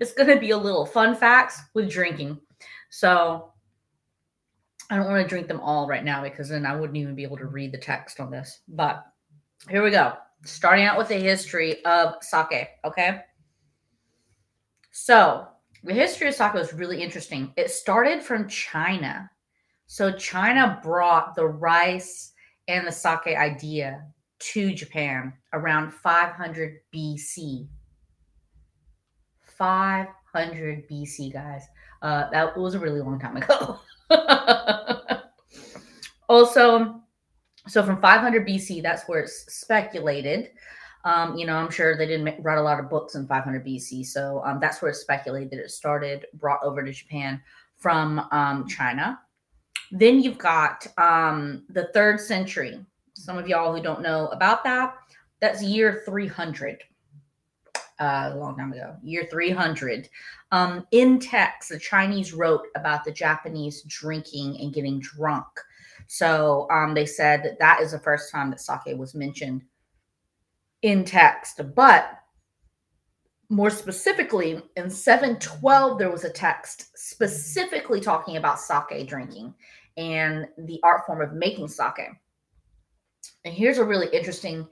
it's 0.00 0.12
going 0.12 0.28
to 0.28 0.40
be 0.40 0.50
a 0.50 0.58
little 0.58 0.84
fun 0.84 1.14
facts 1.14 1.60
with 1.72 1.88
drinking. 1.88 2.40
So 2.90 3.52
I 4.90 4.96
don't 4.96 5.06
want 5.08 5.22
to 5.22 5.28
drink 5.28 5.46
them 5.46 5.60
all 5.60 5.86
right 5.86 6.02
now 6.02 6.20
because 6.20 6.48
then 6.48 6.66
I 6.66 6.74
wouldn't 6.74 6.96
even 6.96 7.14
be 7.14 7.22
able 7.22 7.36
to 7.36 7.46
read 7.46 7.70
the 7.70 7.78
text 7.78 8.18
on 8.18 8.32
this. 8.32 8.62
But 8.66 9.06
here 9.70 9.84
we 9.84 9.92
go. 9.92 10.14
Starting 10.44 10.84
out 10.84 10.98
with 10.98 11.06
the 11.06 11.14
history 11.14 11.84
of 11.84 12.14
sake. 12.22 12.70
Okay. 12.84 13.20
So 14.90 15.46
the 15.84 15.94
history 15.94 16.26
of 16.26 16.34
sake 16.34 16.54
was 16.54 16.74
really 16.74 17.00
interesting. 17.00 17.52
It 17.56 17.70
started 17.70 18.20
from 18.20 18.48
China. 18.48 19.30
So 19.86 20.10
China 20.10 20.80
brought 20.82 21.36
the 21.36 21.46
rice 21.46 22.32
and 22.66 22.84
the 22.84 22.90
sake 22.90 23.28
idea 23.28 24.02
to 24.38 24.72
Japan 24.72 25.32
around 25.52 25.92
500 25.92 26.78
BC. 26.94 27.68
500 29.40 30.88
BC, 30.88 31.32
guys. 31.32 31.64
Uh, 32.02 32.28
that 32.30 32.56
was 32.56 32.74
a 32.74 32.78
really 32.78 33.00
long 33.00 33.18
time 33.18 33.36
ago. 33.36 33.78
also, 36.28 37.00
so 37.66 37.82
from 37.82 38.00
500 38.00 38.46
BC, 38.46 38.82
that's 38.82 39.08
where 39.08 39.20
it's 39.20 39.52
speculated. 39.52 40.50
Um, 41.04 41.36
you 41.36 41.46
know, 41.46 41.56
I'm 41.56 41.70
sure 41.70 41.96
they 41.96 42.06
didn't 42.06 42.42
write 42.42 42.58
a 42.58 42.62
lot 42.62 42.80
of 42.80 42.90
books 42.90 43.14
in 43.14 43.26
500 43.28 43.64
BC, 43.64 44.04
so 44.04 44.42
um, 44.44 44.58
that's 44.60 44.82
where 44.82 44.90
it's 44.90 45.00
speculated 45.00 45.50
that 45.52 45.60
it 45.60 45.70
started, 45.70 46.26
brought 46.34 46.62
over 46.64 46.82
to 46.82 46.92
Japan 46.92 47.40
from 47.76 48.26
um, 48.32 48.66
China. 48.66 49.20
Then 49.92 50.20
you've 50.20 50.38
got 50.38 50.84
um, 50.98 51.64
the 51.68 51.88
third 51.94 52.20
century, 52.20 52.84
some 53.16 53.38
of 53.38 53.48
y'all 53.48 53.74
who 53.74 53.82
don't 53.82 54.02
know 54.02 54.28
about 54.28 54.62
that, 54.64 54.94
that's 55.40 55.62
year 55.62 56.02
300. 56.04 56.82
Uh, 57.98 58.30
a 58.34 58.36
long 58.36 58.56
time 58.56 58.72
ago, 58.72 58.94
year 59.02 59.26
300. 59.30 60.08
Um, 60.52 60.86
in 60.90 61.18
text, 61.18 61.70
the 61.70 61.78
Chinese 61.78 62.34
wrote 62.34 62.66
about 62.76 63.04
the 63.04 63.10
Japanese 63.10 63.82
drinking 63.84 64.58
and 64.60 64.74
getting 64.74 65.00
drunk. 65.00 65.46
So 66.06 66.68
um, 66.70 66.92
they 66.92 67.06
said 67.06 67.42
that 67.42 67.58
that 67.58 67.80
is 67.80 67.92
the 67.92 67.98
first 67.98 68.30
time 68.30 68.50
that 68.50 68.60
sake 68.60 68.96
was 68.98 69.14
mentioned 69.14 69.62
in 70.82 71.04
text. 71.04 71.60
But 71.74 72.10
more 73.48 73.70
specifically, 73.70 74.62
in 74.76 74.90
712, 74.90 75.98
there 75.98 76.10
was 76.10 76.24
a 76.24 76.30
text 76.30 76.96
specifically 76.98 78.00
talking 78.00 78.36
about 78.36 78.60
sake 78.60 79.08
drinking 79.08 79.54
and 79.96 80.46
the 80.58 80.80
art 80.82 81.06
form 81.06 81.22
of 81.22 81.32
making 81.32 81.68
sake. 81.68 82.10
And 83.44 83.54
here's 83.54 83.78
a 83.78 83.84
really 83.84 84.08
interesting 84.12 84.66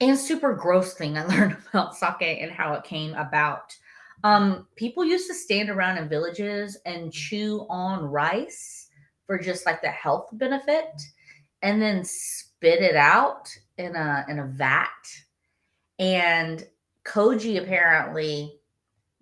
and 0.00 0.18
super 0.18 0.54
gross 0.54 0.94
thing 0.94 1.16
I 1.16 1.24
learned 1.36 1.56
about 1.72 1.96
sake 1.96 2.38
and 2.40 2.50
how 2.50 2.74
it 2.74 2.84
came 2.84 3.14
about. 3.14 3.76
Um, 4.22 4.66
people 4.76 5.04
used 5.04 5.28
to 5.28 5.34
stand 5.34 5.68
around 5.68 5.98
in 5.98 6.08
villages 6.08 6.78
and 6.86 7.12
chew 7.12 7.66
on 7.68 8.04
rice 8.04 8.88
for 9.26 9.38
just 9.38 9.66
like 9.66 9.82
the 9.82 9.88
health 9.88 10.28
benefit 10.32 11.00
and 11.62 11.80
then 11.80 12.04
spit 12.04 12.82
it 12.82 12.96
out 12.96 13.48
in 13.78 13.96
a 13.96 14.24
in 14.28 14.38
a 14.38 14.46
vat. 14.46 14.88
And 15.98 16.66
koji 17.06 17.62
apparently 17.62 18.58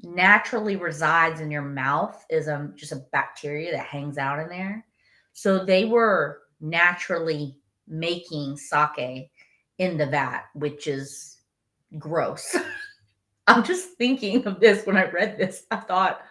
naturally 0.02 0.76
resides 0.76 1.40
in 1.40 1.50
your 1.50 1.62
mouth 1.62 2.24
is 2.28 2.48
a, 2.48 2.70
just 2.74 2.92
a 2.92 3.04
bacteria 3.12 3.72
that 3.72 3.87
hangs 3.87 4.18
out 4.18 4.40
in 4.40 4.48
there. 4.48 4.85
So 5.32 5.64
they 5.64 5.85
were 5.85 6.42
naturally 6.61 7.56
making 7.87 8.57
sake 8.57 9.31
in 9.79 9.97
the 9.97 10.07
vat, 10.07 10.45
which 10.55 10.87
is 10.87 11.38
gross. 11.99 12.57
I'm 13.47 13.64
just 13.64 13.95
thinking 13.95 14.47
of 14.47 14.61
this 14.61 14.87
when 14.87 14.97
I 14.97 15.11
read 15.11 15.37
this. 15.37 15.66
I 15.71 15.77
thought, 15.77 16.23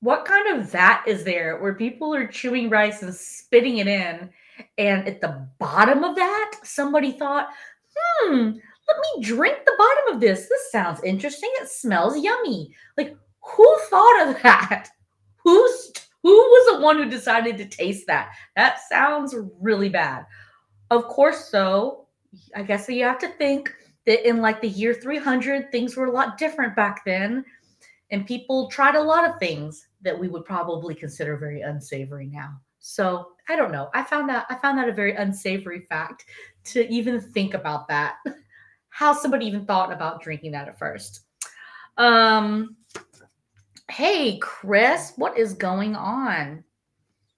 what 0.00 0.24
kind 0.24 0.58
of 0.58 0.70
vat 0.70 1.02
is 1.06 1.24
there 1.24 1.58
where 1.60 1.74
people 1.74 2.14
are 2.14 2.26
chewing 2.26 2.68
rice 2.68 3.02
and 3.02 3.14
spitting 3.14 3.78
it 3.78 3.86
in? 3.86 4.30
And 4.78 5.08
at 5.08 5.20
the 5.20 5.48
bottom 5.58 6.04
of 6.04 6.16
that, 6.16 6.52
somebody 6.62 7.12
thought, 7.12 7.48
hmm, 7.96 8.50
let 8.88 8.96
me 9.16 9.24
drink 9.24 9.58
the 9.64 9.74
bottom 9.78 10.14
of 10.14 10.20
this. 10.20 10.48
This 10.48 10.70
sounds 10.70 11.02
interesting. 11.02 11.50
It 11.60 11.68
smells 11.68 12.18
yummy. 12.18 12.74
Like, 12.96 13.16
who 13.40 13.78
thought 13.88 14.28
of 14.28 14.42
that? 14.42 14.88
Who's 15.42 15.92
who 16.22 16.32
was 16.32 16.76
the 16.76 16.82
one 16.82 16.96
who 16.96 17.08
decided 17.08 17.58
to 17.58 17.66
taste 17.66 18.06
that? 18.06 18.30
That 18.56 18.78
sounds 18.88 19.34
really 19.60 19.90
bad. 19.90 20.24
Of 20.90 21.04
course, 21.04 21.48
so 21.48 22.06
I 22.54 22.62
guess 22.62 22.88
you 22.88 23.04
have 23.04 23.18
to 23.20 23.28
think 23.28 23.74
that 24.06 24.28
in 24.28 24.40
like 24.40 24.60
the 24.60 24.68
year 24.68 24.94
300, 24.94 25.70
things 25.70 25.96
were 25.96 26.06
a 26.06 26.12
lot 26.12 26.38
different 26.38 26.76
back 26.76 27.04
then. 27.04 27.44
And 28.10 28.26
people 28.26 28.68
tried 28.68 28.94
a 28.94 29.02
lot 29.02 29.28
of 29.28 29.38
things 29.38 29.88
that 30.02 30.18
we 30.18 30.28
would 30.28 30.44
probably 30.44 30.94
consider 30.94 31.36
very 31.36 31.62
unsavory 31.62 32.26
now. 32.26 32.60
So 32.78 33.28
I 33.48 33.56
don't 33.56 33.72
know. 33.72 33.90
I 33.94 34.02
found 34.02 34.28
that 34.28 34.46
I 34.50 34.56
found 34.56 34.78
that 34.78 34.88
a 34.88 34.92
very 34.92 35.14
unsavory 35.14 35.86
fact 35.88 36.26
to 36.64 36.86
even 36.92 37.20
think 37.20 37.54
about 37.54 37.88
that. 37.88 38.16
How 38.90 39.12
somebody 39.12 39.46
even 39.46 39.66
thought 39.66 39.92
about 39.92 40.22
drinking 40.22 40.52
that 40.52 40.68
at 40.68 40.78
first. 40.78 41.22
Um, 41.96 42.76
Hey, 43.90 44.38
Chris, 44.38 45.12
what 45.16 45.38
is 45.38 45.52
going 45.52 45.94
on? 45.94 46.64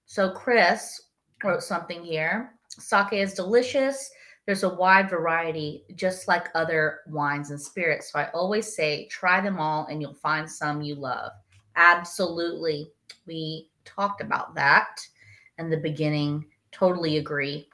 So, 0.05 0.31
Chris 0.31 1.01
wrote 1.43 1.61
something 1.61 2.03
here. 2.03 2.56
Sake 2.79 3.13
is 3.13 3.33
delicious. 3.33 4.11
There's 4.45 4.63
a 4.63 4.73
wide 4.75 5.09
variety, 5.09 5.83
just 5.95 6.27
like 6.27 6.47
other 6.55 6.99
wines 7.07 7.51
and 7.51 7.59
spirits. 7.61 8.11
So, 8.11 8.19
I 8.19 8.29
always 8.33 8.75
say 8.75 9.07
try 9.07 9.41
them 9.41 9.59
all 9.59 9.87
and 9.87 10.01
you'll 10.01 10.13
find 10.13 10.49
some 10.49 10.81
you 10.81 10.95
love. 10.95 11.31
Absolutely. 11.75 12.91
We 13.25 13.69
talked 13.85 14.21
about 14.21 14.55
that 14.55 15.05
in 15.57 15.69
the 15.69 15.77
beginning. 15.77 16.45
Totally 16.71 17.17
agree. 17.17 17.67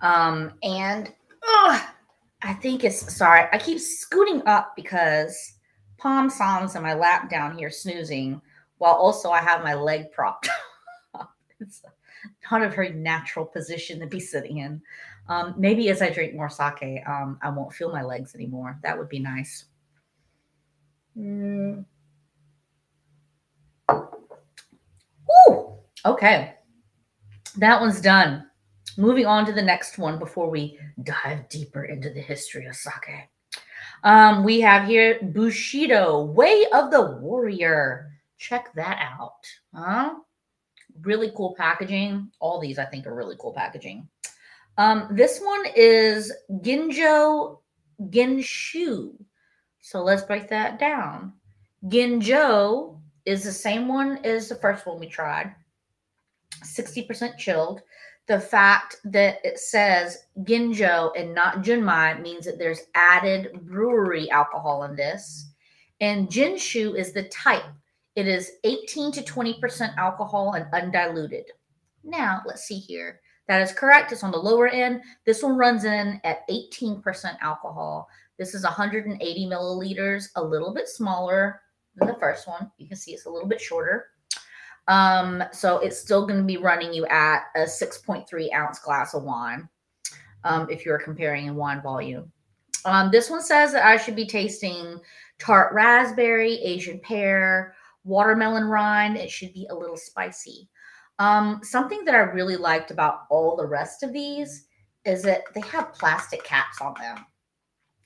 Um, 0.00 0.54
and 0.62 1.12
I 2.42 2.52
think 2.60 2.84
it's 2.84 3.14
sorry, 3.14 3.46
I 3.52 3.58
keep 3.58 3.80
scooting 3.80 4.42
up 4.46 4.74
because 4.76 5.54
Palm 5.98 6.28
Psalms 6.28 6.76
in 6.76 6.82
my 6.82 6.94
lap 6.94 7.30
down 7.30 7.56
here 7.56 7.70
snoozing, 7.70 8.40
while 8.78 8.94
also 8.94 9.30
I 9.30 9.40
have 9.40 9.64
my 9.64 9.74
leg 9.74 10.12
propped 10.12 10.48
it's 11.60 11.82
not 12.50 12.62
a 12.62 12.68
very 12.68 12.90
natural 12.90 13.44
position 13.44 14.00
to 14.00 14.06
be 14.06 14.20
sitting 14.20 14.58
in. 14.58 14.80
Um, 15.28 15.54
maybe 15.56 15.88
as 15.90 16.02
I 16.02 16.10
drink 16.10 16.34
more 16.34 16.48
sake, 16.48 17.02
um, 17.06 17.38
I 17.42 17.50
won't 17.50 17.72
feel 17.72 17.90
my 17.90 18.02
legs 18.02 18.34
anymore. 18.34 18.78
That 18.82 18.96
would 18.96 19.08
be 19.08 19.18
nice. 19.18 19.64
Mm. 21.16 21.84
Ooh, 25.48 25.74
okay. 26.04 26.54
That 27.56 27.80
one's 27.80 28.00
done. 28.00 28.48
Moving 28.98 29.26
on 29.26 29.44
to 29.46 29.52
the 29.52 29.62
next 29.62 29.98
one 29.98 30.18
before 30.18 30.48
we 30.48 30.78
dive 31.02 31.48
deeper 31.48 31.84
into 31.84 32.10
the 32.10 32.20
history 32.20 32.66
of 32.66 32.76
sake. 32.76 33.28
Um, 34.04 34.44
we 34.44 34.60
have 34.60 34.86
here 34.86 35.18
Bushido, 35.22 36.22
Way 36.22 36.66
of 36.72 36.90
the 36.90 37.18
Warrior. 37.20 38.12
Check 38.38 38.72
that 38.74 38.98
out. 39.00 39.44
Huh? 39.74 40.14
Really 41.02 41.32
cool 41.36 41.54
packaging. 41.56 42.30
All 42.40 42.60
these, 42.60 42.78
I 42.78 42.84
think, 42.84 43.06
are 43.06 43.14
really 43.14 43.36
cool 43.38 43.52
packaging. 43.52 44.08
Um, 44.78 45.08
this 45.10 45.40
one 45.40 45.64
is 45.74 46.32
Ginjo 46.50 47.58
Genshu. 48.00 49.14
So 49.80 50.02
let's 50.02 50.22
break 50.22 50.48
that 50.48 50.78
down. 50.78 51.32
Ginjo 51.86 53.00
is 53.24 53.44
the 53.44 53.52
same 53.52 53.88
one 53.88 54.18
as 54.24 54.48
the 54.48 54.56
first 54.56 54.86
one 54.86 54.98
we 54.98 55.08
tried. 55.08 55.54
60% 56.64 57.36
chilled 57.38 57.82
the 58.26 58.40
fact 58.40 58.96
that 59.04 59.38
it 59.44 59.58
says 59.58 60.26
Ginjo 60.40 61.12
and 61.16 61.34
not 61.34 61.62
Junmai 61.62 62.20
means 62.20 62.44
that 62.44 62.58
there's 62.58 62.82
added 62.94 63.52
brewery 63.62 64.30
alcohol 64.30 64.82
in 64.82 64.96
this. 64.96 65.52
And 66.00 66.28
Genshu 66.28 66.96
is 66.96 67.12
the 67.12 67.24
type. 67.24 67.64
It 68.16 68.26
is 68.26 68.52
18 68.64 69.12
to 69.12 69.22
20% 69.22 69.96
alcohol 69.96 70.54
and 70.54 70.66
undiluted. 70.72 71.44
Now, 72.02 72.42
let's 72.46 72.64
see 72.64 72.78
here. 72.78 73.20
That 73.46 73.60
is 73.60 73.72
correct. 73.72 74.10
It's 74.10 74.24
on 74.24 74.32
the 74.32 74.38
lower 74.38 74.68
end. 74.68 75.02
This 75.24 75.42
one 75.42 75.56
runs 75.56 75.84
in 75.84 76.20
at 76.24 76.48
18% 76.48 77.02
alcohol. 77.42 78.08
This 78.38 78.54
is 78.54 78.64
180 78.64 79.46
milliliters, 79.46 80.28
a 80.36 80.42
little 80.42 80.74
bit 80.74 80.88
smaller 80.88 81.60
than 81.94 82.08
the 82.08 82.14
first 82.14 82.48
one. 82.48 82.70
You 82.78 82.88
can 82.88 82.96
see 82.96 83.12
it's 83.12 83.26
a 83.26 83.30
little 83.30 83.48
bit 83.48 83.60
shorter. 83.60 84.06
Um, 84.88 85.44
so 85.52 85.78
it's 85.78 85.98
still 85.98 86.26
going 86.26 86.40
to 86.40 86.46
be 86.46 86.56
running 86.56 86.92
you 86.92 87.06
at 87.06 87.44
a 87.54 87.60
6.3 87.60 88.52
ounce 88.54 88.78
glass 88.78 89.14
of 89.14 89.24
wine 89.24 89.68
um, 90.44 90.68
if 90.70 90.86
you're 90.86 90.98
comparing 90.98 91.46
in 91.46 91.54
wine 91.54 91.82
volume. 91.82 92.30
Um, 92.84 93.10
this 93.10 93.28
one 93.28 93.42
says 93.42 93.72
that 93.72 93.84
I 93.84 93.96
should 93.96 94.14
be 94.14 94.26
tasting 94.26 95.00
tart 95.38 95.74
raspberry, 95.74 96.54
Asian 96.62 97.00
pear, 97.00 97.74
watermelon 98.06 98.64
rind. 98.64 99.16
It 99.16 99.30
should 99.30 99.52
be 99.52 99.66
a 99.70 99.74
little 99.74 99.96
spicy. 99.96 100.68
Um, 101.18 101.60
something 101.62 102.04
that 102.04 102.14
I 102.14 102.18
really 102.18 102.56
liked 102.56 102.90
about 102.90 103.22
all 103.30 103.56
the 103.56 103.66
rest 103.66 104.02
of 104.02 104.12
these 104.12 104.66
is 105.04 105.22
that 105.22 105.42
they 105.54 105.60
have 105.60 105.94
plastic 105.94 106.44
caps 106.44 106.80
on 106.80 106.94
them. 107.00 107.24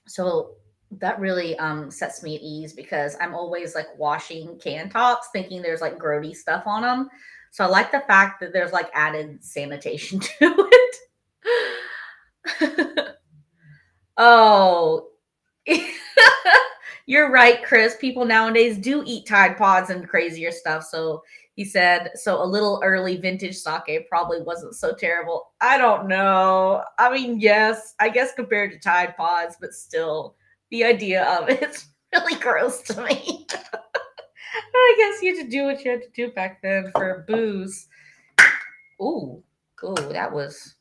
So 0.07 0.53
that 0.99 1.21
really 1.21 1.57
um, 1.59 1.91
sets 1.91 2.23
me 2.23 2.37
at 2.37 2.43
ease 2.43 2.73
because 2.73 3.17
I'm 3.21 3.35
always 3.35 3.75
like 3.75 3.87
washing 3.97 4.59
can 4.59 4.89
tops, 4.91 5.29
thinking 5.33 5.63
there's 5.63 5.81
like 5.81 5.99
grody 5.99 6.35
stuff 6.35 6.65
on 6.67 6.83
them. 6.83 7.09
So 7.53 7.65
I 7.65 7.69
like 7.69 7.93
the 7.93 8.01
fact 8.01 8.41
that 8.41 8.53
there's 8.53 8.73
like 8.73 8.91
added 8.95 9.45
sanitation 9.45 10.21
to 10.39 10.69
it. 10.71 10.97
oh, 14.17 15.09
you're 17.11 17.29
right, 17.29 17.61
Chris. 17.65 17.97
People 17.97 18.25
nowadays 18.25 18.79
do 18.79 19.03
eat 19.05 19.27
Tide 19.27 19.57
Pods 19.57 19.91
and 19.91 20.09
crazier 20.09 20.53
stuff. 20.53 20.85
So 20.85 21.25
he 21.57 21.65
said, 21.65 22.13
so 22.15 22.41
a 22.41 22.47
little 22.47 22.81
early 22.85 23.17
vintage 23.17 23.57
sake 23.57 24.09
probably 24.09 24.41
wasn't 24.43 24.77
so 24.77 24.95
terrible. 24.95 25.51
I 25.61 25.77
don't 25.77 26.07
know. 26.07 26.85
I 27.01 27.11
mean, 27.11 27.41
yes, 27.41 27.97
I 27.99 28.11
guess 28.11 28.33
compared 28.33 28.71
to 28.71 28.79
Tide 28.79 29.17
Pods, 29.17 29.57
but 29.61 29.75
still 29.75 30.37
the 30.71 30.85
idea 30.85 31.25
of 31.25 31.49
it. 31.49 31.61
It's 32.13 32.25
really 32.27 32.41
gross 32.41 32.81
to 32.83 33.05
me. 33.05 33.47
I 34.75 34.95
guess 34.97 35.21
you 35.21 35.37
had 35.37 35.45
to 35.45 35.51
do 35.51 35.65
what 35.65 35.85
you 35.85 35.91
had 35.91 36.03
to 36.03 36.11
do 36.15 36.31
back 36.31 36.63
then 36.63 36.93
for 36.93 37.25
booze. 37.27 37.89
Ooh, 39.03 39.43
ooh, 39.83 39.95
that 40.13 40.33
was 40.33 40.77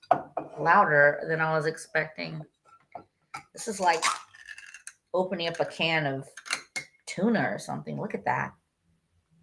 louder 0.60 1.24
than 1.28 1.42
I 1.42 1.54
was 1.56 1.66
expecting. 1.66 2.44
This 3.54 3.68
is 3.68 3.80
like 3.80 4.04
opening 5.14 5.48
up 5.48 5.60
a 5.60 5.66
can 5.66 6.06
of 6.06 6.28
tuna 7.06 7.50
or 7.52 7.60
something. 7.60 8.00
Look 8.00 8.14
at 8.14 8.26
that. 8.26 8.54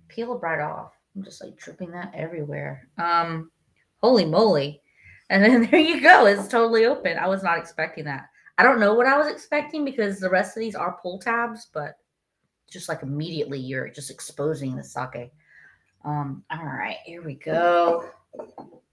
Peel 0.09 0.35
it 0.35 0.43
right 0.43 0.61
off. 0.61 0.93
I'm 1.15 1.25
just 1.25 1.43
like 1.43 1.57
dripping 1.57 1.91
that 1.93 2.13
everywhere. 2.15 2.89
Um, 2.99 3.51
holy 3.99 4.25
moly. 4.25 4.83
And 5.31 5.43
then 5.45 5.67
there 5.71 5.81
you 5.81 6.01
go. 6.01 6.27
It's 6.27 6.49
totally 6.49 6.87
open. 6.87 7.19
I 7.19 7.29
was 7.29 7.43
not 7.43 7.59
expecting 7.59 8.05
that. 8.05 8.27
I 8.59 8.63
don't 8.63 8.81
know 8.81 8.95
what 8.95 9.07
I 9.07 9.19
was 9.19 9.27
expecting 9.27 9.85
because 9.85 10.19
the 10.19 10.31
rest 10.31 10.57
of 10.57 10.61
these 10.61 10.75
are 10.75 10.99
pull 11.03 11.19
tabs, 11.19 11.69
but 11.73 11.99
just 12.71 12.89
like 12.89 13.03
immediately 13.03 13.59
you're 13.59 13.89
just 13.89 14.11
exposing 14.11 14.77
the 14.77 14.85
sake. 14.85 15.31
Um, 16.05 16.43
all 16.51 16.65
right, 16.65 16.99
here 17.05 17.23
we 17.23 17.35
go. 17.35 18.09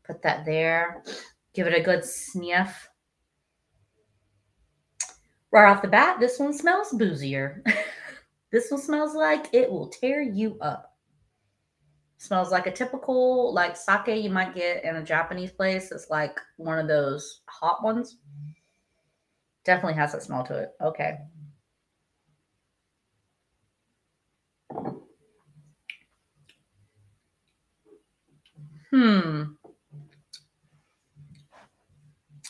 Put 0.03 0.21
that 0.23 0.45
there. 0.45 1.03
Give 1.53 1.67
it 1.67 1.79
a 1.79 1.83
good 1.83 2.03
sniff. 2.03 2.89
Right 5.53 5.69
off 5.69 5.83
the 5.83 5.87
bat, 5.87 6.19
this 6.19 6.39
one 6.39 6.51
smells 6.51 6.89
boozier. 6.91 7.63
this 8.51 8.71
one 8.71 8.81
smells 8.81 9.13
like 9.13 9.53
it 9.53 9.69
will 9.71 9.87
tear 9.87 10.19
you 10.19 10.57
up. 10.59 10.97
Smells 12.17 12.51
like 12.51 12.65
a 12.65 12.71
typical 12.71 13.53
like 13.53 13.77
sake 13.77 14.23
you 14.23 14.31
might 14.31 14.55
get 14.55 14.83
in 14.83 14.95
a 14.95 15.03
Japanese 15.03 15.51
place. 15.51 15.91
It's 15.91 16.09
like 16.09 16.39
one 16.57 16.79
of 16.79 16.87
those 16.87 17.41
hot 17.45 17.83
ones. 17.83 18.17
Definitely 19.63 19.93
has 19.93 20.13
that 20.13 20.23
smell 20.23 20.43
to 20.45 20.57
it. 20.57 20.71
Okay. 20.81 21.19
Hmm. 28.89 29.55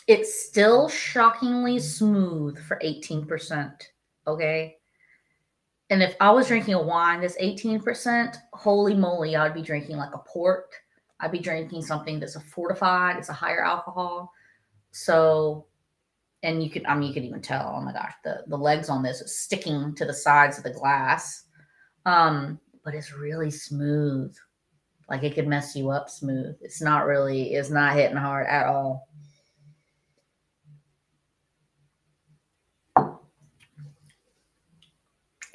It's 0.07 0.47
still 0.47 0.89
shockingly 0.89 1.79
smooth 1.79 2.59
for 2.65 2.79
18%. 2.83 3.73
Okay. 4.27 4.77
And 5.89 6.01
if 6.01 6.15
I 6.19 6.31
was 6.31 6.47
drinking 6.47 6.73
a 6.73 6.81
wine 6.81 7.21
that's 7.21 7.37
18%, 7.37 8.35
holy 8.53 8.95
moly, 8.95 9.35
I'd 9.35 9.53
be 9.53 9.61
drinking 9.61 9.97
like 9.97 10.13
a 10.13 10.19
port. 10.19 10.69
I'd 11.19 11.31
be 11.31 11.39
drinking 11.39 11.83
something 11.83 12.19
that's 12.19 12.35
a 12.35 12.41
fortified, 12.41 13.17
it's 13.17 13.29
a 13.29 13.33
higher 13.33 13.63
alcohol. 13.63 14.31
So 14.91 15.67
and 16.43 16.61
you 16.61 16.69
could, 16.69 16.85
I 16.85 16.95
mean, 16.95 17.07
you 17.07 17.13
could 17.13 17.23
even 17.23 17.41
tell, 17.41 17.73
oh 17.75 17.81
my 17.81 17.93
gosh, 17.93 18.13
the, 18.23 18.43
the 18.47 18.57
legs 18.57 18.89
on 18.89 19.01
this 19.01 19.21
is 19.21 19.37
sticking 19.37 19.95
to 19.95 20.05
the 20.05 20.13
sides 20.13 20.57
of 20.57 20.65
the 20.65 20.73
glass. 20.73 21.45
Um, 22.05 22.59
but 22.83 22.93
it's 22.93 23.13
really 23.13 23.49
smooth. 23.49 24.35
Like 25.09 25.23
it 25.23 25.35
could 25.35 25.47
mess 25.47 25.73
you 25.73 25.89
up 25.89 26.09
smooth. 26.09 26.57
It's 26.61 26.81
not 26.81 27.05
really, 27.05 27.53
it's 27.53 27.69
not 27.69 27.95
hitting 27.95 28.17
hard 28.17 28.47
at 28.47 28.67
all. 28.67 29.07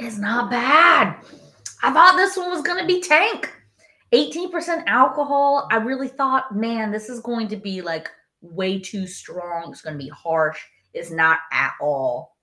It's 0.09 0.17
not 0.17 0.51
bad. 0.51 1.17
I 1.83 1.93
thought 1.93 2.17
this 2.17 2.35
one 2.35 2.49
was 2.49 2.63
going 2.63 2.81
to 2.81 2.87
be 2.87 3.03
tank. 3.03 3.53
18% 4.15 4.85
alcohol. 4.87 5.69
I 5.71 5.77
really 5.77 6.09
thought, 6.09 6.57
man, 6.57 6.91
this 6.91 7.11
is 7.11 7.21
going 7.21 7.47
to 7.49 7.57
be 7.57 7.83
like 7.83 8.09
way 8.41 8.79
too 8.79 9.07
strong. 9.07 9.71
It's 9.71 9.83
going 9.83 9.99
to 9.99 10.03
be 10.03 10.09
harsh. 10.09 10.59
It's 10.95 11.11
not 11.11 11.41
at 11.53 11.75
all. 11.79 12.39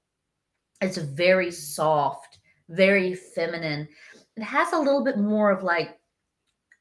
It's 0.80 0.98
very 0.98 1.50
soft, 1.50 2.38
very 2.70 3.16
feminine. 3.16 3.88
It 4.38 4.44
has 4.44 4.72
a 4.72 4.78
little 4.78 5.04
bit 5.04 5.18
more 5.18 5.50
of 5.50 5.64
like, 5.64 5.98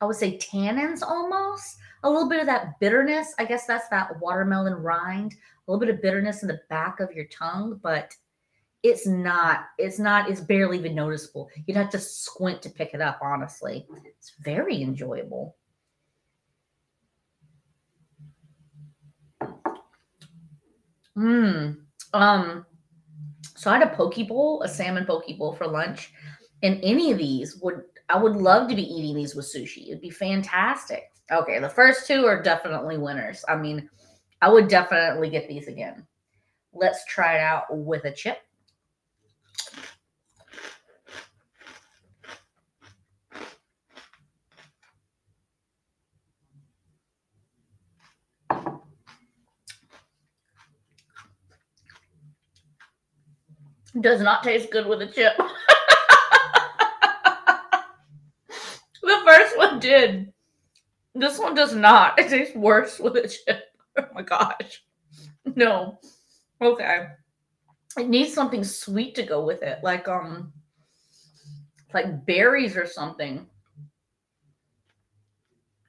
I 0.02 0.04
would 0.04 0.16
say 0.16 0.36
tannins 0.36 1.00
almost, 1.00 1.78
a 2.02 2.10
little 2.10 2.28
bit 2.28 2.40
of 2.40 2.46
that 2.46 2.78
bitterness. 2.78 3.32
I 3.38 3.46
guess 3.46 3.66
that's 3.66 3.88
that 3.88 4.20
watermelon 4.20 4.74
rind, 4.74 5.32
a 5.32 5.72
little 5.72 5.80
bit 5.80 5.94
of 5.94 6.02
bitterness 6.02 6.42
in 6.42 6.48
the 6.48 6.60
back 6.68 7.00
of 7.00 7.10
your 7.12 7.24
tongue, 7.32 7.80
but 7.82 8.14
it's 8.84 9.06
not 9.06 9.64
it's 9.78 9.98
not 9.98 10.30
it's 10.30 10.42
barely 10.42 10.78
even 10.78 10.94
noticeable. 10.94 11.48
You'd 11.66 11.78
have 11.78 11.90
to 11.90 11.98
squint 11.98 12.60
to 12.62 12.70
pick 12.70 12.92
it 12.92 13.00
up 13.00 13.18
honestly. 13.22 13.86
It's 14.04 14.34
very 14.40 14.82
enjoyable. 14.82 15.56
Mm. 21.16 21.78
um 22.12 22.66
so 23.54 23.70
i 23.70 23.78
had 23.78 23.86
a 23.86 23.94
poke 23.94 24.16
bowl 24.26 24.60
a 24.62 24.68
salmon 24.68 25.06
poke 25.06 25.28
bowl 25.38 25.52
for 25.52 25.64
lunch 25.64 26.12
and 26.64 26.80
any 26.82 27.12
of 27.12 27.18
these 27.18 27.56
would 27.62 27.82
i 28.08 28.18
would 28.18 28.34
love 28.34 28.68
to 28.68 28.74
be 28.74 28.82
eating 28.82 29.14
these 29.14 29.36
with 29.36 29.46
sushi. 29.46 29.86
It'd 29.86 30.00
be 30.00 30.10
fantastic. 30.10 31.04
Okay 31.30 31.60
the 31.60 31.68
first 31.68 32.06
two 32.08 32.26
are 32.26 32.42
definitely 32.42 32.98
winners. 32.98 33.44
I 33.48 33.56
mean 33.56 33.88
i 34.42 34.48
would 34.50 34.68
definitely 34.68 35.30
get 35.30 35.48
these 35.48 35.68
again. 35.68 36.06
Let's 36.74 37.04
try 37.06 37.36
it 37.36 37.40
out 37.40 37.64
with 37.70 38.04
a 38.04 38.12
chip 38.12 38.38
Does 54.00 54.20
not 54.20 54.42
taste 54.42 54.72
good 54.72 54.86
with 54.86 55.02
a 55.02 55.06
chip. 55.06 55.36
the 59.02 59.22
first 59.24 59.56
one 59.56 59.78
did. 59.78 60.32
This 61.14 61.38
one 61.38 61.54
does 61.54 61.76
not. 61.76 62.18
It 62.18 62.28
tastes 62.28 62.56
worse 62.56 62.98
with 62.98 63.16
a 63.16 63.28
chip. 63.28 63.64
Oh 63.96 64.08
my 64.12 64.22
gosh. 64.22 64.82
No. 65.54 66.00
Okay. 66.60 67.06
It 67.96 68.08
needs 68.08 68.34
something 68.34 68.64
sweet 68.64 69.14
to 69.16 69.22
go 69.22 69.44
with 69.44 69.62
it, 69.62 69.78
like 69.82 70.08
um 70.08 70.52
like 71.92 72.26
berries 72.26 72.76
or 72.76 72.86
something. 72.86 73.46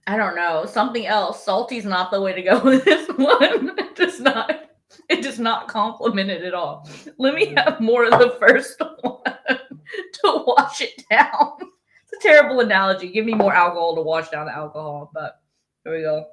I 0.07 0.17
don't 0.17 0.35
know. 0.35 0.65
Something 0.65 1.07
else. 1.07 1.43
Salty's 1.43 1.85
not 1.85 2.11
the 2.11 2.21
way 2.21 2.33
to 2.33 2.41
go 2.41 2.59
with 2.63 2.85
this 2.85 3.07
one. 3.09 3.77
It 3.79 3.95
does 3.95 4.19
not 4.19 4.69
it 5.09 5.23
does 5.23 5.39
not 5.39 5.67
compliment 5.67 6.29
it 6.29 6.43
at 6.43 6.53
all. 6.53 6.87
Let 7.17 7.33
me 7.35 7.53
have 7.55 7.79
more 7.81 8.05
of 8.05 8.19
the 8.19 8.37
first 8.39 8.79
one 9.01 9.21
to 9.25 10.43
wash 10.45 10.81
it 10.81 11.03
down. 11.09 11.57
It's 12.03 12.13
a 12.13 12.27
terrible 12.27 12.59
analogy. 12.59 13.09
Give 13.09 13.25
me 13.25 13.33
more 13.33 13.53
alcohol 13.53 13.95
to 13.95 14.01
wash 14.01 14.29
down 14.29 14.45
the 14.45 14.55
alcohol, 14.55 15.11
but 15.13 15.41
here 15.83 15.95
we 15.95 16.01
go. 16.01 16.25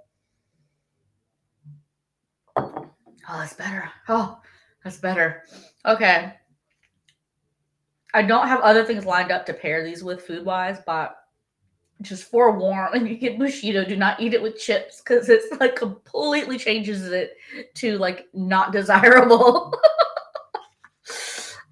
Oh, 2.56 3.38
that's 3.38 3.54
better. 3.54 3.90
Oh, 4.08 4.38
that's 4.84 4.98
better. 4.98 5.42
Okay. 5.84 6.34
I 8.14 8.22
don't 8.22 8.48
have 8.48 8.60
other 8.60 8.84
things 8.84 9.06
lined 9.06 9.32
up 9.32 9.46
to 9.46 9.54
pair 9.54 9.84
these 9.84 10.04
with 10.04 10.26
food 10.26 10.44
wise, 10.44 10.78
but 10.84 11.16
just 12.02 12.24
forewarn 12.24 12.90
if 12.94 13.08
you 13.08 13.16
get 13.16 13.38
bushido 13.38 13.84
do 13.84 13.96
not 13.96 14.20
eat 14.20 14.34
it 14.34 14.42
with 14.42 14.58
chips 14.58 15.00
because 15.00 15.28
it's 15.28 15.46
like 15.60 15.76
completely 15.76 16.58
changes 16.58 17.06
it 17.08 17.36
to 17.74 17.96
like 17.98 18.28
not 18.34 18.72
desirable. 18.72 19.72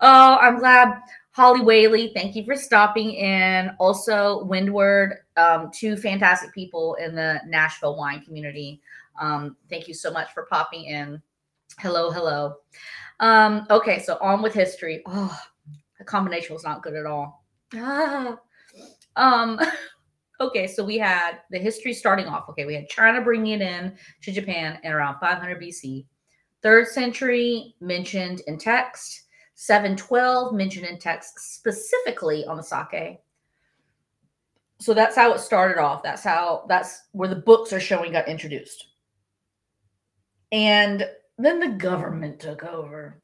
Oh 0.02 0.38
i'm 0.40 0.58
glad. 0.58 0.98
Holly 1.32 1.60
whaley 1.60 2.10
thank 2.14 2.34
you 2.34 2.42
for 2.44 2.56
stopping 2.56 3.12
in. 3.12 3.70
Also 3.78 4.44
windward 4.44 5.18
um, 5.36 5.70
two 5.74 5.96
fantastic 5.96 6.54
people 6.54 6.94
in 6.94 7.14
the 7.14 7.38
nashville 7.46 7.98
wine 7.98 8.22
community. 8.22 8.80
Um, 9.20 9.56
thank 9.68 9.88
you 9.88 9.94
so 9.94 10.10
much 10.10 10.32
for 10.32 10.46
popping 10.46 10.84
in 10.84 11.20
hello 11.78 12.10
hello 12.10 12.54
um, 13.20 13.66
okay 13.70 13.98
so 13.98 14.18
on 14.20 14.42
with 14.42 14.54
history 14.54 15.02
oh 15.06 15.38
the 15.98 16.04
combination 16.04 16.54
was 16.54 16.64
not 16.64 16.82
good 16.82 16.94
at 16.94 17.06
all 17.06 17.44
ah. 17.74 18.38
um 19.16 19.58
Okay, 20.40 20.66
so 20.66 20.82
we 20.82 20.96
had 20.96 21.40
the 21.50 21.58
history 21.58 21.92
starting 21.92 22.24
off. 22.24 22.48
Okay, 22.48 22.64
we 22.64 22.74
had 22.74 22.88
China 22.88 23.20
bringing 23.20 23.60
it 23.60 23.60
in 23.60 23.94
to 24.22 24.32
Japan 24.32 24.78
in 24.82 24.92
around 24.92 25.20
500 25.20 25.60
BC. 25.60 26.06
Third 26.62 26.88
century 26.88 27.74
mentioned 27.80 28.40
in 28.46 28.58
text. 28.58 29.24
712 29.56 30.54
mentioned 30.54 30.86
in 30.86 30.98
text 30.98 31.38
specifically 31.54 32.46
on 32.46 32.56
the 32.56 32.62
sake. 32.62 33.18
So 34.78 34.94
that's 34.94 35.14
how 35.14 35.34
it 35.34 35.40
started 35.40 35.78
off. 35.78 36.02
That's 36.02 36.24
how 36.24 36.64
that's 36.66 37.02
where 37.12 37.28
the 37.28 37.36
books 37.36 37.74
are 37.74 37.80
showing 37.80 38.12
got 38.12 38.26
introduced. 38.26 38.86
And 40.52 41.06
then 41.44 41.60
the 41.60 41.68
government 41.68 42.40
took 42.40 42.64
over. 42.64 43.22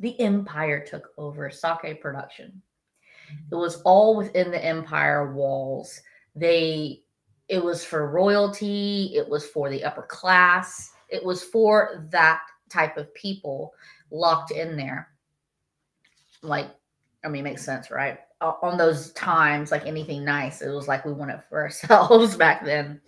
The 0.00 0.18
empire 0.20 0.84
took 0.84 1.08
over 1.18 1.50
sake 1.50 2.00
production. 2.00 2.62
Mm-hmm. 3.32 3.54
It 3.54 3.56
was 3.56 3.82
all 3.82 4.16
within 4.16 4.50
the 4.50 4.64
empire 4.64 5.32
walls 5.32 6.00
they 6.34 7.02
it 7.48 7.64
was 7.64 7.82
for 7.82 8.10
royalty, 8.10 9.12
it 9.14 9.26
was 9.26 9.46
for 9.46 9.70
the 9.70 9.82
upper 9.82 10.02
class, 10.02 10.92
it 11.08 11.24
was 11.24 11.42
for 11.42 12.06
that 12.10 12.42
type 12.68 12.98
of 12.98 13.12
people 13.14 13.72
locked 14.10 14.50
in 14.50 14.76
there. 14.76 15.08
Like, 16.42 16.68
I 17.24 17.28
mean, 17.28 17.40
it 17.40 17.50
makes 17.50 17.64
sense, 17.64 17.90
right? 17.90 18.18
On 18.42 18.76
those 18.76 19.12
times, 19.12 19.72
like 19.72 19.86
anything 19.86 20.24
nice, 20.24 20.60
it 20.60 20.68
was 20.68 20.86
like 20.86 21.06
we 21.06 21.12
wanted 21.12 21.42
for 21.48 21.62
ourselves 21.62 22.36
back 22.36 22.64
then. 22.64 23.00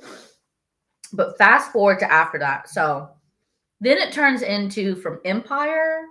But 1.12 1.37
fast 1.37 1.70
forward 1.70 1.99
to 1.99 2.11
after 2.11 2.38
that. 2.38 2.70
So 2.70 3.11
then 3.81 3.99
it 3.99 4.12
turns 4.12 4.43
into 4.43 4.97
from 4.97 5.21
empire 5.25 6.05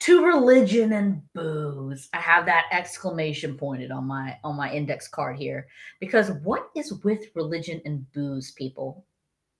to 0.00 0.24
religion 0.24 0.92
and 0.92 1.22
booze. 1.32 2.08
I 2.12 2.18
have 2.18 2.46
that 2.46 2.66
exclamation 2.72 3.56
pointed 3.56 3.90
on 3.90 4.04
my 4.04 4.36
on 4.44 4.56
my 4.56 4.72
index 4.72 5.08
card 5.08 5.36
here 5.36 5.66
because 6.00 6.30
what 6.42 6.68
is 6.74 6.92
with 7.04 7.30
religion 7.34 7.80
and 7.84 8.10
booze 8.12 8.50
people? 8.52 9.04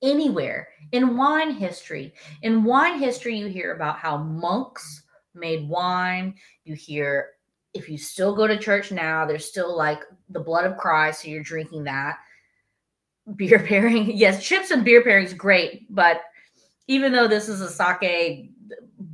Anywhere 0.02 0.68
in 0.92 1.16
wine 1.16 1.52
history. 1.52 2.12
In 2.42 2.64
wine 2.64 2.98
history 2.98 3.38
you 3.38 3.46
hear 3.46 3.74
about 3.74 3.98
how 3.98 4.18
monks 4.18 5.04
made 5.34 5.68
wine. 5.68 6.34
You 6.64 6.74
hear 6.74 7.30
if 7.72 7.88
you 7.88 7.98
still 7.98 8.34
go 8.34 8.46
to 8.46 8.56
church 8.56 8.92
now, 8.92 9.26
there's 9.26 9.44
still 9.44 9.76
like 9.76 10.00
the 10.28 10.40
blood 10.40 10.64
of 10.64 10.76
Christ, 10.76 11.22
so 11.22 11.28
you're 11.28 11.42
drinking 11.42 11.84
that. 11.84 12.16
Beer 13.36 13.58
pairing, 13.58 14.10
yes, 14.16 14.44
chips 14.44 14.70
and 14.70 14.84
beer 14.84 15.02
pairing 15.02 15.26
is 15.26 15.34
great, 15.34 15.92
but 15.92 16.22
even 16.86 17.12
though 17.12 17.28
this 17.28 17.48
is 17.48 17.60
a 17.60 17.68
sake 17.68 18.50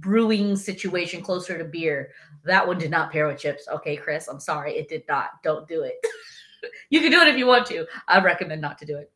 brewing 0.00 0.56
situation 0.56 1.22
closer 1.22 1.58
to 1.58 1.64
beer. 1.64 2.10
That 2.44 2.66
one 2.66 2.78
did 2.78 2.90
not 2.90 3.12
pair 3.12 3.26
with 3.26 3.38
chips. 3.38 3.68
Okay, 3.70 3.96
Chris, 3.96 4.28
I'm 4.28 4.40
sorry. 4.40 4.72
It 4.72 4.88
did 4.88 5.04
not. 5.08 5.42
Don't 5.42 5.68
do 5.68 5.82
it. 5.82 5.94
you 6.90 7.00
can 7.00 7.10
do 7.10 7.20
it 7.20 7.28
if 7.28 7.36
you 7.36 7.46
want 7.46 7.66
to. 7.66 7.86
I 8.08 8.20
recommend 8.20 8.60
not 8.60 8.78
to 8.78 8.86
do 8.86 8.96
it. 8.96 9.12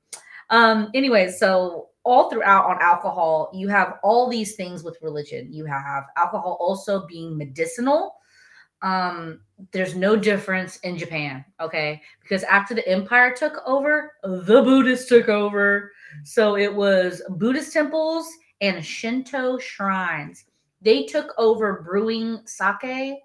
Um, 0.51 0.91
anyways, 0.95 1.39
so 1.39 1.89
all 2.05 2.29
throughout 2.29 2.67
on 2.67 2.83
alcohol, 2.83 3.51
you 3.55 3.69
have 3.69 3.99
all 4.03 4.29
these 4.29 4.57
things 4.57 4.85
with 4.85 4.99
religion. 5.01 5.53
You 5.53 5.65
have 5.65 6.05
alcohol 6.17 6.59
also 6.61 7.07
being 7.07 7.37
medicinal. 7.37 8.17
Um, 8.83 9.41
there's 9.73 9.95
no 9.95 10.15
difference 10.15 10.77
in 10.81 10.99
Japan, 10.99 11.43
okay? 11.59 12.03
Because 12.21 12.43
after 12.43 12.75
the 12.75 12.87
empire 12.87 13.35
took 13.35 13.63
over, 13.67 14.13
the 14.23 14.61
Buddhists 14.63 15.09
took 15.09 15.31
over. 15.31 15.91
So 16.25 16.59
it 16.59 16.73
was 16.73 17.23
Buddhist 17.31 17.73
temples 17.73 18.29
and 18.61 18.85
Shinto 18.85 19.59
shrines 19.59 20.45
they 20.85 21.05
took 21.05 21.33
over 21.39 21.83
brewing 21.83 22.43
sake, 22.45 23.17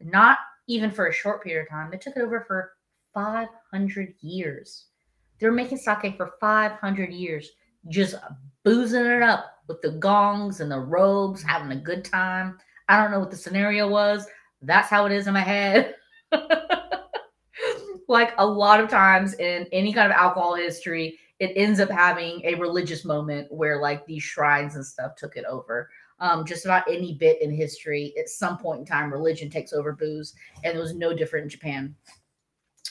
not 0.00 0.38
even 0.68 0.90
for 0.90 1.08
a 1.08 1.12
short 1.12 1.42
period 1.42 1.62
of 1.62 1.68
time. 1.68 1.90
They 1.90 1.98
took 1.98 2.16
it 2.16 2.22
over 2.22 2.44
for 2.46 2.74
500 3.12 4.14
years. 4.20 4.86
They 5.38 5.46
were 5.46 5.52
making 5.52 5.78
sake 5.78 6.16
for 6.16 6.34
500 6.40 7.12
years, 7.12 7.50
just 7.88 8.14
boozing 8.64 9.04
it 9.04 9.22
up 9.22 9.46
with 9.66 9.82
the 9.82 9.90
gongs 9.90 10.60
and 10.60 10.70
the 10.70 10.78
robes, 10.78 11.42
having 11.42 11.72
a 11.72 11.80
good 11.80 12.04
time. 12.04 12.56
I 12.88 13.02
don't 13.02 13.10
know 13.10 13.18
what 13.18 13.32
the 13.32 13.36
scenario 13.36 13.88
was. 13.88 14.26
That's 14.62 14.88
how 14.88 15.06
it 15.06 15.12
is 15.12 15.26
in 15.26 15.34
my 15.34 15.40
head. 15.40 15.96
like 18.08 18.32
a 18.38 18.46
lot 18.46 18.80
of 18.80 18.88
times 18.88 19.34
in 19.34 19.66
any 19.72 19.92
kind 19.92 20.12
of 20.12 20.16
alcohol 20.16 20.54
history, 20.54 21.18
it 21.40 21.52
ends 21.56 21.80
up 21.80 21.90
having 21.90 22.40
a 22.44 22.54
religious 22.54 23.04
moment 23.04 23.50
where 23.52 23.80
like 23.80 24.04
these 24.06 24.22
shrines 24.22 24.74
and 24.74 24.84
stuff 24.84 25.14
took 25.16 25.36
it 25.36 25.44
over. 25.44 25.88
Um, 26.20 26.44
just 26.44 26.64
about 26.64 26.90
any 26.90 27.14
bit 27.14 27.40
in 27.40 27.52
history, 27.52 28.12
at 28.18 28.28
some 28.28 28.58
point 28.58 28.80
in 28.80 28.86
time, 28.86 29.12
religion 29.12 29.48
takes 29.48 29.72
over 29.72 29.92
booze, 29.92 30.34
and 30.64 30.76
it 30.76 30.80
was 30.80 30.94
no 30.94 31.14
different 31.14 31.44
in 31.44 31.50
Japan. 31.50 31.94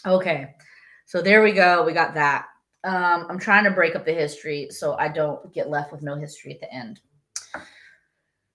Okay, 0.06 0.56
so 1.06 1.22
there 1.22 1.44
we 1.44 1.52
go. 1.52 1.84
We 1.84 1.92
got 1.92 2.14
that. 2.14 2.46
Um, 2.86 3.26
I'm 3.30 3.40
trying 3.40 3.66
to 3.66 3.72
break 3.72 3.96
up 3.98 4.06
the 4.06 4.14
history 4.14 4.70
so 4.70 4.96
I 4.96 5.10
don't 5.10 5.54
get 5.54 5.70
left 5.70 5.92
with 5.92 6.02
no 6.02 6.16
history 6.16 6.54
at 6.54 6.62
the 6.62 6.74
end. 6.74 7.02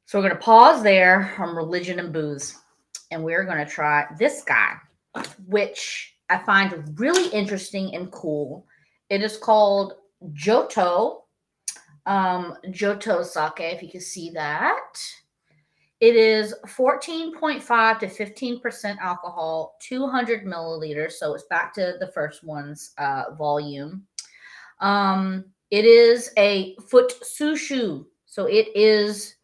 So 0.06 0.18
we're 0.18 0.28
going 0.28 0.38
to 0.38 0.44
pause 0.44 0.82
there 0.82 1.34
on 1.38 1.54
religion 1.54 1.98
and 1.98 2.12
booze, 2.12 2.56
and 3.10 3.22
we're 3.22 3.44
going 3.44 3.62
to 3.64 3.70
try 3.70 4.06
this 4.18 4.42
guy, 4.42 4.76
which 5.46 6.14
I 6.30 6.38
find 6.38 6.98
really 6.98 7.28
interesting 7.28 7.94
and 7.94 8.10
cool. 8.10 8.66
It 9.12 9.22
is 9.22 9.36
called 9.36 9.96
Joto, 10.32 11.24
um, 12.06 12.56
Joto 12.68 13.22
sake, 13.22 13.74
if 13.74 13.82
you 13.82 13.90
can 13.90 14.00
see 14.00 14.30
that. 14.30 14.96
It 16.00 16.16
is 16.16 16.54
14.5 16.66 17.98
to 17.98 18.06
15% 18.06 18.98
alcohol, 19.00 19.76
200 19.82 20.46
milliliters. 20.46 21.12
So 21.12 21.34
it's 21.34 21.44
back 21.44 21.74
to 21.74 21.96
the 22.00 22.06
first 22.06 22.42
one's 22.42 22.94
uh, 22.96 23.34
volume. 23.36 24.06
Um, 24.80 25.44
it 25.70 25.84
is 25.84 26.30
a 26.38 26.74
foot 26.76 27.12
sushu. 27.22 28.06
So 28.24 28.46
it 28.46 28.74
is 28.74 29.34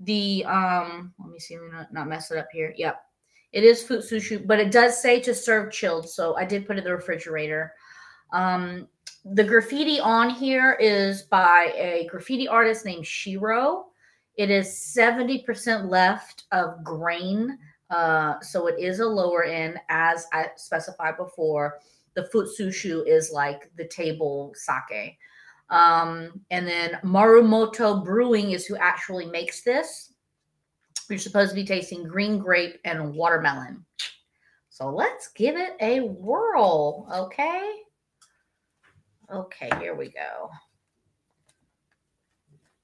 the 0.00 0.44
um 0.44 1.14
let 1.18 1.30
me 1.30 1.38
see, 1.38 1.56
let 1.56 1.64
me 1.64 1.70
not, 1.72 1.92
not 1.94 2.08
mess 2.08 2.30
it 2.30 2.36
up 2.36 2.48
here. 2.52 2.74
Yep. 2.76 3.00
It 3.52 3.64
is 3.64 3.82
futsushu, 3.82 4.46
but 4.46 4.60
it 4.60 4.70
does 4.70 5.00
say 5.00 5.18
to 5.20 5.34
serve 5.34 5.72
chilled. 5.72 6.10
So 6.10 6.36
I 6.36 6.44
did 6.44 6.66
put 6.66 6.76
it 6.76 6.80
in 6.80 6.84
the 6.84 6.94
refrigerator. 6.94 7.72
Um 8.30 8.86
the 9.24 9.44
graffiti 9.44 9.98
on 10.00 10.28
here 10.30 10.74
is 10.74 11.22
by 11.22 11.72
a 11.76 12.06
graffiti 12.10 12.46
artist 12.46 12.84
named 12.84 13.06
Shiro. 13.06 13.86
It 14.36 14.50
is 14.50 14.66
70% 14.68 15.88
left 15.88 16.44
of 16.52 16.84
grain. 16.84 17.58
Uh, 17.88 18.40
so 18.40 18.66
it 18.66 18.78
is 18.78 19.00
a 19.00 19.06
lower 19.06 19.44
end, 19.44 19.78
as 19.88 20.26
I 20.32 20.48
specified 20.56 21.16
before. 21.16 21.78
The 22.14 22.26
foot 22.26 22.48
sushu 22.58 23.06
is 23.06 23.30
like 23.32 23.70
the 23.76 23.86
table 23.88 24.52
sake. 24.54 25.16
Um, 25.70 26.40
and 26.50 26.66
then 26.66 26.98
Marumoto 27.02 28.04
Brewing 28.04 28.50
is 28.50 28.66
who 28.66 28.76
actually 28.76 29.26
makes 29.26 29.62
this. 29.62 30.12
You're 31.08 31.18
supposed 31.18 31.50
to 31.50 31.54
be 31.54 31.64
tasting 31.64 32.06
green 32.06 32.38
grape 32.38 32.78
and 32.84 33.14
watermelon. 33.14 33.84
So 34.68 34.90
let's 34.90 35.28
give 35.28 35.56
it 35.56 35.76
a 35.80 36.00
whirl, 36.00 37.06
okay? 37.14 37.83
Okay, 39.32 39.70
here 39.80 39.94
we 39.94 40.10
go. 40.10 40.50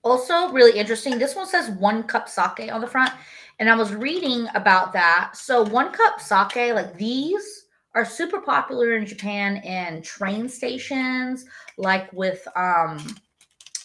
Also, 0.02 0.50
really 0.50 0.78
interesting. 0.78 1.18
This 1.18 1.36
one 1.36 1.46
says 1.46 1.70
one 1.78 2.04
cup 2.04 2.28
sake 2.28 2.72
on 2.72 2.80
the 2.80 2.86
front. 2.86 3.12
And 3.58 3.68
I 3.68 3.76
was 3.76 3.94
reading 3.94 4.46
about 4.54 4.92
that. 4.94 5.32
So, 5.34 5.62
one 5.64 5.92
cup 5.92 6.20
sake, 6.20 6.74
like 6.74 6.96
these, 6.96 7.66
are 7.94 8.04
super 8.04 8.40
popular 8.40 8.96
in 8.96 9.06
Japan 9.06 9.56
in 9.58 10.02
train 10.02 10.48
stations, 10.48 11.44
like 11.76 12.12
with 12.12 12.46
um, 12.56 13.16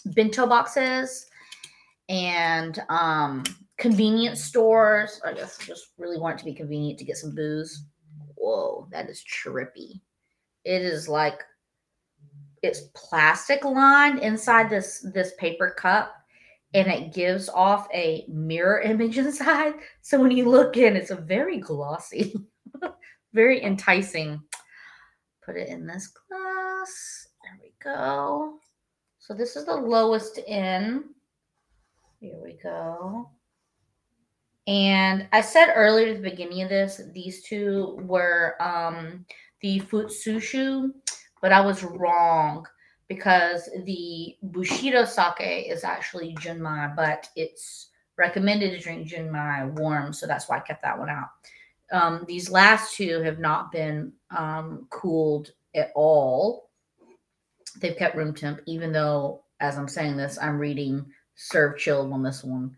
bento 0.07 0.45
boxes 0.45 1.27
and 2.07 2.79
um, 2.89 3.43
convenience 3.77 4.43
stores. 4.43 5.19
I 5.25 5.33
guess 5.33 5.57
just 5.57 5.87
really 5.97 6.19
want 6.19 6.35
it 6.35 6.39
to 6.39 6.45
be 6.45 6.53
convenient 6.53 6.99
to 6.99 7.05
get 7.05 7.17
some 7.17 7.33
booze. 7.33 7.85
Whoa, 8.35 8.87
that 8.91 9.09
is 9.09 9.23
trippy. 9.23 10.01
It 10.63 10.81
is 10.81 11.09
like 11.09 11.41
it's 12.65 12.89
plastic 12.93 13.63
lined 13.63 14.19
inside 14.19 14.69
this 14.69 15.05
this 15.13 15.33
paper 15.37 15.69
cup 15.69 16.15
and 16.73 16.87
it 16.87 17.13
gives 17.13 17.47
off 17.47 17.87
a 17.93 18.25
mirror 18.27 18.81
image 18.81 19.17
inside. 19.19 19.73
So 20.01 20.21
when 20.21 20.31
you 20.31 20.49
look 20.49 20.77
in, 20.77 20.95
it's 20.95 21.11
a 21.11 21.15
very 21.15 21.59
glossy. 21.59 22.35
very 23.33 23.63
enticing. 23.63 24.41
Put 25.43 25.57
it 25.57 25.69
in 25.69 25.87
this 25.87 26.07
glass. 26.07 27.27
There 27.43 27.59
we 27.61 27.73
go. 27.83 28.59
So 29.19 29.33
this 29.33 29.55
is 29.55 29.65
the 29.65 29.75
lowest 29.75 30.37
in. 30.39 31.05
Here 32.19 32.37
we 32.43 32.53
go. 32.61 33.29
And 34.67 35.27
I 35.31 35.41
said 35.41 35.73
earlier 35.75 36.09
at 36.09 36.21
the 36.21 36.29
beginning 36.29 36.63
of 36.63 36.69
this, 36.69 37.01
these 37.13 37.43
two 37.43 37.99
were 38.01 38.55
um, 38.59 39.25
the 39.61 39.79
Futsushu, 39.81 40.91
but 41.41 41.51
I 41.51 41.61
was 41.61 41.83
wrong 41.83 42.65
because 43.07 43.69
the 43.85 44.35
Bushido 44.43 45.05
sake 45.05 45.67
is 45.69 45.83
actually 45.83 46.33
Junmai, 46.35 46.95
but 46.95 47.29
it's 47.35 47.89
recommended 48.17 48.71
to 48.71 48.79
drink 48.79 49.07
Junmai 49.07 49.71
warm, 49.79 50.13
so 50.13 50.25
that's 50.25 50.49
why 50.49 50.57
I 50.57 50.61
kept 50.61 50.81
that 50.83 50.97
one 50.97 51.09
out. 51.09 51.29
Um, 51.91 52.25
these 52.27 52.49
last 52.49 52.95
two 52.95 53.21
have 53.21 53.39
not 53.39 53.71
been 53.71 54.11
um, 54.35 54.87
cooled 54.89 55.51
at 55.75 55.91
all. 55.95 56.69
They've 57.79 57.97
kept 57.97 58.15
room 58.15 58.33
temp, 58.33 58.61
even 58.65 58.91
though, 58.91 59.43
as 59.59 59.77
I'm 59.77 59.87
saying 59.87 60.17
this, 60.17 60.39
I'm 60.41 60.57
reading 60.57 61.05
serve 61.35 61.77
chilled 61.77 62.11
on 62.11 62.23
this 62.23 62.43
one. 62.43 62.75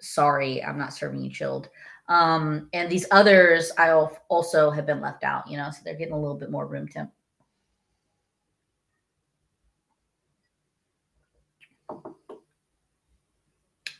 Sorry, 0.00 0.62
I'm 0.62 0.78
not 0.78 0.94
serving 0.94 1.22
you 1.22 1.30
chilled. 1.30 1.68
Um, 2.08 2.68
and 2.72 2.90
these 2.90 3.06
others, 3.10 3.72
I 3.78 3.90
also 3.90 4.70
have 4.70 4.86
been 4.86 5.00
left 5.00 5.24
out, 5.24 5.48
you 5.50 5.56
know, 5.56 5.70
so 5.70 5.80
they're 5.84 5.94
getting 5.94 6.14
a 6.14 6.20
little 6.20 6.36
bit 6.36 6.50
more 6.50 6.66
room 6.66 6.86
temp. 6.88 7.10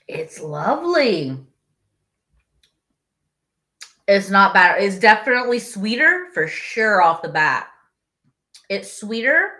It's 0.08 0.40
lovely. 0.40 1.36
It's 4.08 4.30
not 4.30 4.54
bad. 4.54 4.80
It's 4.80 4.98
definitely 4.98 5.58
sweeter 5.58 6.28
for 6.32 6.46
sure 6.46 7.02
off 7.02 7.22
the 7.22 7.28
bat. 7.28 7.68
It's 8.68 9.00
sweeter, 9.00 9.50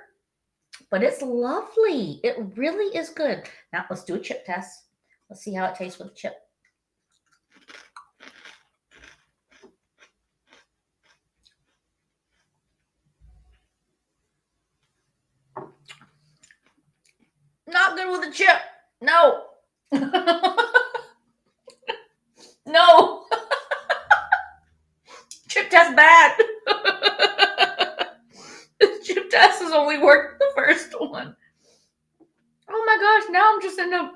but 0.90 1.02
it's 1.02 1.20
lovely. 1.20 2.20
It 2.22 2.36
really 2.56 2.96
is 2.96 3.08
good. 3.08 3.42
Now 3.72 3.86
let's 3.90 4.04
do 4.04 4.14
a 4.14 4.20
chip 4.20 4.44
test. 4.46 4.84
Let's 5.28 5.42
see 5.42 5.54
how 5.54 5.66
it 5.66 5.74
tastes 5.74 5.98
with 5.98 6.14
chip. 6.14 6.34
Not 17.66 17.96
good 17.96 18.12
with 18.12 18.28
a 18.28 18.32
chip. 18.32 18.58
No. 19.00 19.42
no. 22.66 23.24
chip 25.48 25.70
test 25.70 25.96
bad. 25.96 26.38
chip 29.02 29.30
test 29.30 29.62
has 29.62 29.72
only 29.72 29.98
worked 29.98 30.38
the 30.38 30.52
first 30.54 30.94
one. 30.98 31.34
Oh 32.68 32.84
my 32.86 32.98
gosh, 33.00 33.30
now 33.30 33.54
I'm 33.54 33.62
just 33.62 33.78
end 33.78 33.94
up 33.94 34.14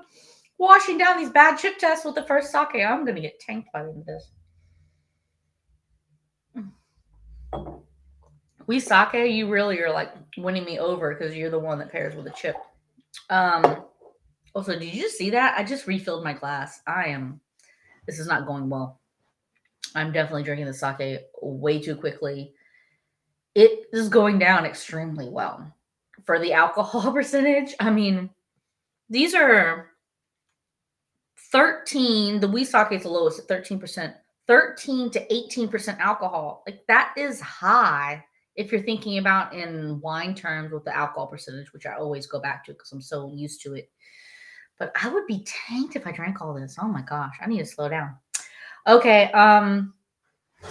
washing 0.57 0.97
down 0.97 1.17
these 1.17 1.29
bad 1.29 1.57
chip 1.57 1.77
tests 1.77 2.05
with 2.05 2.15
the 2.15 2.23
first 2.23 2.51
sake. 2.51 2.75
I'm 2.75 3.05
gonna 3.05 3.21
get 3.21 3.39
tanked 3.39 3.69
by 3.73 3.85
this. 4.05 4.31
We 8.67 8.79
sake, 8.79 9.31
you 9.31 9.49
really 9.49 9.81
are 9.81 9.91
like 9.91 10.13
winning 10.37 10.63
me 10.63 10.79
over 10.79 11.13
because 11.13 11.35
you're 11.35 11.49
the 11.49 11.59
one 11.59 11.79
that 11.79 11.91
pairs 11.91 12.15
with 12.15 12.27
a 12.27 12.31
chip. 12.31 12.55
Um 13.29 13.83
also, 14.53 14.77
did 14.77 14.93
you 14.93 15.09
see 15.09 15.29
that? 15.31 15.57
I 15.57 15.63
just 15.63 15.87
refilled 15.87 16.23
my 16.23 16.33
glass. 16.33 16.81
I 16.87 17.05
am 17.05 17.39
this 18.05 18.19
is 18.19 18.27
not 18.27 18.45
going 18.45 18.69
well. 18.69 18.99
I'm 19.95 20.11
definitely 20.11 20.43
drinking 20.43 20.65
the 20.65 20.73
sake 20.73 21.21
way 21.41 21.79
too 21.79 21.95
quickly. 21.95 22.53
It 23.55 23.87
is 23.91 24.09
going 24.09 24.39
down 24.39 24.65
extremely 24.65 25.29
well 25.29 25.73
for 26.25 26.39
the 26.39 26.53
alcohol 26.53 27.11
percentage. 27.13 27.73
I 27.79 27.89
mean, 27.89 28.29
these 29.09 29.35
are 29.35 29.91
13. 31.51 32.39
The 32.39 32.47
We 32.47 32.63
Sake 32.63 32.93
is 32.93 33.03
the 33.03 33.09
lowest 33.09 33.39
at 33.39 33.47
13%. 33.47 34.13
13 34.47 35.09
to 35.11 35.25
18% 35.27 35.99
alcohol. 35.99 36.63
Like 36.65 36.85
that 36.87 37.13
is 37.17 37.39
high 37.39 38.23
if 38.55 38.71
you're 38.71 38.81
thinking 38.81 39.17
about 39.17 39.53
in 39.53 39.99
wine 40.01 40.35
terms 40.35 40.71
with 40.71 40.83
the 40.83 40.95
alcohol 40.95 41.27
percentage, 41.27 41.71
which 41.73 41.85
I 41.85 41.95
always 41.95 42.25
go 42.25 42.39
back 42.39 42.65
to 42.65 42.73
because 42.73 42.91
I'm 42.91 43.01
so 43.01 43.31
used 43.33 43.61
to 43.61 43.75
it. 43.75 43.89
But 44.81 44.91
I 44.99 45.09
would 45.09 45.27
be 45.27 45.45
tanked 45.45 45.95
if 45.95 46.07
I 46.07 46.11
drank 46.11 46.41
all 46.41 46.55
this. 46.55 46.75
Oh 46.81 46.87
my 46.87 47.03
gosh, 47.03 47.35
I 47.39 47.45
need 47.45 47.59
to 47.59 47.65
slow 47.67 47.87
down. 47.87 48.15
Okay. 48.87 49.25
Um, 49.31 49.93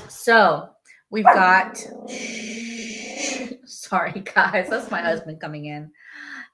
so 0.09 0.69
we've 1.11 1.23
got 1.23 1.77
sorry 3.65 4.21
guys, 4.35 4.69
that's 4.69 4.91
my 4.91 5.01
husband 5.01 5.41
coming 5.41 5.67
in. 5.67 5.93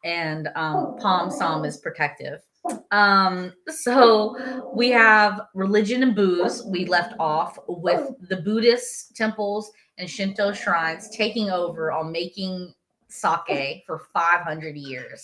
And 0.04 0.50
um 0.54 0.98
Palm 0.98 1.30
Som 1.30 1.64
is 1.64 1.78
protective. 1.78 2.42
Um, 2.90 3.54
so 3.68 4.36
we 4.74 4.90
have 4.90 5.40
religion 5.54 6.02
and 6.02 6.14
booze. 6.14 6.62
We 6.66 6.84
left 6.84 7.14
off 7.18 7.58
with 7.68 8.10
the 8.28 8.36
Buddhist 8.36 9.16
temples 9.16 9.72
and 9.96 10.10
Shinto 10.10 10.52
shrines 10.52 11.08
taking 11.08 11.48
over 11.48 11.90
on 11.90 12.12
making 12.12 12.74
sake 13.08 13.84
for 13.86 14.02
500 14.12 14.76
years. 14.76 15.22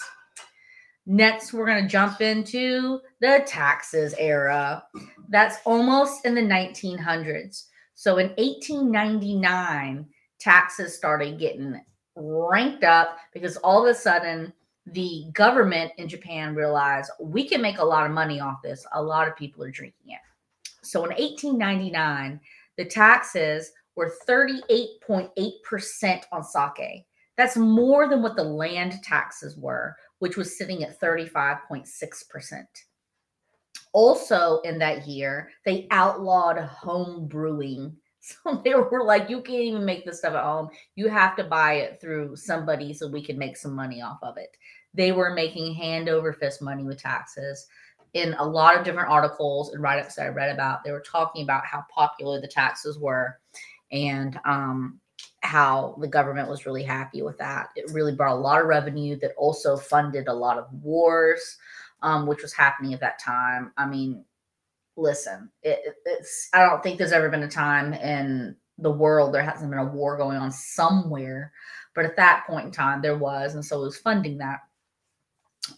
Next, 1.06 1.52
we're 1.52 1.66
going 1.66 1.82
to 1.82 1.88
jump 1.88 2.20
into 2.20 3.00
the 3.20 3.42
taxes 3.46 4.14
era. 4.18 4.84
That's 5.28 5.56
almost 5.64 6.24
in 6.24 6.34
the 6.34 6.42
1900s. 6.42 7.64
So 7.94 8.18
in 8.18 8.28
1899, 8.36 10.06
taxes 10.38 10.96
started 10.96 11.38
getting 11.38 11.80
ranked 12.14 12.84
up 12.84 13.18
because 13.32 13.56
all 13.58 13.84
of 13.84 13.90
a 13.90 13.98
sudden 13.98 14.52
the 14.86 15.26
government 15.32 15.92
in 15.98 16.08
Japan 16.08 16.54
realized 16.54 17.10
we 17.20 17.48
can 17.48 17.62
make 17.62 17.78
a 17.78 17.84
lot 17.84 18.06
of 18.06 18.12
money 18.12 18.40
off 18.40 18.62
this. 18.62 18.86
A 18.92 19.02
lot 19.02 19.28
of 19.28 19.36
people 19.36 19.62
are 19.64 19.70
drinking 19.70 20.10
it. 20.10 20.20
So 20.82 21.04
in 21.04 21.10
1899, 21.10 22.40
the 22.76 22.84
taxes 22.84 23.72
were 23.94 24.12
38.8% 24.28 26.22
on 26.32 26.42
sake. 26.42 27.06
That's 27.36 27.56
more 27.56 28.08
than 28.08 28.22
what 28.22 28.36
the 28.36 28.44
land 28.44 29.02
taxes 29.02 29.56
were, 29.56 29.96
which 30.22 30.36
was 30.36 30.56
sitting 30.56 30.84
at 30.84 31.00
35.6%. 31.00 32.64
Also, 33.92 34.60
in 34.60 34.78
that 34.78 35.08
year, 35.08 35.50
they 35.66 35.88
outlawed 35.90 36.58
home 36.58 37.26
brewing. 37.26 37.96
So 38.24 38.62
they 38.62 38.72
were 38.72 39.02
like, 39.02 39.28
you 39.28 39.42
can't 39.42 39.64
even 39.64 39.84
make 39.84 40.04
this 40.04 40.18
stuff 40.18 40.34
at 40.34 40.44
home. 40.44 40.68
You 40.94 41.08
have 41.08 41.34
to 41.34 41.42
buy 41.42 41.72
it 41.78 42.00
through 42.00 42.36
somebody 42.36 42.94
so 42.94 43.08
we 43.08 43.20
can 43.20 43.36
make 43.36 43.56
some 43.56 43.74
money 43.74 44.00
off 44.00 44.20
of 44.22 44.36
it. 44.36 44.56
They 44.94 45.10
were 45.10 45.34
making 45.34 45.74
hand 45.74 46.08
over 46.08 46.32
fist 46.32 46.62
money 46.62 46.84
with 46.84 47.02
taxes. 47.02 47.66
In 48.14 48.34
a 48.34 48.44
lot 48.44 48.78
of 48.78 48.84
different 48.84 49.10
articles 49.10 49.72
and 49.72 49.82
write 49.82 50.04
ups 50.04 50.14
that 50.14 50.26
I 50.26 50.28
read 50.28 50.54
about, 50.54 50.84
they 50.84 50.92
were 50.92 51.00
talking 51.00 51.42
about 51.42 51.66
how 51.66 51.84
popular 51.92 52.40
the 52.40 52.46
taxes 52.46 52.96
were 52.96 53.40
and 53.90 54.38
um, 54.44 55.00
how 55.42 55.96
the 56.00 56.08
government 56.08 56.48
was 56.48 56.66
really 56.66 56.82
happy 56.82 57.22
with 57.22 57.36
that. 57.38 57.68
It 57.76 57.90
really 57.92 58.14
brought 58.14 58.36
a 58.36 58.40
lot 58.40 58.60
of 58.60 58.66
revenue 58.66 59.16
that 59.20 59.34
also 59.36 59.76
funded 59.76 60.28
a 60.28 60.32
lot 60.32 60.58
of 60.58 60.72
wars, 60.72 61.58
um, 62.02 62.26
which 62.26 62.42
was 62.42 62.52
happening 62.52 62.94
at 62.94 63.00
that 63.00 63.18
time. 63.18 63.72
I 63.76 63.86
mean, 63.86 64.24
listen, 64.96 65.50
it, 65.62 65.96
it's 66.04 66.48
I 66.52 66.64
don't 66.64 66.82
think 66.82 66.98
there's 66.98 67.12
ever 67.12 67.28
been 67.28 67.42
a 67.42 67.48
time 67.48 67.92
in 67.92 68.56
the 68.78 68.90
world 68.90 69.32
there 69.32 69.42
hasn't 69.42 69.70
been 69.70 69.78
a 69.78 69.84
war 69.84 70.16
going 70.16 70.36
on 70.36 70.50
somewhere, 70.50 71.52
but 71.94 72.04
at 72.04 72.16
that 72.16 72.44
point 72.46 72.66
in 72.66 72.72
time 72.72 73.02
there 73.02 73.18
was, 73.18 73.54
and 73.54 73.64
so 73.64 73.80
it 73.82 73.84
was 73.84 73.98
funding 73.98 74.38
that. 74.38 74.60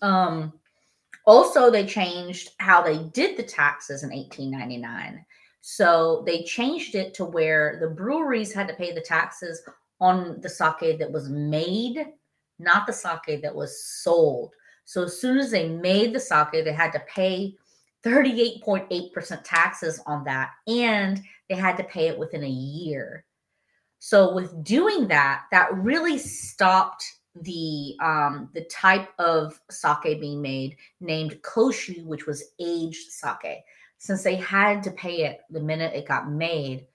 Um, 0.03 0.53
also, 1.27 1.71
they 1.71 1.87
changed 1.87 2.51
how 2.59 2.83
they 2.83 2.99
did 3.13 3.37
the 3.37 3.43
taxes 3.43 4.03
in 4.03 4.11
1899. 4.11 5.25
So 5.67 6.23
they 6.27 6.43
changed 6.43 6.95
it 6.95 7.15
to 7.15 7.25
where 7.25 7.79
the 7.81 7.89
breweries 7.89 8.53
had 8.53 8.69
to 8.69 8.75
pay 8.75 8.93
the 8.93 9.01
taxes 9.01 9.63
on 9.99 10.39
the 10.43 10.49
sake 10.51 10.99
that 10.99 11.11
was 11.11 11.31
made, 11.31 12.05
not 12.59 12.87
the 12.87 12.93
sake 12.93 13.41
that 13.41 13.55
was 13.55 13.83
sold. 13.83 14.53
So 14.85 15.05
as 15.05 15.19
soon 15.19 15.39
as 15.39 15.51
they 15.51 15.71
made 15.71 16.13
the 16.13 16.21
sake, 16.21 16.53
they 16.53 16.71
had 16.71 16.93
to 16.93 17.03
pay 17.09 17.57
38.8% 18.05 19.41
taxes 19.43 20.03
on 20.05 20.23
that 20.25 20.51
and 20.67 21.23
they 21.49 21.57
had 21.57 21.79
to 21.79 21.85
pay 21.85 22.09
it 22.09 22.19
within 22.19 22.45
a 22.45 22.47
year. 22.47 23.25
So 24.01 24.35
with 24.35 24.63
doing 24.65 25.09
that, 25.09 25.45
that 25.51 25.73
really 25.73 26.19
stopped 26.19 27.11
the 27.41 27.97
um 28.01 28.49
the 28.55 28.65
type 28.67 29.09
of 29.19 29.59
sake 29.69 30.21
being 30.21 30.41
made 30.41 30.77
named 31.01 31.43
koshu 31.43 32.05
which 32.05 32.27
was 32.27 32.53
aged 32.61 33.11
sake 33.11 33.65
since 34.05 34.23
they 34.23 34.37
had 34.37 34.83
to 34.83 34.91
pay 34.91 35.25
it 35.25 35.41
the 35.49 35.61
minute 35.61 35.95
it 35.95 36.07
got 36.07 36.31
made, 36.31 36.87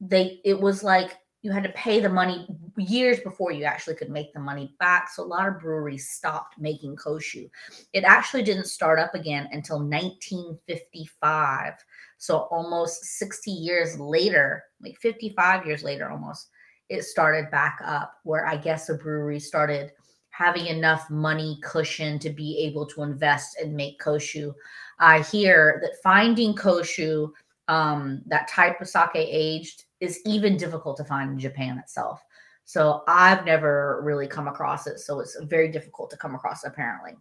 they 0.00 0.40
it 0.42 0.58
was 0.58 0.82
like 0.82 1.18
you 1.42 1.52
had 1.52 1.64
to 1.64 1.68
pay 1.72 2.00
the 2.00 2.08
money 2.08 2.48
years 2.78 3.20
before 3.20 3.52
you 3.52 3.64
actually 3.64 3.94
could 3.94 4.08
make 4.08 4.32
the 4.32 4.40
money 4.40 4.74
back. 4.80 5.10
So 5.10 5.22
a 5.22 5.24
lot 5.24 5.46
of 5.46 5.60
breweries 5.60 6.08
stopped 6.08 6.58
making 6.58 6.96
koshu. 6.96 7.50
It 7.92 8.04
actually 8.04 8.42
didn't 8.42 8.68
start 8.68 8.98
up 8.98 9.14
again 9.14 9.50
until 9.52 9.80
1955. 9.80 11.74
So 12.16 12.48
almost 12.50 13.04
60 13.04 13.50
years 13.50 14.00
later, 14.00 14.64
like 14.80 14.96
55 14.96 15.66
years 15.66 15.82
later 15.82 16.08
almost, 16.08 16.48
it 16.88 17.02
started 17.02 17.50
back 17.50 17.80
up 17.84 18.14
where 18.24 18.46
I 18.46 18.56
guess 18.56 18.86
the 18.86 18.94
brewery 18.94 19.40
started 19.40 19.92
having 20.36 20.66
enough 20.66 21.08
money 21.08 21.58
cushion 21.62 22.18
to 22.18 22.28
be 22.28 22.58
able 22.58 22.84
to 22.84 23.02
invest 23.02 23.56
and 23.58 23.74
make 23.74 23.98
koshu. 23.98 24.52
I 24.98 25.20
hear 25.20 25.80
that 25.82 26.02
finding 26.02 26.54
koshu, 26.54 27.30
um, 27.68 28.22
that 28.26 28.48
type 28.48 28.80
of 28.80 28.88
sake 28.88 29.10
aged, 29.14 29.84
is 30.00 30.20
even 30.26 30.58
difficult 30.58 30.98
to 30.98 31.04
find 31.04 31.30
in 31.30 31.38
Japan 31.38 31.78
itself. 31.78 32.22
So 32.64 33.02
I've 33.08 33.46
never 33.46 34.00
really 34.02 34.26
come 34.26 34.46
across 34.46 34.86
it. 34.86 34.98
So 34.98 35.20
it's 35.20 35.38
very 35.44 35.68
difficult 35.68 36.10
to 36.10 36.18
come 36.18 36.34
across, 36.34 36.64
apparently. 36.64 37.12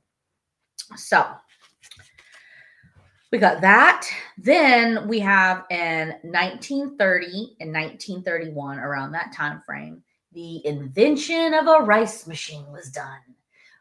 So 0.97 1.25
we 3.31 3.37
got 3.37 3.61
that. 3.61 4.09
Then 4.37 5.07
we 5.07 5.19
have 5.19 5.63
in 5.69 6.09
1930 6.23 7.55
and 7.61 7.71
1931, 7.71 8.79
around 8.79 9.13
that 9.13 9.31
time 9.33 9.61
frame, 9.65 10.03
the 10.35 10.63
invention 10.67 11.53
of 11.53 11.67
a 11.67 11.83
rice 11.83 12.27
machine 12.27 12.69
was 12.71 12.91
done, 12.91 13.21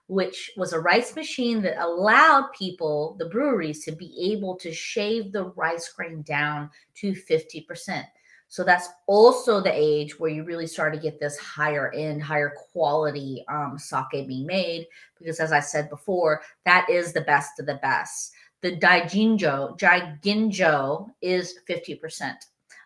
which 0.07 0.53
was 0.57 0.73
a 0.73 0.81
rice 0.81 1.15
machine 1.17 1.61
that 1.63 1.85
allowed 1.85 2.49
people, 2.57 3.17
the 3.19 3.27
breweries, 3.27 3.85
to 3.85 3.93
be 3.93 4.33
able 4.33 4.57
to 4.57 4.73
shave 4.73 5.33
the 5.33 5.47
rice 5.57 5.93
grain 5.93 6.23
down 6.23 6.71
to 6.95 7.13
50%. 7.13 8.05
So 8.47 8.63
that's 8.63 8.89
also 9.09 9.61
the 9.61 9.73
age 9.73 10.21
where 10.21 10.31
you 10.31 10.45
really 10.45 10.69
start 10.69 10.95
to 10.95 11.01
get 11.01 11.19
this 11.19 11.37
higher 11.39 11.91
end, 11.93 12.23
higher 12.23 12.55
quality 12.73 13.45
um, 13.49 13.77
sake 13.77 14.29
being 14.29 14.47
made. 14.47 14.87
Because 15.19 15.41
as 15.41 15.51
I 15.51 15.59
said 15.59 15.91
before, 15.91 16.43
that 16.65 16.89
is 16.89 17.13
the 17.13 17.23
best 17.23 17.59
of 17.59 17.67
the 17.67 17.81
best. 17.83 18.33
The 18.61 18.77
Daiginjo, 18.77 19.77
Daiginjo 19.77 21.09
is 21.21 21.59
50%. 21.69 22.35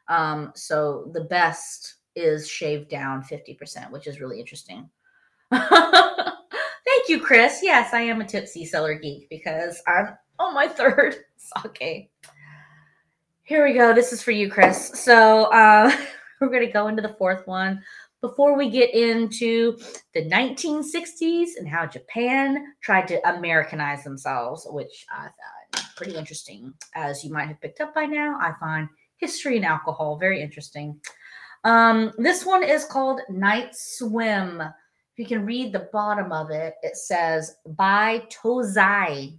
Um, 0.09 0.53
so 0.55 1.11
the 1.13 1.25
best 1.25 1.98
is 2.19 2.49
shaved 2.49 2.89
down 2.89 3.23
50%, 3.23 3.91
which 3.91 4.07
is 4.07 4.21
really 4.21 4.41
interesting. 4.41 4.89
Thank 5.51 7.09
you, 7.09 7.21
Chris. 7.21 7.61
Yes, 7.63 7.95
I 7.95 8.01
am 8.01 8.21
a 8.21 8.27
tipsy 8.27 8.65
cellar 8.65 8.95
geek 8.95 9.29
because 9.31 9.81
I'm 9.87 10.17
on 10.39 10.55
my 10.55 10.69
third 10.81 11.17
sake. 11.37 12.11
Here 13.45 13.65
we 13.65 13.73
go. 13.73 13.95
This 13.95 14.13
is 14.13 14.23
for 14.23 14.33
you, 14.33 14.51
Chris. 14.51 14.91
So 15.01 15.45
uh, 15.45 15.91
we're 16.41 16.49
going 16.49 16.67
to 16.67 16.73
go 16.73 16.89
into 16.89 17.03
the 17.03 17.15
fourth 17.19 17.47
one 17.47 17.83
before 18.21 18.57
we 18.57 18.69
get 18.69 18.93
into 18.95 19.79
the 20.13 20.29
1960s 20.29 21.51
and 21.57 21.69
how 21.69 21.87
Japan 21.87 22.75
tried 22.83 23.07
to 23.09 23.29
Americanize 23.29 24.03
themselves, 24.03 24.67
which 24.69 25.07
I 25.11 25.23
thought 25.23 25.85
pretty 25.97 26.17
interesting. 26.17 26.73
As 26.95 27.25
you 27.25 27.33
might 27.33 27.49
have 27.49 27.61
picked 27.61 27.81
up 27.81 27.95
by 27.95 28.07
now, 28.07 28.39
I 28.41 28.53
find 28.61 28.89
history 29.19 29.57
and 29.57 29.65
alcohol 29.65 30.17
very 30.17 30.41
interesting. 30.41 31.01
Um, 31.65 32.13
this 32.19 32.45
one 32.45 32.63
is 32.63 32.85
called 32.85 33.21
Night 33.29 33.75
Swim. 33.75 34.61
If 34.61 35.19
you 35.19 35.27
can 35.27 35.45
read 35.45 35.73
the 35.73 35.89
bottom 35.93 36.33
of 36.33 36.51
it, 36.51 36.75
it 36.83 36.97
says 36.97 37.57
by 37.67 38.23
Tozai. 38.31 39.37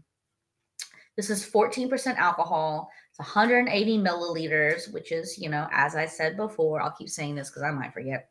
This 1.15 1.29
is 1.29 1.49
14% 1.49 2.15
alcohol. 2.17 2.89
It's 3.09 3.19
180 3.19 3.97
milliliters, 3.97 4.91
which 4.93 5.11
is, 5.11 5.37
you 5.37 5.49
know, 5.49 5.67
as 5.71 5.95
I 5.95 6.05
said 6.05 6.37
before, 6.37 6.81
I'll 6.81 6.91
keep 6.91 7.09
saying 7.09 7.35
this 7.35 7.49
because 7.49 7.63
I 7.63 7.71
might 7.71 7.93
forget. 7.93 8.29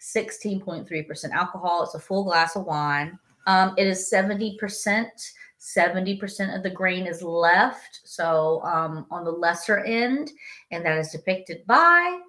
16.3% 0.00 1.30
alcohol. 1.30 1.82
It's 1.82 1.94
a 1.94 2.00
full 2.00 2.24
glass 2.24 2.56
of 2.56 2.64
wine. 2.64 3.18
Um, 3.46 3.74
it 3.76 3.86
is 3.86 4.10
70%. 4.12 5.08
70% 5.60 6.56
of 6.56 6.62
the 6.62 6.70
grain 6.70 7.06
is 7.06 7.22
left. 7.22 8.00
So 8.04 8.62
um, 8.62 9.06
on 9.10 9.24
the 9.24 9.30
lesser 9.30 9.80
end, 9.80 10.30
and 10.70 10.84
that 10.84 10.98
is 10.98 11.10
depicted 11.10 11.66
by 11.66 12.20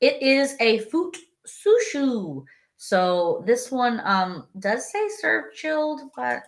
it 0.00 0.22
is 0.22 0.56
a 0.60 0.78
foot 0.78 1.16
sushu. 1.46 2.44
So 2.76 3.42
this 3.46 3.70
one 3.70 4.00
um, 4.04 4.46
does 4.58 4.90
say 4.90 5.08
serve 5.18 5.52
chilled, 5.54 6.00
but 6.16 6.42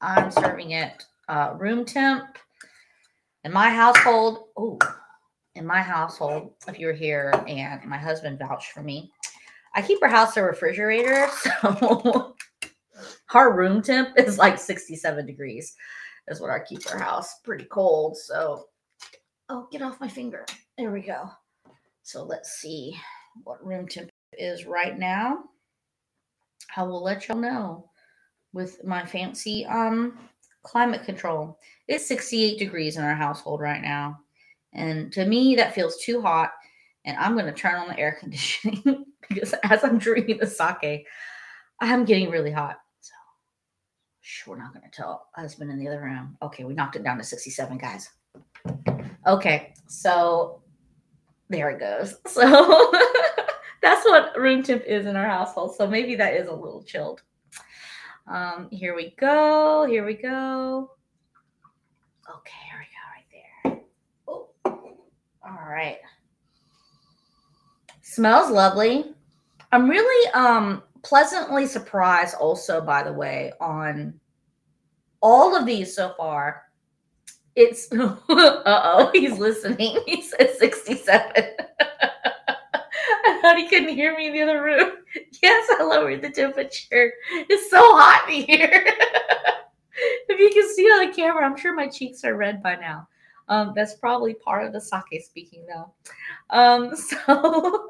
I'm 0.00 0.30
serving 0.30 0.72
it 0.72 1.04
uh, 1.28 1.54
room 1.58 1.84
temp. 1.84 2.38
In 3.44 3.52
my 3.52 3.70
household, 3.70 4.46
oh, 4.56 4.78
in 5.54 5.66
my 5.66 5.82
household, 5.82 6.54
if 6.66 6.78
you're 6.78 6.92
here 6.92 7.32
and 7.46 7.84
my 7.84 7.98
husband 7.98 8.38
vouched 8.38 8.72
for 8.72 8.82
me, 8.82 9.10
I 9.74 9.82
keep 9.82 10.02
our 10.02 10.08
house 10.08 10.36
a 10.36 10.42
refrigerator. 10.42 11.28
So 13.30 13.34
our 13.34 13.54
room 13.54 13.82
temp 13.82 14.18
is 14.18 14.38
like 14.38 14.58
67 14.58 15.26
degrees. 15.26 15.76
Is 16.28 16.40
what 16.40 16.50
I 16.50 16.58
keep 16.60 16.80
our 16.90 16.98
house 16.98 17.40
pretty 17.44 17.64
cold. 17.64 18.16
So, 18.16 18.64
oh, 19.48 19.68
get 19.70 19.82
off 19.82 20.00
my 20.00 20.08
finger. 20.08 20.44
There 20.76 20.90
we 20.90 21.00
go. 21.00 21.30
So 22.08 22.24
let's 22.24 22.52
see 22.52 22.96
what 23.44 23.62
room 23.62 23.86
temp 23.86 24.08
is 24.32 24.64
right 24.64 24.98
now. 24.98 25.40
I 26.74 26.82
will 26.82 27.02
let 27.02 27.28
y'all 27.28 27.36
know 27.36 27.90
with 28.54 28.82
my 28.82 29.04
fancy 29.04 29.66
um 29.66 30.18
climate 30.62 31.04
control. 31.04 31.58
It's 31.86 32.08
68 32.08 32.58
degrees 32.58 32.96
in 32.96 33.04
our 33.04 33.14
household 33.14 33.60
right 33.60 33.82
now. 33.82 34.20
And 34.72 35.12
to 35.12 35.26
me, 35.26 35.54
that 35.56 35.74
feels 35.74 35.98
too 35.98 36.22
hot. 36.22 36.52
And 37.04 37.14
I'm 37.18 37.34
going 37.34 37.44
to 37.44 37.52
turn 37.52 37.74
on 37.74 37.88
the 37.88 37.98
air 37.98 38.16
conditioning 38.20 39.04
because 39.28 39.52
as 39.64 39.84
I'm 39.84 39.98
drinking 39.98 40.38
the 40.38 40.46
sake, 40.46 41.06
I'm 41.82 42.06
getting 42.06 42.30
really 42.30 42.52
hot. 42.52 42.78
So, 43.02 43.12
shh, 44.22 44.46
we're 44.46 44.56
not 44.56 44.72
going 44.72 44.90
to 44.90 44.96
tell 44.96 45.28
husband 45.36 45.70
in 45.70 45.78
the 45.78 45.88
other 45.88 46.00
room. 46.00 46.38
Okay, 46.40 46.64
we 46.64 46.72
knocked 46.72 46.96
it 46.96 47.04
down 47.04 47.18
to 47.18 47.24
67, 47.24 47.76
guys. 47.76 48.08
Okay, 49.26 49.74
so 49.88 50.62
there 51.48 51.70
it 51.70 51.80
goes. 51.80 52.16
So 52.28 52.42
that's 53.82 54.04
what 54.04 54.36
room 54.36 54.62
temp 54.62 54.82
is 54.84 55.06
in 55.06 55.16
our 55.16 55.26
household. 55.26 55.76
So 55.76 55.86
maybe 55.86 56.14
that 56.16 56.34
is 56.34 56.48
a 56.48 56.52
little 56.52 56.82
chilled. 56.82 57.22
Um, 58.26 58.68
here 58.70 58.94
we 58.94 59.14
go. 59.18 59.86
Here 59.86 60.04
we 60.04 60.14
go. 60.14 60.92
Okay, 62.28 62.52
here 62.68 62.78
we 62.80 62.86
go 62.92 63.00
right 63.14 63.26
there. 63.64 63.80
Oh, 64.28 64.50
all 65.42 65.68
right. 65.70 65.98
Smells 68.02 68.50
lovely. 68.50 69.14
I'm 69.72 69.88
really 69.88 70.32
um 70.32 70.82
pleasantly 71.02 71.66
surprised 71.66 72.34
also 72.34 72.80
by 72.80 73.02
the 73.02 73.12
way 73.12 73.52
on 73.60 74.18
all 75.20 75.56
of 75.56 75.66
these 75.66 75.94
so 75.94 76.14
far. 76.16 76.67
It's 77.58 77.90
uh-oh, 77.92 79.10
he's 79.12 79.36
listening. 79.36 80.00
He 80.06 80.22
says 80.22 80.56
67. 80.60 81.32
I 81.80 83.38
thought 83.42 83.58
he 83.58 83.68
couldn't 83.68 83.88
hear 83.88 84.16
me 84.16 84.28
in 84.28 84.32
the 84.32 84.42
other 84.42 84.62
room. 84.62 84.92
Yes, 85.42 85.68
I 85.76 85.82
lowered 85.82 86.22
the 86.22 86.30
temperature. 86.30 87.12
It's 87.32 87.68
so 87.68 87.80
hot 87.80 88.30
in 88.30 88.44
here. 88.44 88.84
if 90.28 90.38
you 90.38 90.50
can 90.50 90.72
see 90.72 90.84
on 90.84 91.08
the 91.08 91.12
camera, 91.12 91.44
I'm 91.44 91.56
sure 91.56 91.74
my 91.74 91.88
cheeks 91.88 92.22
are 92.22 92.36
red 92.36 92.62
by 92.62 92.76
now. 92.76 93.08
Um, 93.48 93.72
that's 93.74 93.96
probably 93.96 94.34
part 94.34 94.64
of 94.64 94.72
the 94.72 94.80
sake 94.80 95.24
speaking, 95.24 95.66
though. 95.66 95.92
Um, 96.50 96.94
so, 96.96 97.88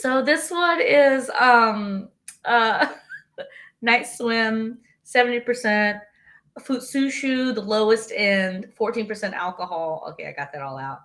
so 0.00 0.22
this 0.22 0.50
one 0.50 0.80
is 0.80 1.30
um, 1.38 2.08
uh, 2.46 2.86
night 3.82 4.06
swim, 4.06 4.78
seventy 5.02 5.40
percent. 5.40 5.98
Futsushu, 6.60 7.54
the 7.54 7.60
lowest 7.60 8.12
end, 8.12 8.68
14% 8.78 9.32
alcohol. 9.32 10.06
Okay, 10.10 10.28
I 10.28 10.32
got 10.32 10.52
that 10.52 10.62
all 10.62 10.78
out. 10.78 11.00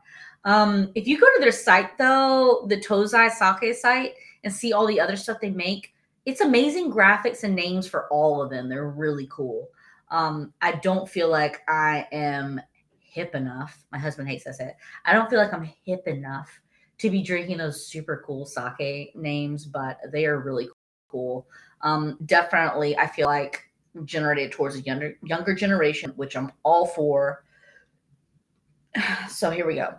Um, 0.45 0.91
if 0.95 1.08
you 1.08 1.20
go 1.20 1.28
to 1.28 1.41
their 1.41 1.52
site 1.52 1.97
though, 1.97 2.66
the 2.68 2.78
Tozai 2.78 3.30
Sake 3.30 3.76
site, 3.76 4.14
and 4.43 4.54
see 4.54 4.72
all 4.72 4.88
the 4.88 5.00
other 5.00 5.16
stuff 5.16 5.39
they 5.41 5.50
make, 5.50 5.93
it's 6.26 6.41
amazing 6.41 6.91
graphics 6.91 7.43
and 7.43 7.56
names 7.56 7.88
for 7.88 8.08
all 8.08 8.41
of 8.41 8.50
them. 8.50 8.70
They're 8.70 8.89
really 8.89 9.28
cool. 9.32 9.68
Um, 10.12 10.54
I 10.62 10.74
don't 10.74 11.10
feel 11.10 11.30
like 11.30 11.62
I 11.68 12.08
am 12.12 12.62
hip 13.00 13.36
enough. 13.36 13.84
My 13.91 13.97
husband 13.97 14.30
hates 14.30 14.45
it. 14.45 14.76
I 15.06 15.14
don't 15.14 15.30
feel 15.30 15.39
like 15.39 15.54
I'm 15.54 15.70
hip 15.86 16.08
enough 16.08 16.62
to 17.00 17.10
be 17.10 17.22
drinking 17.22 17.58
those 17.58 17.86
super 17.86 18.24
cool 18.26 18.45
sake 18.45 19.16
names, 19.16 19.66
but 19.66 20.00
they 20.12 20.26
are 20.26 20.39
really 20.39 20.70
cool. 21.10 21.47
Um, 21.82 22.18
definitely, 22.26 22.97
I 22.97 23.08
feel 23.08 23.28
like 23.28 23.68
generated 24.06 24.52
towards 24.52 24.76
a 24.76 24.82
younger 24.82 25.16
younger 25.24 25.56
generation, 25.56 26.14
which 26.16 26.36
I'm 26.36 26.52
all 26.64 26.86
for. 26.86 27.44
So 29.30 29.52
here 29.52 29.68
we 29.68 29.76
go. 29.76 29.94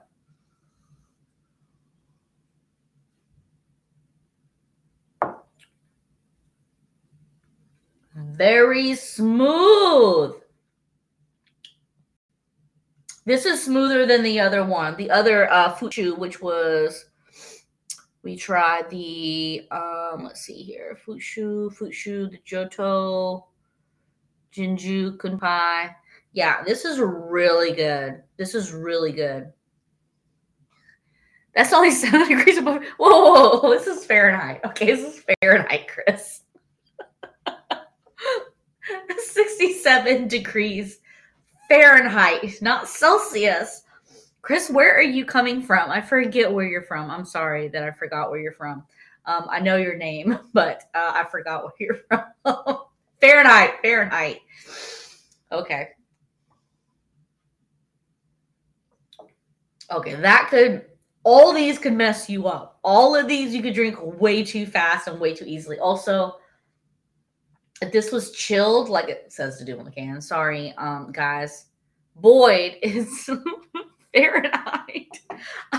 Very 8.15 8.95
smooth. 8.95 10.35
This 13.25 13.47
is 13.47 13.63
smoother 13.63 14.07
than 14.07 14.23
the 14.23 14.41
other 14.41 14.65
one. 14.65 14.97
The 14.97 15.11
other 15.11 15.51
uh, 15.51 15.75
Fuchu, 15.75 16.19
which 16.19 16.43
was 16.43 17.07
we 18.23 18.37
tried 18.37 18.91
the 18.91 19.67
um 19.71 20.25
let's 20.25 20.43
see 20.43 20.63
here 20.63 20.99
Fuchu, 21.07 21.75
Fuchu, 21.75 22.31
the 22.31 22.39
Joto, 22.39 23.45
Jinju 24.55 25.17
Kunpai. 25.17 25.95
Yeah, 26.33 26.63
this 26.63 26.85
is 26.85 26.99
really 27.01 27.73
good. 27.73 28.23
This 28.37 28.55
is 28.55 28.73
really 28.73 29.13
good. 29.13 29.53
That's 31.55 31.73
only 31.73 31.91
seven 31.91 32.29
degrees 32.29 32.59
above. 32.59 32.83
Whoa, 32.99 33.11
whoa, 33.11 33.59
whoa, 33.61 33.71
this 33.71 33.87
is 33.87 34.05
Fahrenheit. 34.05 34.61
Okay, 34.65 34.87
this 34.87 35.17
is 35.17 35.25
Fahrenheit, 35.41 35.89
Chris. 35.89 36.43
67 39.19 40.29
degrees 40.29 41.01
Fahrenheit, 41.69 42.61
not 42.61 42.89
Celsius. 42.89 43.85
Chris, 44.43 44.71
where 44.71 44.97
are 44.97 45.03
you 45.03 45.25
coming 45.25 45.63
from? 45.63 45.91
I 45.91 46.01
forget 46.01 46.53
where 46.53 46.67
you're 46.67 46.83
from. 46.83 47.11
I'm 47.11 47.25
sorry 47.25 47.69
that 47.69 47.85
I 47.85 47.93
forgot 47.93 48.31
where 48.31 48.41
you're 48.41 48.53
from. 48.53 48.85
Um, 49.27 49.47
I 49.49 49.61
know 49.61 49.77
your 49.77 49.97
name, 49.97 50.37
but 50.53 50.83
uh, 50.95 51.13
I 51.15 51.27
forgot 51.31 51.63
where 51.63 51.73
you're 51.79 52.01
from. 52.45 52.79
Fahrenheit, 53.21 53.75
Fahrenheit. 53.83 54.41
Okay. 55.53 55.89
Okay, 59.91 60.15
that 60.15 60.49
could 60.51 60.87
all 61.23 61.53
these 61.53 61.79
could 61.79 61.93
mess 61.93 62.31
you 62.31 62.47
up. 62.47 62.79
All 62.83 63.15
of 63.15 63.29
these 63.29 63.55
you 63.55 63.63
could 63.63 63.75
drink 63.75 63.97
way 64.01 64.43
too 64.43 64.67
fast 64.67 65.09
and 65.09 65.21
way 65.21 65.35
too 65.35 65.45
easily. 65.47 65.79
Also, 65.79 66.37
if 67.83 67.93
this 67.93 68.13
was 68.13 68.31
chilled, 68.33 68.89
like 68.89 69.09
it 69.09 69.33
says 69.33 69.59
to 69.59 69.65
do 69.65 69.79
on 69.79 69.85
the 69.85 69.91
can. 69.91 70.21
Sorry, 70.21 70.73
um, 70.79 71.13
guys. 71.13 71.67
Boyd 72.17 72.77
is 72.83 73.29
Fahrenheit. 74.15 75.21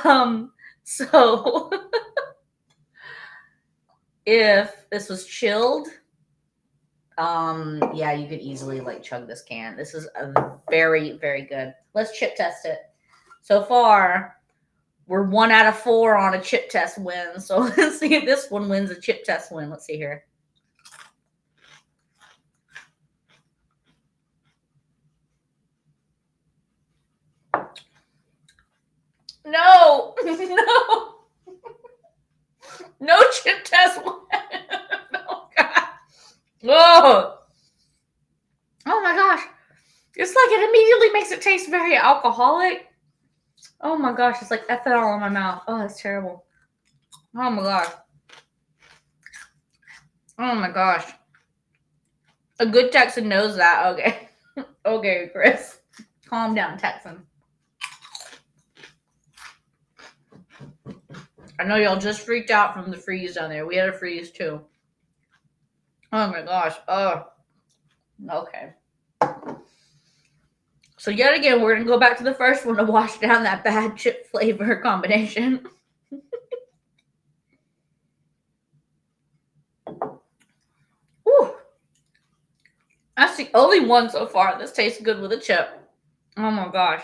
Um, 0.04 0.52
so 0.84 1.72
if 4.26 4.90
this 4.92 5.10
was 5.10 5.26
chilled, 5.26 5.88
um, 7.22 7.92
yeah, 7.94 8.14
you 8.14 8.28
could 8.28 8.40
easily 8.40 8.80
like 8.82 9.04
chug 9.04 9.28
this 9.28 9.44
can. 9.44 9.78
This 9.78 9.94
is 9.94 10.08
a 10.16 10.58
very, 10.72 11.18
very 11.18 11.44
good. 11.44 11.72
Let's 11.94 12.18
chip 12.18 12.36
test 12.36 12.66
it. 12.66 12.80
So 13.42 13.64
far, 13.64 14.38
we're 15.06 15.24
one 15.24 15.52
out 15.52 15.68
of 15.68 15.78
four 15.78 16.18
on 16.18 16.34
a 16.34 16.42
chip 16.42 16.70
test 16.72 16.98
win. 16.98 17.40
So 17.40 17.60
let's 17.78 18.00
see 18.00 18.16
if 18.16 18.26
this 18.26 18.50
one 18.50 18.70
wins 18.70 18.90
a 18.90 19.00
chip 19.00 19.24
test 19.24 19.52
win. 19.52 19.70
Let's 19.70 19.86
see 19.86 19.98
here. 19.98 20.26
No, 29.46 30.16
no, 30.26 31.16
no 33.00 33.22
chip 33.44 33.64
test 33.64 34.04
win. 34.04 34.16
oh 35.30 35.50
God. 35.56 35.82
Oh. 36.64 37.38
oh 38.86 39.02
my 39.02 39.16
gosh. 39.16 39.44
It's 40.16 40.36
like 40.36 40.50
it 40.50 40.70
immediately 40.70 41.10
it 41.32 41.42
taste 41.42 41.70
very 41.70 41.96
alcoholic. 41.96 42.88
Oh 43.82 43.98
my 43.98 44.14
gosh, 44.14 44.38
it's 44.42 44.52
like 44.52 44.68
ethanol 44.68 45.16
in 45.16 45.22
my 45.22 45.30
mouth. 45.30 45.64
Oh, 45.68 45.78
that's 45.78 46.02
terrible. 46.02 46.46
Oh 47.36 47.50
my 47.50 47.62
gosh. 47.62 47.92
Oh 50.38 50.56
my 50.56 50.70
gosh. 50.70 51.12
A 52.60 52.66
good 52.66 52.92
Texan 52.92 53.28
knows 53.28 53.56
that. 53.58 53.88
Okay. 53.88 54.30
okay, 54.86 55.30
Chris. 55.32 55.80
Calm 56.26 56.56
down, 56.56 56.78
Texan. 56.78 57.26
I 61.60 61.64
know 61.64 61.76
y'all 61.76 62.00
just 62.00 62.22
freaked 62.22 62.50
out 62.50 62.74
from 62.74 62.90
the 62.90 62.98
freeze 62.98 63.36
down 63.36 63.50
there. 63.50 63.68
We 63.68 63.76
had 63.76 63.90
a 63.90 63.94
freeze 63.94 64.32
too. 64.32 64.62
Oh 66.12 66.28
my 66.28 66.42
gosh. 66.42 66.76
Oh, 66.88 67.28
okay. 68.30 68.74
So 71.02 71.10
yet 71.10 71.34
again, 71.34 71.64
we're 71.64 71.74
gonna 71.74 71.88
go 71.88 71.98
back 71.98 72.16
to 72.20 72.24
the 72.24 72.36
first 72.36 72.64
one 72.64 72.78
to 72.78 72.84
wash 72.84 73.18
down 73.18 73.42
that 73.42 73.64
bad 73.64 73.98
chip 73.98 74.28
flavor 74.30 74.76
combination. 74.76 75.66
Whew. 81.24 81.56
That's 83.18 83.36
the 83.36 83.50
only 83.56 83.80
one 83.80 84.12
so 84.12 84.28
far 84.28 84.60
that's 84.60 84.74
tastes 84.74 85.02
good 85.02 85.20
with 85.20 85.32
a 85.32 85.40
chip. 85.40 85.72
Oh 86.38 86.52
my 86.52 86.70
gosh. 86.72 87.02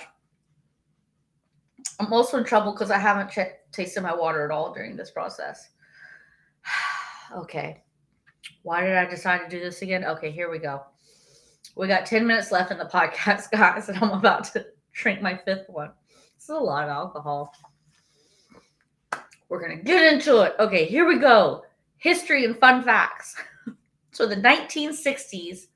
I'm 1.99 2.13
also 2.13 2.37
in 2.37 2.43
trouble 2.43 2.73
because 2.73 2.91
I 2.91 2.99
haven't 2.99 3.31
ch- 3.31 3.55
tasted 3.71 4.01
my 4.01 4.13
water 4.13 4.45
at 4.45 4.51
all 4.51 4.75
during 4.75 4.95
this 4.95 5.09
process. 5.09 5.69
okay. 7.35 7.81
Why 8.61 8.81
did 8.81 8.95
I 8.95 9.05
decide 9.05 9.39
to 9.39 9.49
do 9.49 9.59
this 9.59 9.81
again? 9.81 10.05
Okay, 10.05 10.29
here 10.29 10.51
we 10.51 10.59
go. 10.59 10.83
We 11.77 11.87
got 11.87 12.07
10 12.07 12.25
minutes 12.25 12.51
left 12.51 12.71
in 12.71 12.79
the 12.79 12.85
podcast, 12.85 13.51
guys, 13.51 13.87
and 13.89 13.97
I'm 13.99 14.11
about 14.11 14.45
to 14.53 14.65
drink 14.93 15.21
my 15.21 15.37
fifth 15.45 15.69
one. 15.69 15.91
This 16.35 16.45
is 16.45 16.49
a 16.49 16.55
lot 16.55 16.83
of 16.83 16.89
alcohol. 16.89 17.53
We're 19.49 19.65
going 19.65 19.77
to 19.77 19.83
get 19.83 20.11
into 20.11 20.41
it. 20.41 20.55
Okay, 20.59 20.85
here 20.85 21.07
we 21.07 21.19
go. 21.19 21.63
History 21.97 22.45
and 22.45 22.57
fun 22.57 22.83
facts. 22.83 23.35
so, 24.11 24.25
the 24.25 24.35
1960s 24.35 25.67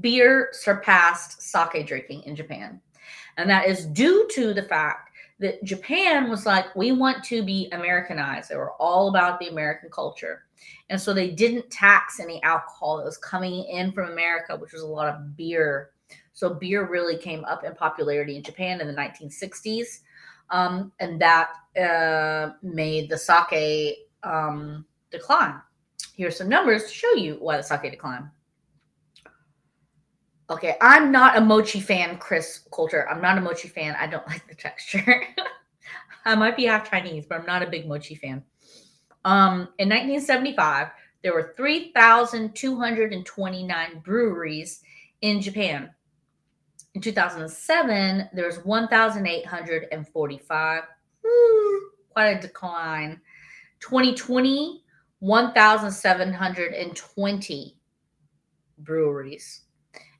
beer 0.00 0.48
surpassed 0.52 1.42
sake 1.42 1.86
drinking 1.86 2.22
in 2.22 2.36
Japan. 2.36 2.80
And 3.36 3.50
that 3.50 3.66
is 3.66 3.86
due 3.86 4.28
to 4.34 4.54
the 4.54 4.62
fact 4.62 5.09
that 5.40 5.64
Japan 5.64 6.28
was 6.28 6.44
like, 6.46 6.74
we 6.76 6.92
want 6.92 7.24
to 7.24 7.42
be 7.42 7.68
Americanized. 7.72 8.50
They 8.50 8.56
were 8.56 8.72
all 8.72 9.08
about 9.08 9.40
the 9.40 9.48
American 9.48 9.90
culture. 9.90 10.44
And 10.90 11.00
so 11.00 11.14
they 11.14 11.30
didn't 11.30 11.70
tax 11.70 12.20
any 12.20 12.42
alcohol 12.42 12.98
that 12.98 13.04
was 13.04 13.16
coming 13.16 13.64
in 13.64 13.90
from 13.92 14.10
America, 14.10 14.56
which 14.56 14.72
was 14.72 14.82
a 14.82 14.86
lot 14.86 15.08
of 15.08 15.36
beer. 15.36 15.90
So 16.34 16.54
beer 16.54 16.86
really 16.86 17.16
came 17.16 17.44
up 17.46 17.64
in 17.64 17.74
popularity 17.74 18.36
in 18.36 18.42
Japan 18.42 18.82
in 18.82 18.86
the 18.86 18.92
1960s. 18.92 20.00
Um, 20.50 20.92
and 21.00 21.20
that 21.20 21.50
uh, 21.80 22.52
made 22.62 23.08
the 23.08 23.16
sake 23.16 23.96
um, 24.22 24.84
decline. 25.10 25.60
Here's 26.14 26.36
some 26.36 26.48
numbers 26.50 26.84
to 26.84 26.90
show 26.90 27.14
you 27.14 27.36
why 27.40 27.56
the 27.56 27.62
sake 27.62 27.90
declined. 27.90 28.28
Okay, 30.50 30.76
I'm 30.80 31.12
not 31.12 31.36
a 31.38 31.40
mochi 31.40 31.78
fan, 31.78 32.18
Chris 32.18 32.64
Coulter. 32.72 33.08
I'm 33.08 33.22
not 33.22 33.38
a 33.38 33.40
mochi 33.40 33.68
fan. 33.68 33.94
I 34.00 34.08
don't 34.08 34.26
like 34.26 34.48
the 34.48 34.56
texture. 34.56 35.22
I 36.24 36.34
might 36.34 36.56
be 36.56 36.64
half 36.64 36.90
Chinese, 36.90 37.24
but 37.24 37.38
I'm 37.38 37.46
not 37.46 37.62
a 37.62 37.70
big 37.70 37.86
mochi 37.86 38.16
fan. 38.16 38.42
Um, 39.24 39.68
in 39.78 39.88
1975, 39.88 40.88
there 41.22 41.32
were 41.32 41.54
3,229 41.56 44.00
breweries 44.04 44.80
in 45.20 45.40
Japan. 45.40 45.88
In 46.94 47.00
2007, 47.00 48.30
there 48.32 48.46
was 48.46 48.64
1,845. 48.64 50.82
Quite 52.12 52.26
a 52.26 52.40
decline. 52.40 53.20
2020, 53.78 54.82
1,720 55.20 57.76
breweries. 58.78 59.60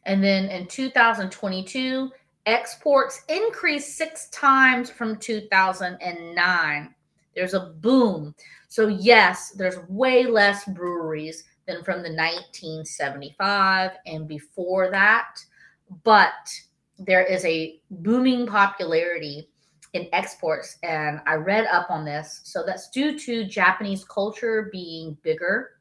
And 0.07 0.22
then 0.22 0.48
in 0.48 0.66
2022, 0.66 2.11
exports 2.46 3.22
increased 3.28 3.96
six 3.96 4.28
times 4.30 4.90
from 4.90 5.16
2009. 5.18 6.94
There's 7.34 7.55
a 7.55 7.74
boom. 7.80 8.34
So, 8.68 8.88
yes, 8.88 9.51
there's 9.51 9.78
way 9.88 10.26
less 10.26 10.64
breweries 10.64 11.44
than 11.66 11.84
from 11.84 12.03
the 12.03 12.11
1975 12.11 13.92
and 14.07 14.26
before 14.26 14.90
that, 14.90 15.38
but 16.03 16.48
there 16.98 17.24
is 17.24 17.44
a 17.44 17.80
booming 17.90 18.46
popularity 18.46 19.48
in 19.92 20.09
exports. 20.12 20.78
And 20.82 21.20
I 21.26 21.34
read 21.34 21.66
up 21.66 21.90
on 21.90 22.05
this. 22.05 22.40
So, 22.44 22.62
that's 22.66 22.90
due 22.90 23.18
to 23.18 23.44
Japanese 23.44 24.05
culture 24.05 24.70
being 24.72 25.16
bigger 25.22 25.72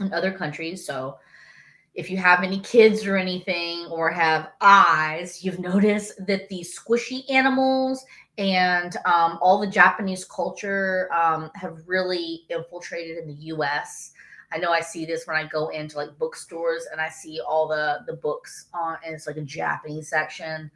in 0.00 0.12
other 0.12 0.32
countries. 0.32 0.84
So, 0.86 1.18
if 1.94 2.10
you 2.10 2.16
have 2.16 2.42
any 2.42 2.58
kids 2.60 3.06
or 3.06 3.16
anything 3.16 3.86
or 3.86 4.10
have 4.10 4.50
eyes, 4.60 5.44
you've 5.44 5.58
noticed 5.58 6.24
that 6.26 6.48
these 6.48 6.78
squishy 6.78 7.30
animals 7.30 8.04
and 8.38 8.96
um, 9.04 9.38
all 9.42 9.60
the 9.60 9.66
Japanese 9.66 10.24
culture 10.24 11.10
um, 11.12 11.50
have 11.54 11.78
really 11.86 12.44
infiltrated 12.48 13.18
in 13.18 13.28
the 13.28 13.44
US. 13.54 14.12
I 14.54 14.58
know 14.58 14.70
I 14.70 14.80
see 14.80 15.04
this 15.04 15.26
when 15.26 15.36
I 15.36 15.46
go 15.46 15.68
into 15.68 15.96
like 15.96 16.18
bookstores 16.18 16.86
and 16.92 17.00
I 17.00 17.08
see 17.08 17.40
all 17.46 17.66
the 17.66 18.00
the 18.06 18.14
books 18.14 18.66
on, 18.74 18.96
and 19.04 19.14
it's 19.14 19.26
like 19.26 19.38
a 19.38 19.42
Japanese 19.42 20.08
section. 20.08 20.70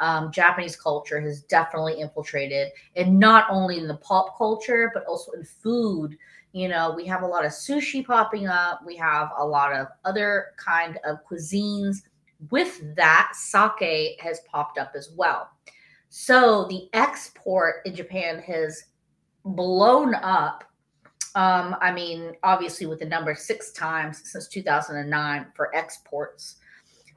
Um, 0.00 0.30
Japanese 0.30 0.76
culture 0.76 1.20
has 1.20 1.42
definitely 1.42 2.00
infiltrated, 2.00 2.72
and 2.96 3.18
not 3.18 3.46
only 3.50 3.78
in 3.78 3.88
the 3.88 3.96
pop 3.96 4.36
culture 4.36 4.90
but 4.92 5.04
also 5.06 5.32
in 5.32 5.44
food 5.44 6.18
you 6.54 6.68
know 6.68 6.92
we 6.96 7.04
have 7.04 7.22
a 7.22 7.26
lot 7.26 7.44
of 7.44 7.50
sushi 7.50 8.06
popping 8.06 8.46
up. 8.46 8.80
We 8.86 8.96
have 8.96 9.30
a 9.36 9.44
lot 9.44 9.74
of 9.74 9.88
other 10.04 10.52
kind 10.56 10.98
of 11.04 11.18
cuisines. 11.28 12.02
With 12.50 12.94
that 12.94 13.32
sake 13.34 14.20
has 14.20 14.40
popped 14.50 14.78
up 14.78 14.92
as 14.94 15.10
well. 15.16 15.50
So 16.10 16.66
the 16.68 16.88
export 16.92 17.76
in 17.84 17.94
japan 17.94 18.38
has 18.38 18.84
blown 19.44 20.14
up. 20.14 20.64
Um, 21.36 21.74
i 21.80 21.90
mean 21.92 22.34
obviously 22.44 22.86
with 22.86 23.00
the 23.00 23.06
number 23.06 23.34
six 23.34 23.72
times 23.72 24.22
since 24.24 24.46
2009 24.46 25.46
for 25.56 25.74
exports. 25.74 26.56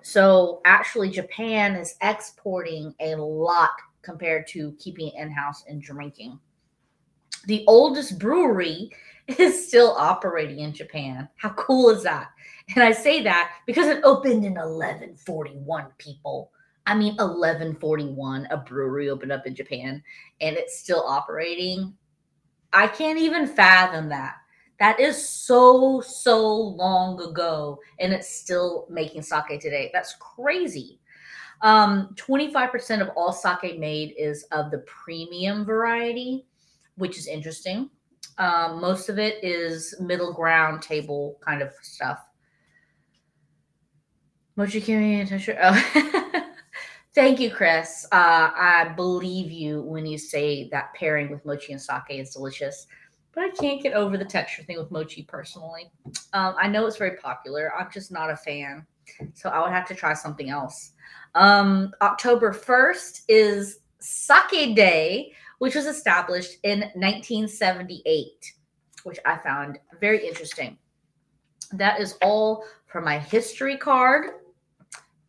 So 0.02 0.62
actually 0.66 1.12
japan 1.12 1.76
is 1.76 1.96
exporting 2.02 2.96
a 3.00 3.14
lot 3.16 3.70
compared 4.02 4.48
to 4.48 4.72
keeping 4.80 5.10
it 5.10 5.16
in-house 5.16 5.64
and 5.68 5.80
drinking. 5.80 6.40
The 7.46 7.64
oldest 7.68 8.18
brewery 8.18 8.90
is 9.40 9.68
still 9.68 9.94
operating 9.98 10.60
in 10.60 10.74
Japan. 10.74 11.28
How 11.36 11.50
cool 11.50 11.90
is 11.90 12.04
that? 12.04 12.30
And 12.74 12.84
I 12.84 12.92
say 12.92 13.22
that 13.24 13.52
because 13.66 13.88
it 13.88 14.04
opened 14.04 14.46
in 14.46 14.54
1141 14.54 15.88
people. 15.98 16.52
I 16.86 16.96
mean 16.96 17.16
1141 17.16 18.48
a 18.50 18.58
brewery 18.58 19.10
opened 19.10 19.34
up 19.34 19.46
in 19.46 19.54
Japan 19.54 20.02
and 20.40 20.56
it's 20.56 20.80
still 20.80 21.04
operating. 21.06 21.94
I 22.72 22.88
can't 22.88 23.20
even 23.20 23.48
fathom 23.48 24.08
that. 24.10 24.36
That 24.80 25.00
is 25.00 25.28
so 25.28 26.00
so 26.00 26.48
long 26.48 27.22
ago 27.22 27.80
and 28.00 28.14
it's 28.14 28.30
still 28.30 28.88
making 28.90 29.24
sake 29.24 29.60
today. 29.60 29.90
That's 29.94 30.16
crazy. 30.16 31.00
Um 31.62 32.16
25% 32.16 33.02
of 33.02 33.10
all 33.18 33.34
sake 33.34 33.78
made 33.78 34.14
is 34.18 34.44
of 34.54 34.72
the 34.72 34.80
premium 34.80 35.66
variety, 35.66 36.46
which 36.96 37.18
is 37.18 37.28
interesting 37.28 37.90
um, 38.38 38.80
most 38.80 39.10
of 39.10 39.20
it 39.20 39.44
is 39.44 39.96
middle 40.00 40.34
ground 40.34 40.82
table 40.82 41.38
kind 41.42 41.62
of 41.62 41.74
stuff. 41.82 42.20
Mochi 44.56 44.82
Kimi 44.82 45.28
Oh. 45.62 46.34
Thank 47.16 47.40
you, 47.40 47.50
Chris. 47.50 48.06
Uh, 48.12 48.52
I 48.56 48.94
believe 48.96 49.52
you 49.52 49.82
when 49.82 50.06
you 50.06 50.18
say 50.18 50.70
that 50.70 50.94
pairing 50.94 51.32
with 51.32 51.44
mochi 51.46 51.74
and 51.74 51.82
sake 51.82 52.02
is 52.10 52.32
delicious, 52.32 52.86
but 53.34 53.44
I 53.44 53.50
can't 53.50 53.82
get 53.82 53.94
over 53.94 54.18
the 54.18 54.26
texture 54.26 54.64
thing 54.64 54.78
with 54.78 54.92
mochi 54.92 55.24
personally. 55.24 55.92
Um, 56.34 56.56
I 56.60 56.68
know 56.68 56.86
it's 56.86 56.98
very 56.98 57.18
popular. 57.18 57.72
I'm 57.76 57.92
just 57.92 58.12
not 58.12 58.30
a 58.30 58.36
fan, 58.36 58.86
so 59.34 59.50
I 59.50 59.62
would 59.62 59.72
have 59.72 59.88
to 59.88 59.96
try 59.96 60.14
something 60.14 60.50
else. 60.50 60.92
Um, 61.34 61.92
October 62.02 62.54
1st 62.54 63.22
is 63.28 63.80
Sake 64.00 64.76
Day, 64.76 65.34
which 65.60 65.76
was 65.76 65.86
established 65.86 66.58
in 66.64 66.80
1978, 66.96 68.54
which 69.04 69.20
I 69.26 69.38
found 69.38 69.80
very 70.00 70.26
interesting. 70.26 70.78
That 71.72 72.00
is 72.00 72.18
all 72.22 72.64
for 72.86 73.02
my 73.02 73.18
history 73.18 73.78
card. 73.78 74.32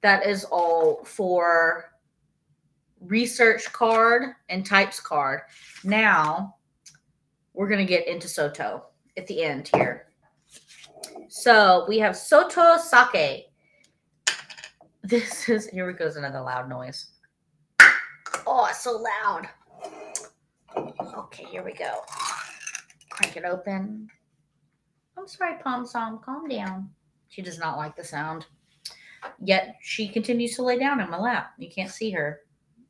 That 0.03 0.27
is 0.27 0.45
all 0.45 1.03
for 1.05 1.93
research 3.01 3.73
card 3.73 4.35
and 4.49 4.65
types 4.65 5.01
card. 5.01 5.41
Now 5.85 6.57
we're 7.55 7.69
going 7.69 7.85
to 7.85 7.93
get 7.93 8.07
into 8.07 8.29
Soto 8.29 8.85
at 9.17 9.27
the 9.27 9.43
end 9.43 9.71
here. 9.75 10.07
So 11.29 11.85
we 11.89 11.99
have 11.99 12.17
Soto 12.17 12.79
Sake. 12.79 13.47
This 15.03 15.49
is, 15.49 15.69
here 15.69 15.93
goes 15.93 16.17
another 16.17 16.41
loud 16.41 16.69
noise. 16.69 17.07
Oh, 18.47 18.67
it's 18.69 18.81
so 18.81 18.93
loud. 18.93 19.49
Okay, 20.77 21.45
here 21.45 21.65
we 21.65 21.73
go. 21.73 22.01
Crank 23.11 23.37
it 23.37 23.45
open. 23.45 24.09
I'm 25.17 25.27
sorry, 25.27 25.55
Pom 25.63 25.87
Som, 25.87 26.21
calm 26.25 26.49
down. 26.49 26.91
She 27.29 27.43
does 27.43 27.59
not 27.59 27.77
like 27.77 27.97
the 27.97 28.05
sound. 28.05 28.47
Yet 29.41 29.77
she 29.81 30.09
continues 30.09 30.55
to 30.57 30.63
lay 30.63 30.79
down 30.79 31.01
in 31.01 31.11
my 31.11 31.19
lap. 31.19 31.53
You 31.59 31.69
can't 31.71 31.91
see 31.91 32.11
her. 32.13 32.41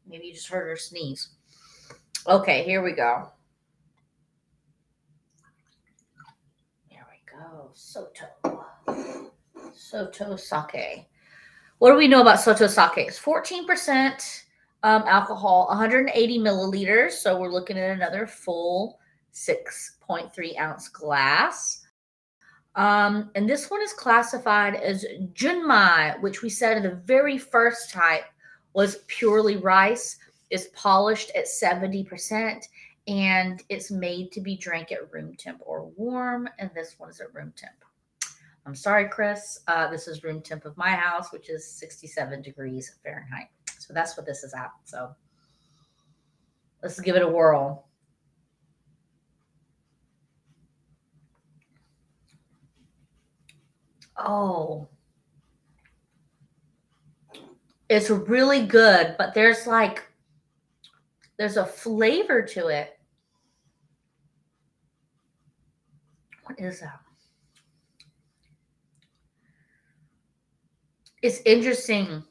Maybe 0.07 0.26
you 0.26 0.35
just 0.35 0.49
heard 0.49 0.68
her 0.68 0.76
sneeze. 0.76 1.31
Okay, 2.26 2.64
here 2.64 2.83
we 2.83 2.93
go. 2.93 3.31
There 6.91 7.07
we 7.11 7.39
go. 7.39 7.70
Soto. 7.72 8.26
Soto 9.72 10.37
sake. 10.37 11.07
What 11.79 11.91
do 11.93 11.97
we 11.97 12.09
know 12.09 12.20
about 12.20 12.41
Soto 12.41 12.66
sake? 12.66 12.99
It's 12.99 13.18
14% 13.18 14.43
um, 14.83 15.03
alcohol, 15.07 15.66
180 15.68 16.39
milliliters. 16.39 17.12
So 17.12 17.39
we're 17.39 17.53
looking 17.53 17.79
at 17.79 17.91
another 17.91 18.26
full 18.26 18.99
6.3 19.35 20.59
ounce 20.59 20.89
glass. 20.89 21.85
Um, 22.74 23.31
and 23.35 23.49
this 23.49 23.70
one 23.70 23.83
is 23.83 23.93
classified 23.93 24.76
as 24.76 25.05
junmai, 25.33 26.20
which 26.20 26.43
we 26.43 26.49
said 26.49 26.76
in 26.76 26.85
the 26.85 27.03
very 27.05 27.37
first 27.37 27.91
type 27.91 28.24
was 28.72 28.99
purely 29.09 29.57
rice, 29.57 30.16
is 30.51 30.68
polished 30.68 31.33
at 31.35 31.47
70%, 31.47 32.62
and 33.09 33.62
it's 33.68 33.91
made 33.91 34.31
to 34.33 34.41
be 34.41 34.57
drank 34.57 34.93
at 34.93 35.12
room 35.12 35.35
temp 35.37 35.61
or 35.66 35.87
warm. 35.97 36.49
And 36.59 36.70
this 36.74 36.95
one 36.99 37.11
is 37.11 37.20
at 37.20 37.35
room 37.35 37.53
temp. 37.57 37.72
I'm 38.64 38.74
sorry, 38.74 39.09
Chris. 39.09 39.61
Uh, 39.66 39.91
this 39.91 40.07
is 40.07 40.22
room 40.22 40.43
temp 40.43 40.64
of 40.64 40.76
my 40.76 40.91
house, 40.91 41.33
which 41.33 41.49
is 41.49 41.66
67 41.66 42.43
degrees 42.43 42.97
Fahrenheit. 43.03 43.49
So 43.89 43.95
that's 43.95 44.18
what 44.18 44.26
this 44.26 44.45
is 44.45 44.53
at. 44.53 44.70
So 44.84 45.16
let's 46.82 47.01
give 47.01 47.16
it 47.16 47.22
a 47.22 47.28
whirl. 47.28 47.86
Oh, 54.18 54.89
It's 57.89 58.11
really 58.11 58.66
good, 58.66 59.14
but 59.16 59.32
there's 59.32 59.66
like 59.66 60.05
there's 61.39 61.57
a 61.57 61.64
flavor 61.64 62.43
to 62.43 62.66
it. 62.68 62.99
What 66.45 66.61
is 66.61 66.80
that? 66.80 67.01
It's 71.22 71.41
interesting. 71.47 72.22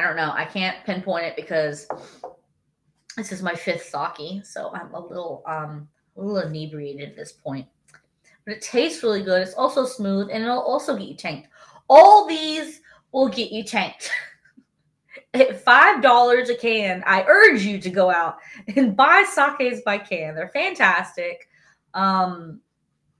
I 0.00 0.02
don't 0.06 0.16
know. 0.16 0.32
I 0.34 0.46
can't 0.46 0.82
pinpoint 0.86 1.26
it 1.26 1.36
because 1.36 1.86
this 3.18 3.32
is 3.32 3.42
my 3.42 3.54
fifth 3.54 3.84
sake, 3.84 4.46
so 4.46 4.70
I'm 4.72 4.94
a 4.94 5.00
little 5.00 5.42
um 5.46 5.86
a 6.16 6.22
little 6.22 6.48
inebriated 6.48 7.10
at 7.10 7.16
this 7.16 7.32
point. 7.32 7.66
But 8.46 8.54
it 8.54 8.62
tastes 8.62 9.02
really 9.02 9.22
good. 9.22 9.42
It's 9.42 9.52
also 9.52 9.84
smooth 9.84 10.30
and 10.32 10.42
it'll 10.42 10.62
also 10.62 10.96
get 10.96 11.06
you 11.06 11.16
tanked. 11.16 11.48
All 11.90 12.26
these 12.26 12.80
will 13.12 13.28
get 13.28 13.52
you 13.52 13.62
tanked. 13.62 14.10
At 15.34 15.60
five 15.60 16.02
dollars 16.02 16.48
a 16.48 16.56
can, 16.56 17.04
I 17.06 17.24
urge 17.28 17.62
you 17.62 17.78
to 17.78 17.90
go 17.90 18.10
out 18.10 18.38
and 18.74 18.96
buy 18.96 19.24
sakes 19.28 19.82
by 19.84 19.98
can. 19.98 20.34
They're 20.34 20.48
fantastic. 20.48 21.46
Um, 21.92 22.60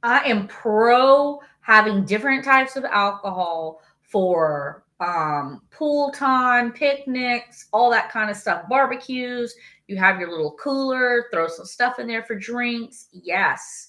I 0.03 0.21
am 0.21 0.49
pro 0.49 1.41
having 1.61 2.07
different 2.07 2.43
types 2.43 2.77
of 2.77 2.85
alcohol 2.85 3.83
for 4.01 4.85
um, 5.01 5.63
pool 5.71 6.11
time, 6.13 6.73
picnics, 6.73 7.67
all 7.73 7.91
that 7.91 8.11
kind 8.11 8.31
of 8.31 8.37
stuff, 8.37 8.69
barbecues. 8.69 9.55
You 9.89 9.97
have 9.97 10.21
your 10.21 10.31
little 10.31 10.55
cooler, 10.55 11.27
throw 11.33 11.49
some 11.49 11.67
stuff 11.67 11.99
in 11.99 12.07
there 12.07 12.23
for 12.23 12.35
drinks. 12.35 13.09
Yes. 13.13 13.89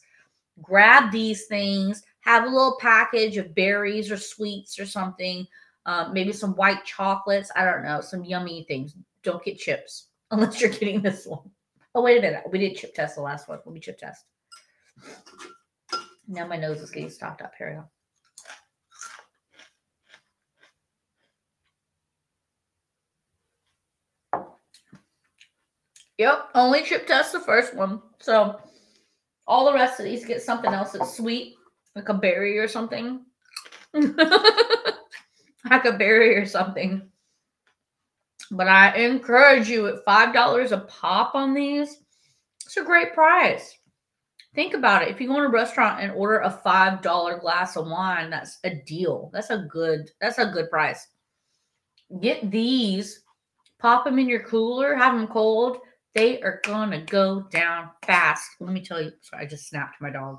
Grab 0.62 1.12
these 1.12 1.46
things, 1.46 2.04
have 2.22 2.44
a 2.44 2.50
little 2.50 2.78
package 2.80 3.38
of 3.38 3.54
berries 3.56 4.12
or 4.12 4.18
sweets 4.18 4.80
or 4.80 4.86
something, 4.86 5.46
um, 5.86 6.14
maybe 6.14 6.32
some 6.32 6.56
white 6.56 6.84
chocolates. 6.86 7.52
I 7.56 7.66
don't 7.66 7.84
know, 7.84 8.02
some 8.02 8.24
yummy 8.24 8.66
things. 8.68 8.96
Don't 9.24 9.44
get 9.44 9.60
chips 9.60 10.08
unless 10.32 10.62
you're 10.62 10.70
getting 10.70 11.02
this 11.02 11.26
one. 11.26 11.50
Oh, 11.94 12.02
wait 12.02 12.20
a 12.20 12.22
minute. 12.22 12.44
We 12.50 12.60
did 12.60 12.78
chip 12.78 12.96
test 12.96 13.16
the 13.16 13.22
last 13.22 13.50
one. 13.50 13.60
Let 13.66 13.74
me 13.74 13.80
chip 13.80 13.98
test. 13.98 14.26
Now 16.28 16.48
my 16.48 16.56
nose 16.56 16.80
is 16.80 16.90
getting 16.90 17.10
stopped 17.10 17.42
up. 17.42 17.52
Here 17.58 17.86
Yep, 26.22 26.50
only 26.54 26.84
chip 26.84 27.08
test 27.08 27.34
the 27.34 27.40
first 27.40 27.74
one. 27.74 28.00
So 28.20 28.62
all 29.48 29.66
the 29.66 29.74
rest 29.74 30.00
of 30.00 30.06
these 30.06 30.24
get 30.24 30.40
something 30.40 30.72
else 30.72 30.92
that's 30.92 31.18
sweet, 31.18 31.56
like 31.96 32.10
a 32.10 32.14
berry 32.14 32.60
or 32.60 32.68
something. 32.68 33.26
like 33.92 35.86
a 35.86 35.94
berry 35.98 36.38
or 36.38 36.46
something. 36.46 37.10
But 38.52 38.68
I 38.68 38.96
encourage 38.98 39.68
you 39.68 39.88
at 39.88 40.06
$5 40.06 40.72
a 40.72 40.78
pop 40.82 41.34
on 41.34 41.56
these, 41.56 41.98
it's 42.68 42.78
a 42.78 42.84
great 42.84 43.16
price. 43.16 43.76
Think 44.54 44.76
about 44.76 45.02
it. 45.02 45.08
If 45.08 45.20
you 45.20 45.28
go 45.28 45.38
in 45.38 45.46
a 45.46 45.50
restaurant 45.50 46.04
and 46.04 46.12
order 46.12 46.42
a 46.42 46.62
$5 46.64 47.42
glass 47.42 47.76
of 47.76 47.88
wine, 47.88 48.30
that's 48.30 48.60
a 48.64 48.76
deal. 48.86 49.32
That's 49.34 49.50
a 49.50 49.66
good, 49.72 50.12
that's 50.22 50.38
a 50.38 50.46
good 50.46 50.70
price. 50.70 51.08
Get 52.22 52.52
these, 52.52 53.24
pop 53.80 54.06
them 54.06 54.20
in 54.20 54.30
your 54.30 54.44
cooler, 54.44 54.94
have 54.94 55.16
them 55.16 55.26
cold 55.26 55.80
they 56.14 56.42
are 56.42 56.62
gonna 56.64 57.02
go 57.06 57.42
down 57.52 57.90
fast. 58.06 58.50
Let 58.60 58.74
me 58.74 58.82
tell 58.82 59.02
you. 59.02 59.12
Sorry, 59.22 59.44
I 59.44 59.48
just 59.48 59.70
snapped 59.70 60.02
my 60.02 60.10
dog. 60.10 60.38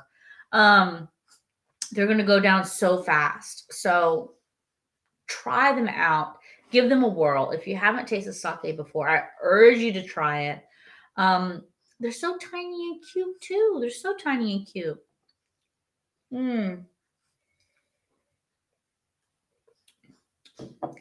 Um, 0.52 1.08
they're 1.92 2.06
gonna 2.06 2.24
go 2.24 2.40
down 2.40 2.64
so 2.64 3.02
fast. 3.02 3.72
So 3.72 4.34
try 5.26 5.74
them 5.74 5.88
out. 5.88 6.36
Give 6.70 6.88
them 6.88 7.02
a 7.02 7.08
whirl. 7.08 7.50
If 7.50 7.66
you 7.66 7.76
haven't 7.76 8.08
tasted 8.08 8.32
sake 8.32 8.76
before, 8.76 9.08
I 9.08 9.24
urge 9.42 9.78
you 9.78 9.92
to 9.92 10.02
try 10.02 10.42
it. 10.44 10.64
Um, 11.16 11.64
they're 12.00 12.12
so 12.12 12.36
tiny 12.36 12.90
and 12.90 13.02
cute 13.12 13.40
too. 13.40 13.78
They're 13.80 13.90
so 13.90 14.16
tiny 14.16 14.56
and 14.56 14.66
cute. 14.66 14.98
Hmm. 16.30 16.74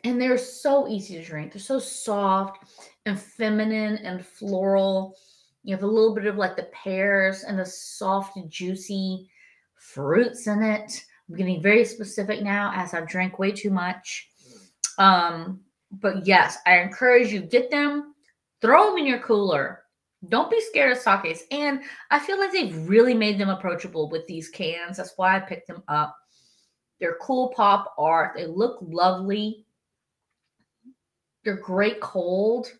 And 0.04 0.20
they're 0.20 0.38
so 0.38 0.88
easy 0.88 1.16
to 1.18 1.24
drink. 1.24 1.54
They're 1.54 1.62
so 1.62 1.80
soft 1.80 2.66
and 3.06 3.20
feminine 3.20 3.98
and 3.98 4.26
floral. 4.26 5.16
You 5.64 5.76
have 5.76 5.84
a 5.84 5.88
little 5.88 6.16
bit 6.16 6.26
of 6.26 6.38
like 6.38 6.56
the 6.56 6.70
pears 6.74 7.44
and 7.44 7.60
the 7.60 7.66
soft, 7.66 8.38
juicy 8.50 9.30
fruits 9.76 10.48
in 10.48 10.64
it. 10.64 11.04
I'm 11.30 11.36
getting 11.36 11.62
very 11.62 11.86
specific 11.86 12.42
now 12.42 12.72
as 12.76 12.94
I've 12.94 13.08
drank 13.08 13.40
way 13.40 13.52
too 13.52 13.70
much. 13.70 14.30
Um, 14.98 15.62
but 15.92 16.26
yes, 16.26 16.58
I 16.66 16.80
encourage 16.80 17.32
you 17.32 17.42
get 17.42 17.70
them, 17.70 18.16
throw 18.62 18.88
them 18.90 18.98
in 18.98 19.06
your 19.06 19.20
cooler. 19.20 19.84
Don't 20.30 20.52
be 20.52 20.62
scared 20.62 20.92
of 20.92 21.00
sakes. 21.00 21.44
And 21.52 21.82
I 22.12 22.20
feel 22.20 22.40
like 22.40 22.52
they've 22.52 22.88
really 22.88 23.14
made 23.14 23.38
them 23.38 23.50
approachable 23.50 24.10
with 24.10 24.26
these 24.28 24.50
cans. 24.50 24.98
That's 24.98 25.14
why 25.16 25.36
I 25.36 25.40
picked 25.40 25.68
them 25.68 25.84
up. 25.88 26.16
They're 27.02 27.18
cool 27.20 27.50
pop 27.50 27.94
art. 27.98 28.34
They 28.36 28.46
look 28.46 28.78
lovely. 28.82 29.66
They're 31.44 31.58
great 31.58 32.00
cold. 32.00 32.72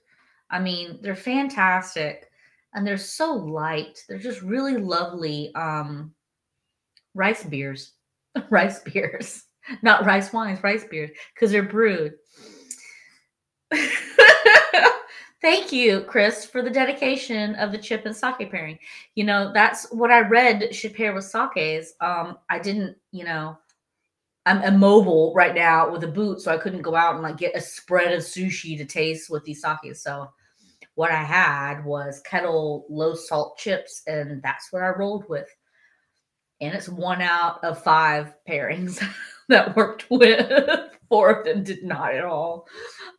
I 0.52 0.60
mean, 0.60 1.00
they're 1.02 1.16
fantastic 1.16 2.30
and 2.74 2.86
they're 2.86 2.98
so 2.98 3.34
light. 3.34 4.06
They're 4.08 4.20
just 4.20 4.44
really 4.44 4.78
lovely 4.78 5.54
um 5.56 6.14
rice 7.16 7.44
beers. 7.44 7.94
rice 8.50 8.80
beers. 8.80 9.44
Not 9.82 10.06
rice 10.06 10.32
wines, 10.32 10.64
rice 10.64 10.86
beers 10.86 11.10
because 11.34 11.52
they're 11.52 11.64
brewed. 11.64 12.14
Thank 15.42 15.72
you, 15.72 16.02
Chris, 16.02 16.46
for 16.46 16.62
the 16.62 16.70
dedication 16.70 17.56
of 17.56 17.72
the 17.72 17.78
chip 17.80 18.06
and 18.06 18.16
sake 18.16 18.52
pairing. 18.52 18.78
You 19.16 19.24
know, 19.24 19.52
that's 19.52 19.92
what 19.92 20.12
I 20.12 20.20
read 20.20 20.76
should 20.76 20.94
pair 20.94 21.16
with 21.16 21.24
sakes. 21.24 21.94
Um, 22.00 22.38
I 22.52 22.60
didn't, 22.60 22.96
you 23.12 23.26
know, 23.26 23.58
I'm 24.46 24.64
immobile 24.64 25.34
right 25.36 25.54
now 25.54 25.92
with 25.92 26.04
a 26.04 26.08
boot, 26.08 26.42
so 26.42 26.52
I 26.52 26.58
couldn't 26.58 26.82
go 26.82 26.96
out 26.96 27.14
and 27.14 27.24
like 27.24 27.38
get 27.38 27.56
a 27.56 27.62
spread 27.62 28.12
of 28.12 28.22
sushi 28.22 28.78
to 28.78 28.86
taste 28.86 29.30
with 29.30 29.44
these 29.44 29.62
sakes. 29.62 30.04
So 30.04 30.32
what 30.96 31.12
I 31.12 31.24
had 31.24 31.86
was 31.86 32.22
kettle 32.26 32.86
low 32.90 33.14
salt 33.14 33.58
chips, 33.58 34.02
and 34.08 34.42
that's 34.42 34.72
what 34.72 34.82
I 34.82 34.90
rolled 34.90 35.30
with. 35.30 35.48
And 36.60 36.74
it's 36.74 36.90
one 36.90 37.22
out 37.22 37.64
of 37.64 37.84
five 37.84 38.36
pairings 38.48 39.04
that 39.50 39.76
worked 39.76 40.06
with. 40.10 40.50
Four 41.10 41.30
of 41.40 41.46
them 41.46 41.64
did 41.64 41.84
not 41.84 42.14
at 42.16 42.24
all. 42.24 42.68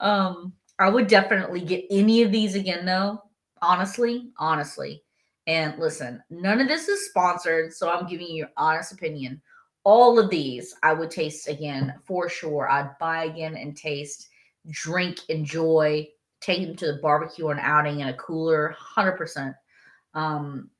Um, 0.00 0.54
I 0.78 0.88
would 0.88 1.06
definitely 1.06 1.60
get 1.60 1.84
any 1.90 2.22
of 2.22 2.32
these 2.32 2.54
again, 2.54 2.86
though. 2.86 3.20
Honestly, 3.60 4.30
honestly. 4.38 5.02
And 5.46 5.78
listen, 5.78 6.22
none 6.30 6.60
of 6.60 6.68
this 6.68 6.88
is 6.88 7.06
sponsored, 7.06 7.72
so 7.72 7.90
I'm 7.90 8.06
giving 8.06 8.28
you 8.28 8.36
your 8.36 8.50
honest 8.56 8.92
opinion. 8.92 9.42
All 9.84 10.18
of 10.18 10.30
these 10.30 10.74
I 10.82 10.92
would 10.92 11.10
taste 11.10 11.48
again 11.48 11.94
for 12.04 12.28
sure. 12.28 12.68
I'd 12.70 12.96
buy 12.98 13.24
again 13.24 13.56
and 13.56 13.76
taste, 13.76 14.28
drink, 14.70 15.18
enjoy, 15.28 16.08
take 16.40 16.66
them 16.66 16.76
to 16.76 16.86
the 16.86 16.98
barbecue 17.00 17.46
or 17.46 17.52
an 17.52 17.58
outing 17.58 18.00
in 18.00 18.08
a 18.08 18.14
cooler, 18.14 18.76
100%. 18.96 19.54
Um, 20.14 20.70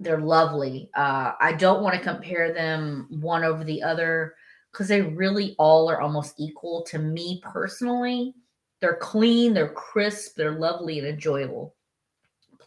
they're 0.00 0.20
lovely. 0.20 0.90
Uh, 0.94 1.32
I 1.40 1.52
don't 1.52 1.82
want 1.82 1.96
to 1.96 2.02
compare 2.02 2.52
them 2.52 3.06
one 3.10 3.44
over 3.44 3.64
the 3.64 3.82
other 3.82 4.34
because 4.72 4.88
they 4.88 5.00
really 5.00 5.56
all 5.58 5.90
are 5.90 6.00
almost 6.00 6.34
equal 6.38 6.82
to 6.84 6.98
me 6.98 7.40
personally. 7.42 8.34
They're 8.80 8.96
clean, 8.96 9.54
they're 9.54 9.72
crisp, 9.72 10.36
they're 10.36 10.58
lovely 10.58 10.98
and 10.98 11.08
enjoyable. 11.08 11.74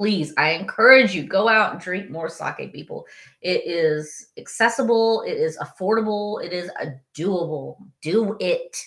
Please, 0.02 0.34
I 0.36 0.54
encourage 0.54 1.14
you 1.14 1.22
go 1.22 1.47
out 1.47 1.74
and 1.74 1.80
drink 1.80 2.10
more 2.10 2.28
sake, 2.28 2.74
people. 2.74 3.06
It 3.43 3.62
is 3.68 4.30
accessible, 4.36 5.22
it 5.28 5.38
is 5.38 5.60
affordable, 5.60 6.43
it 6.43 6.52
is 6.52 6.72
a 6.82 6.93
doable. 7.16 7.76
Do 8.02 8.36
it. 8.39 8.82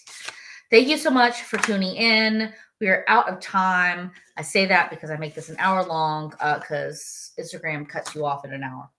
Thank 0.73 0.89
you 0.89 0.97
so 0.97 1.11
much 1.11 1.43
for 1.43 1.59
tuning 1.59 1.95
in. 1.95 2.53
We 2.81 2.89
are 2.89 3.05
out 3.07 3.29
of 3.29 3.39
time. 3.39 4.11
I 4.37 4.43
say 4.43 4.67
that 4.67 4.91
because 4.91 5.09
I 5.09 5.17
make 5.17 5.37
this 5.37 5.51
an 5.51 5.57
hour 5.61 5.85
long 5.85 6.31
because 6.31 7.31
uh, 7.39 7.43
Instagram 7.43 7.89
cuts 7.89 8.17
you 8.17 8.27
off 8.27 8.45
in 8.45 8.53
an 8.53 8.65
hour. 8.65 8.91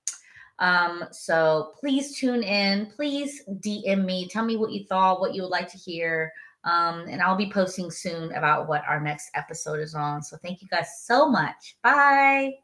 Um, 0.60 1.04
so 1.12 1.74
please 1.82 2.18
tune 2.18 2.44
in. 2.44 2.86
Please 2.96 3.44
DM 3.60 4.06
me. 4.06 4.30
Tell 4.30 4.46
me 4.46 4.56
what 4.56 4.72
you 4.72 4.86
thought, 4.86 5.20
what 5.20 5.36
you 5.36 5.42
would 5.42 5.52
like 5.52 5.70
to 5.70 5.78
hear. 5.78 6.32
Um, 6.66 7.02
and 7.08 7.22
I'll 7.22 7.38
be 7.38 7.52
posting 7.52 7.92
soon 7.92 8.32
about 8.34 8.68
what 8.68 8.84
our 8.88 9.00
next 9.00 9.30
episode 9.36 9.80
is 9.80 9.94
on. 9.94 10.24
So 10.24 10.36
thank 10.38 10.62
you 10.62 10.68
guys 10.68 10.88
so 11.04 11.30
much. 11.30 11.78
Bye. 11.84 12.56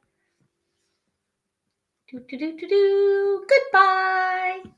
Do, 2.10 2.20
do, 2.28 2.38
do, 2.38 2.58
do, 2.58 2.68
do. 2.68 3.46
Goodbye. 3.48 4.72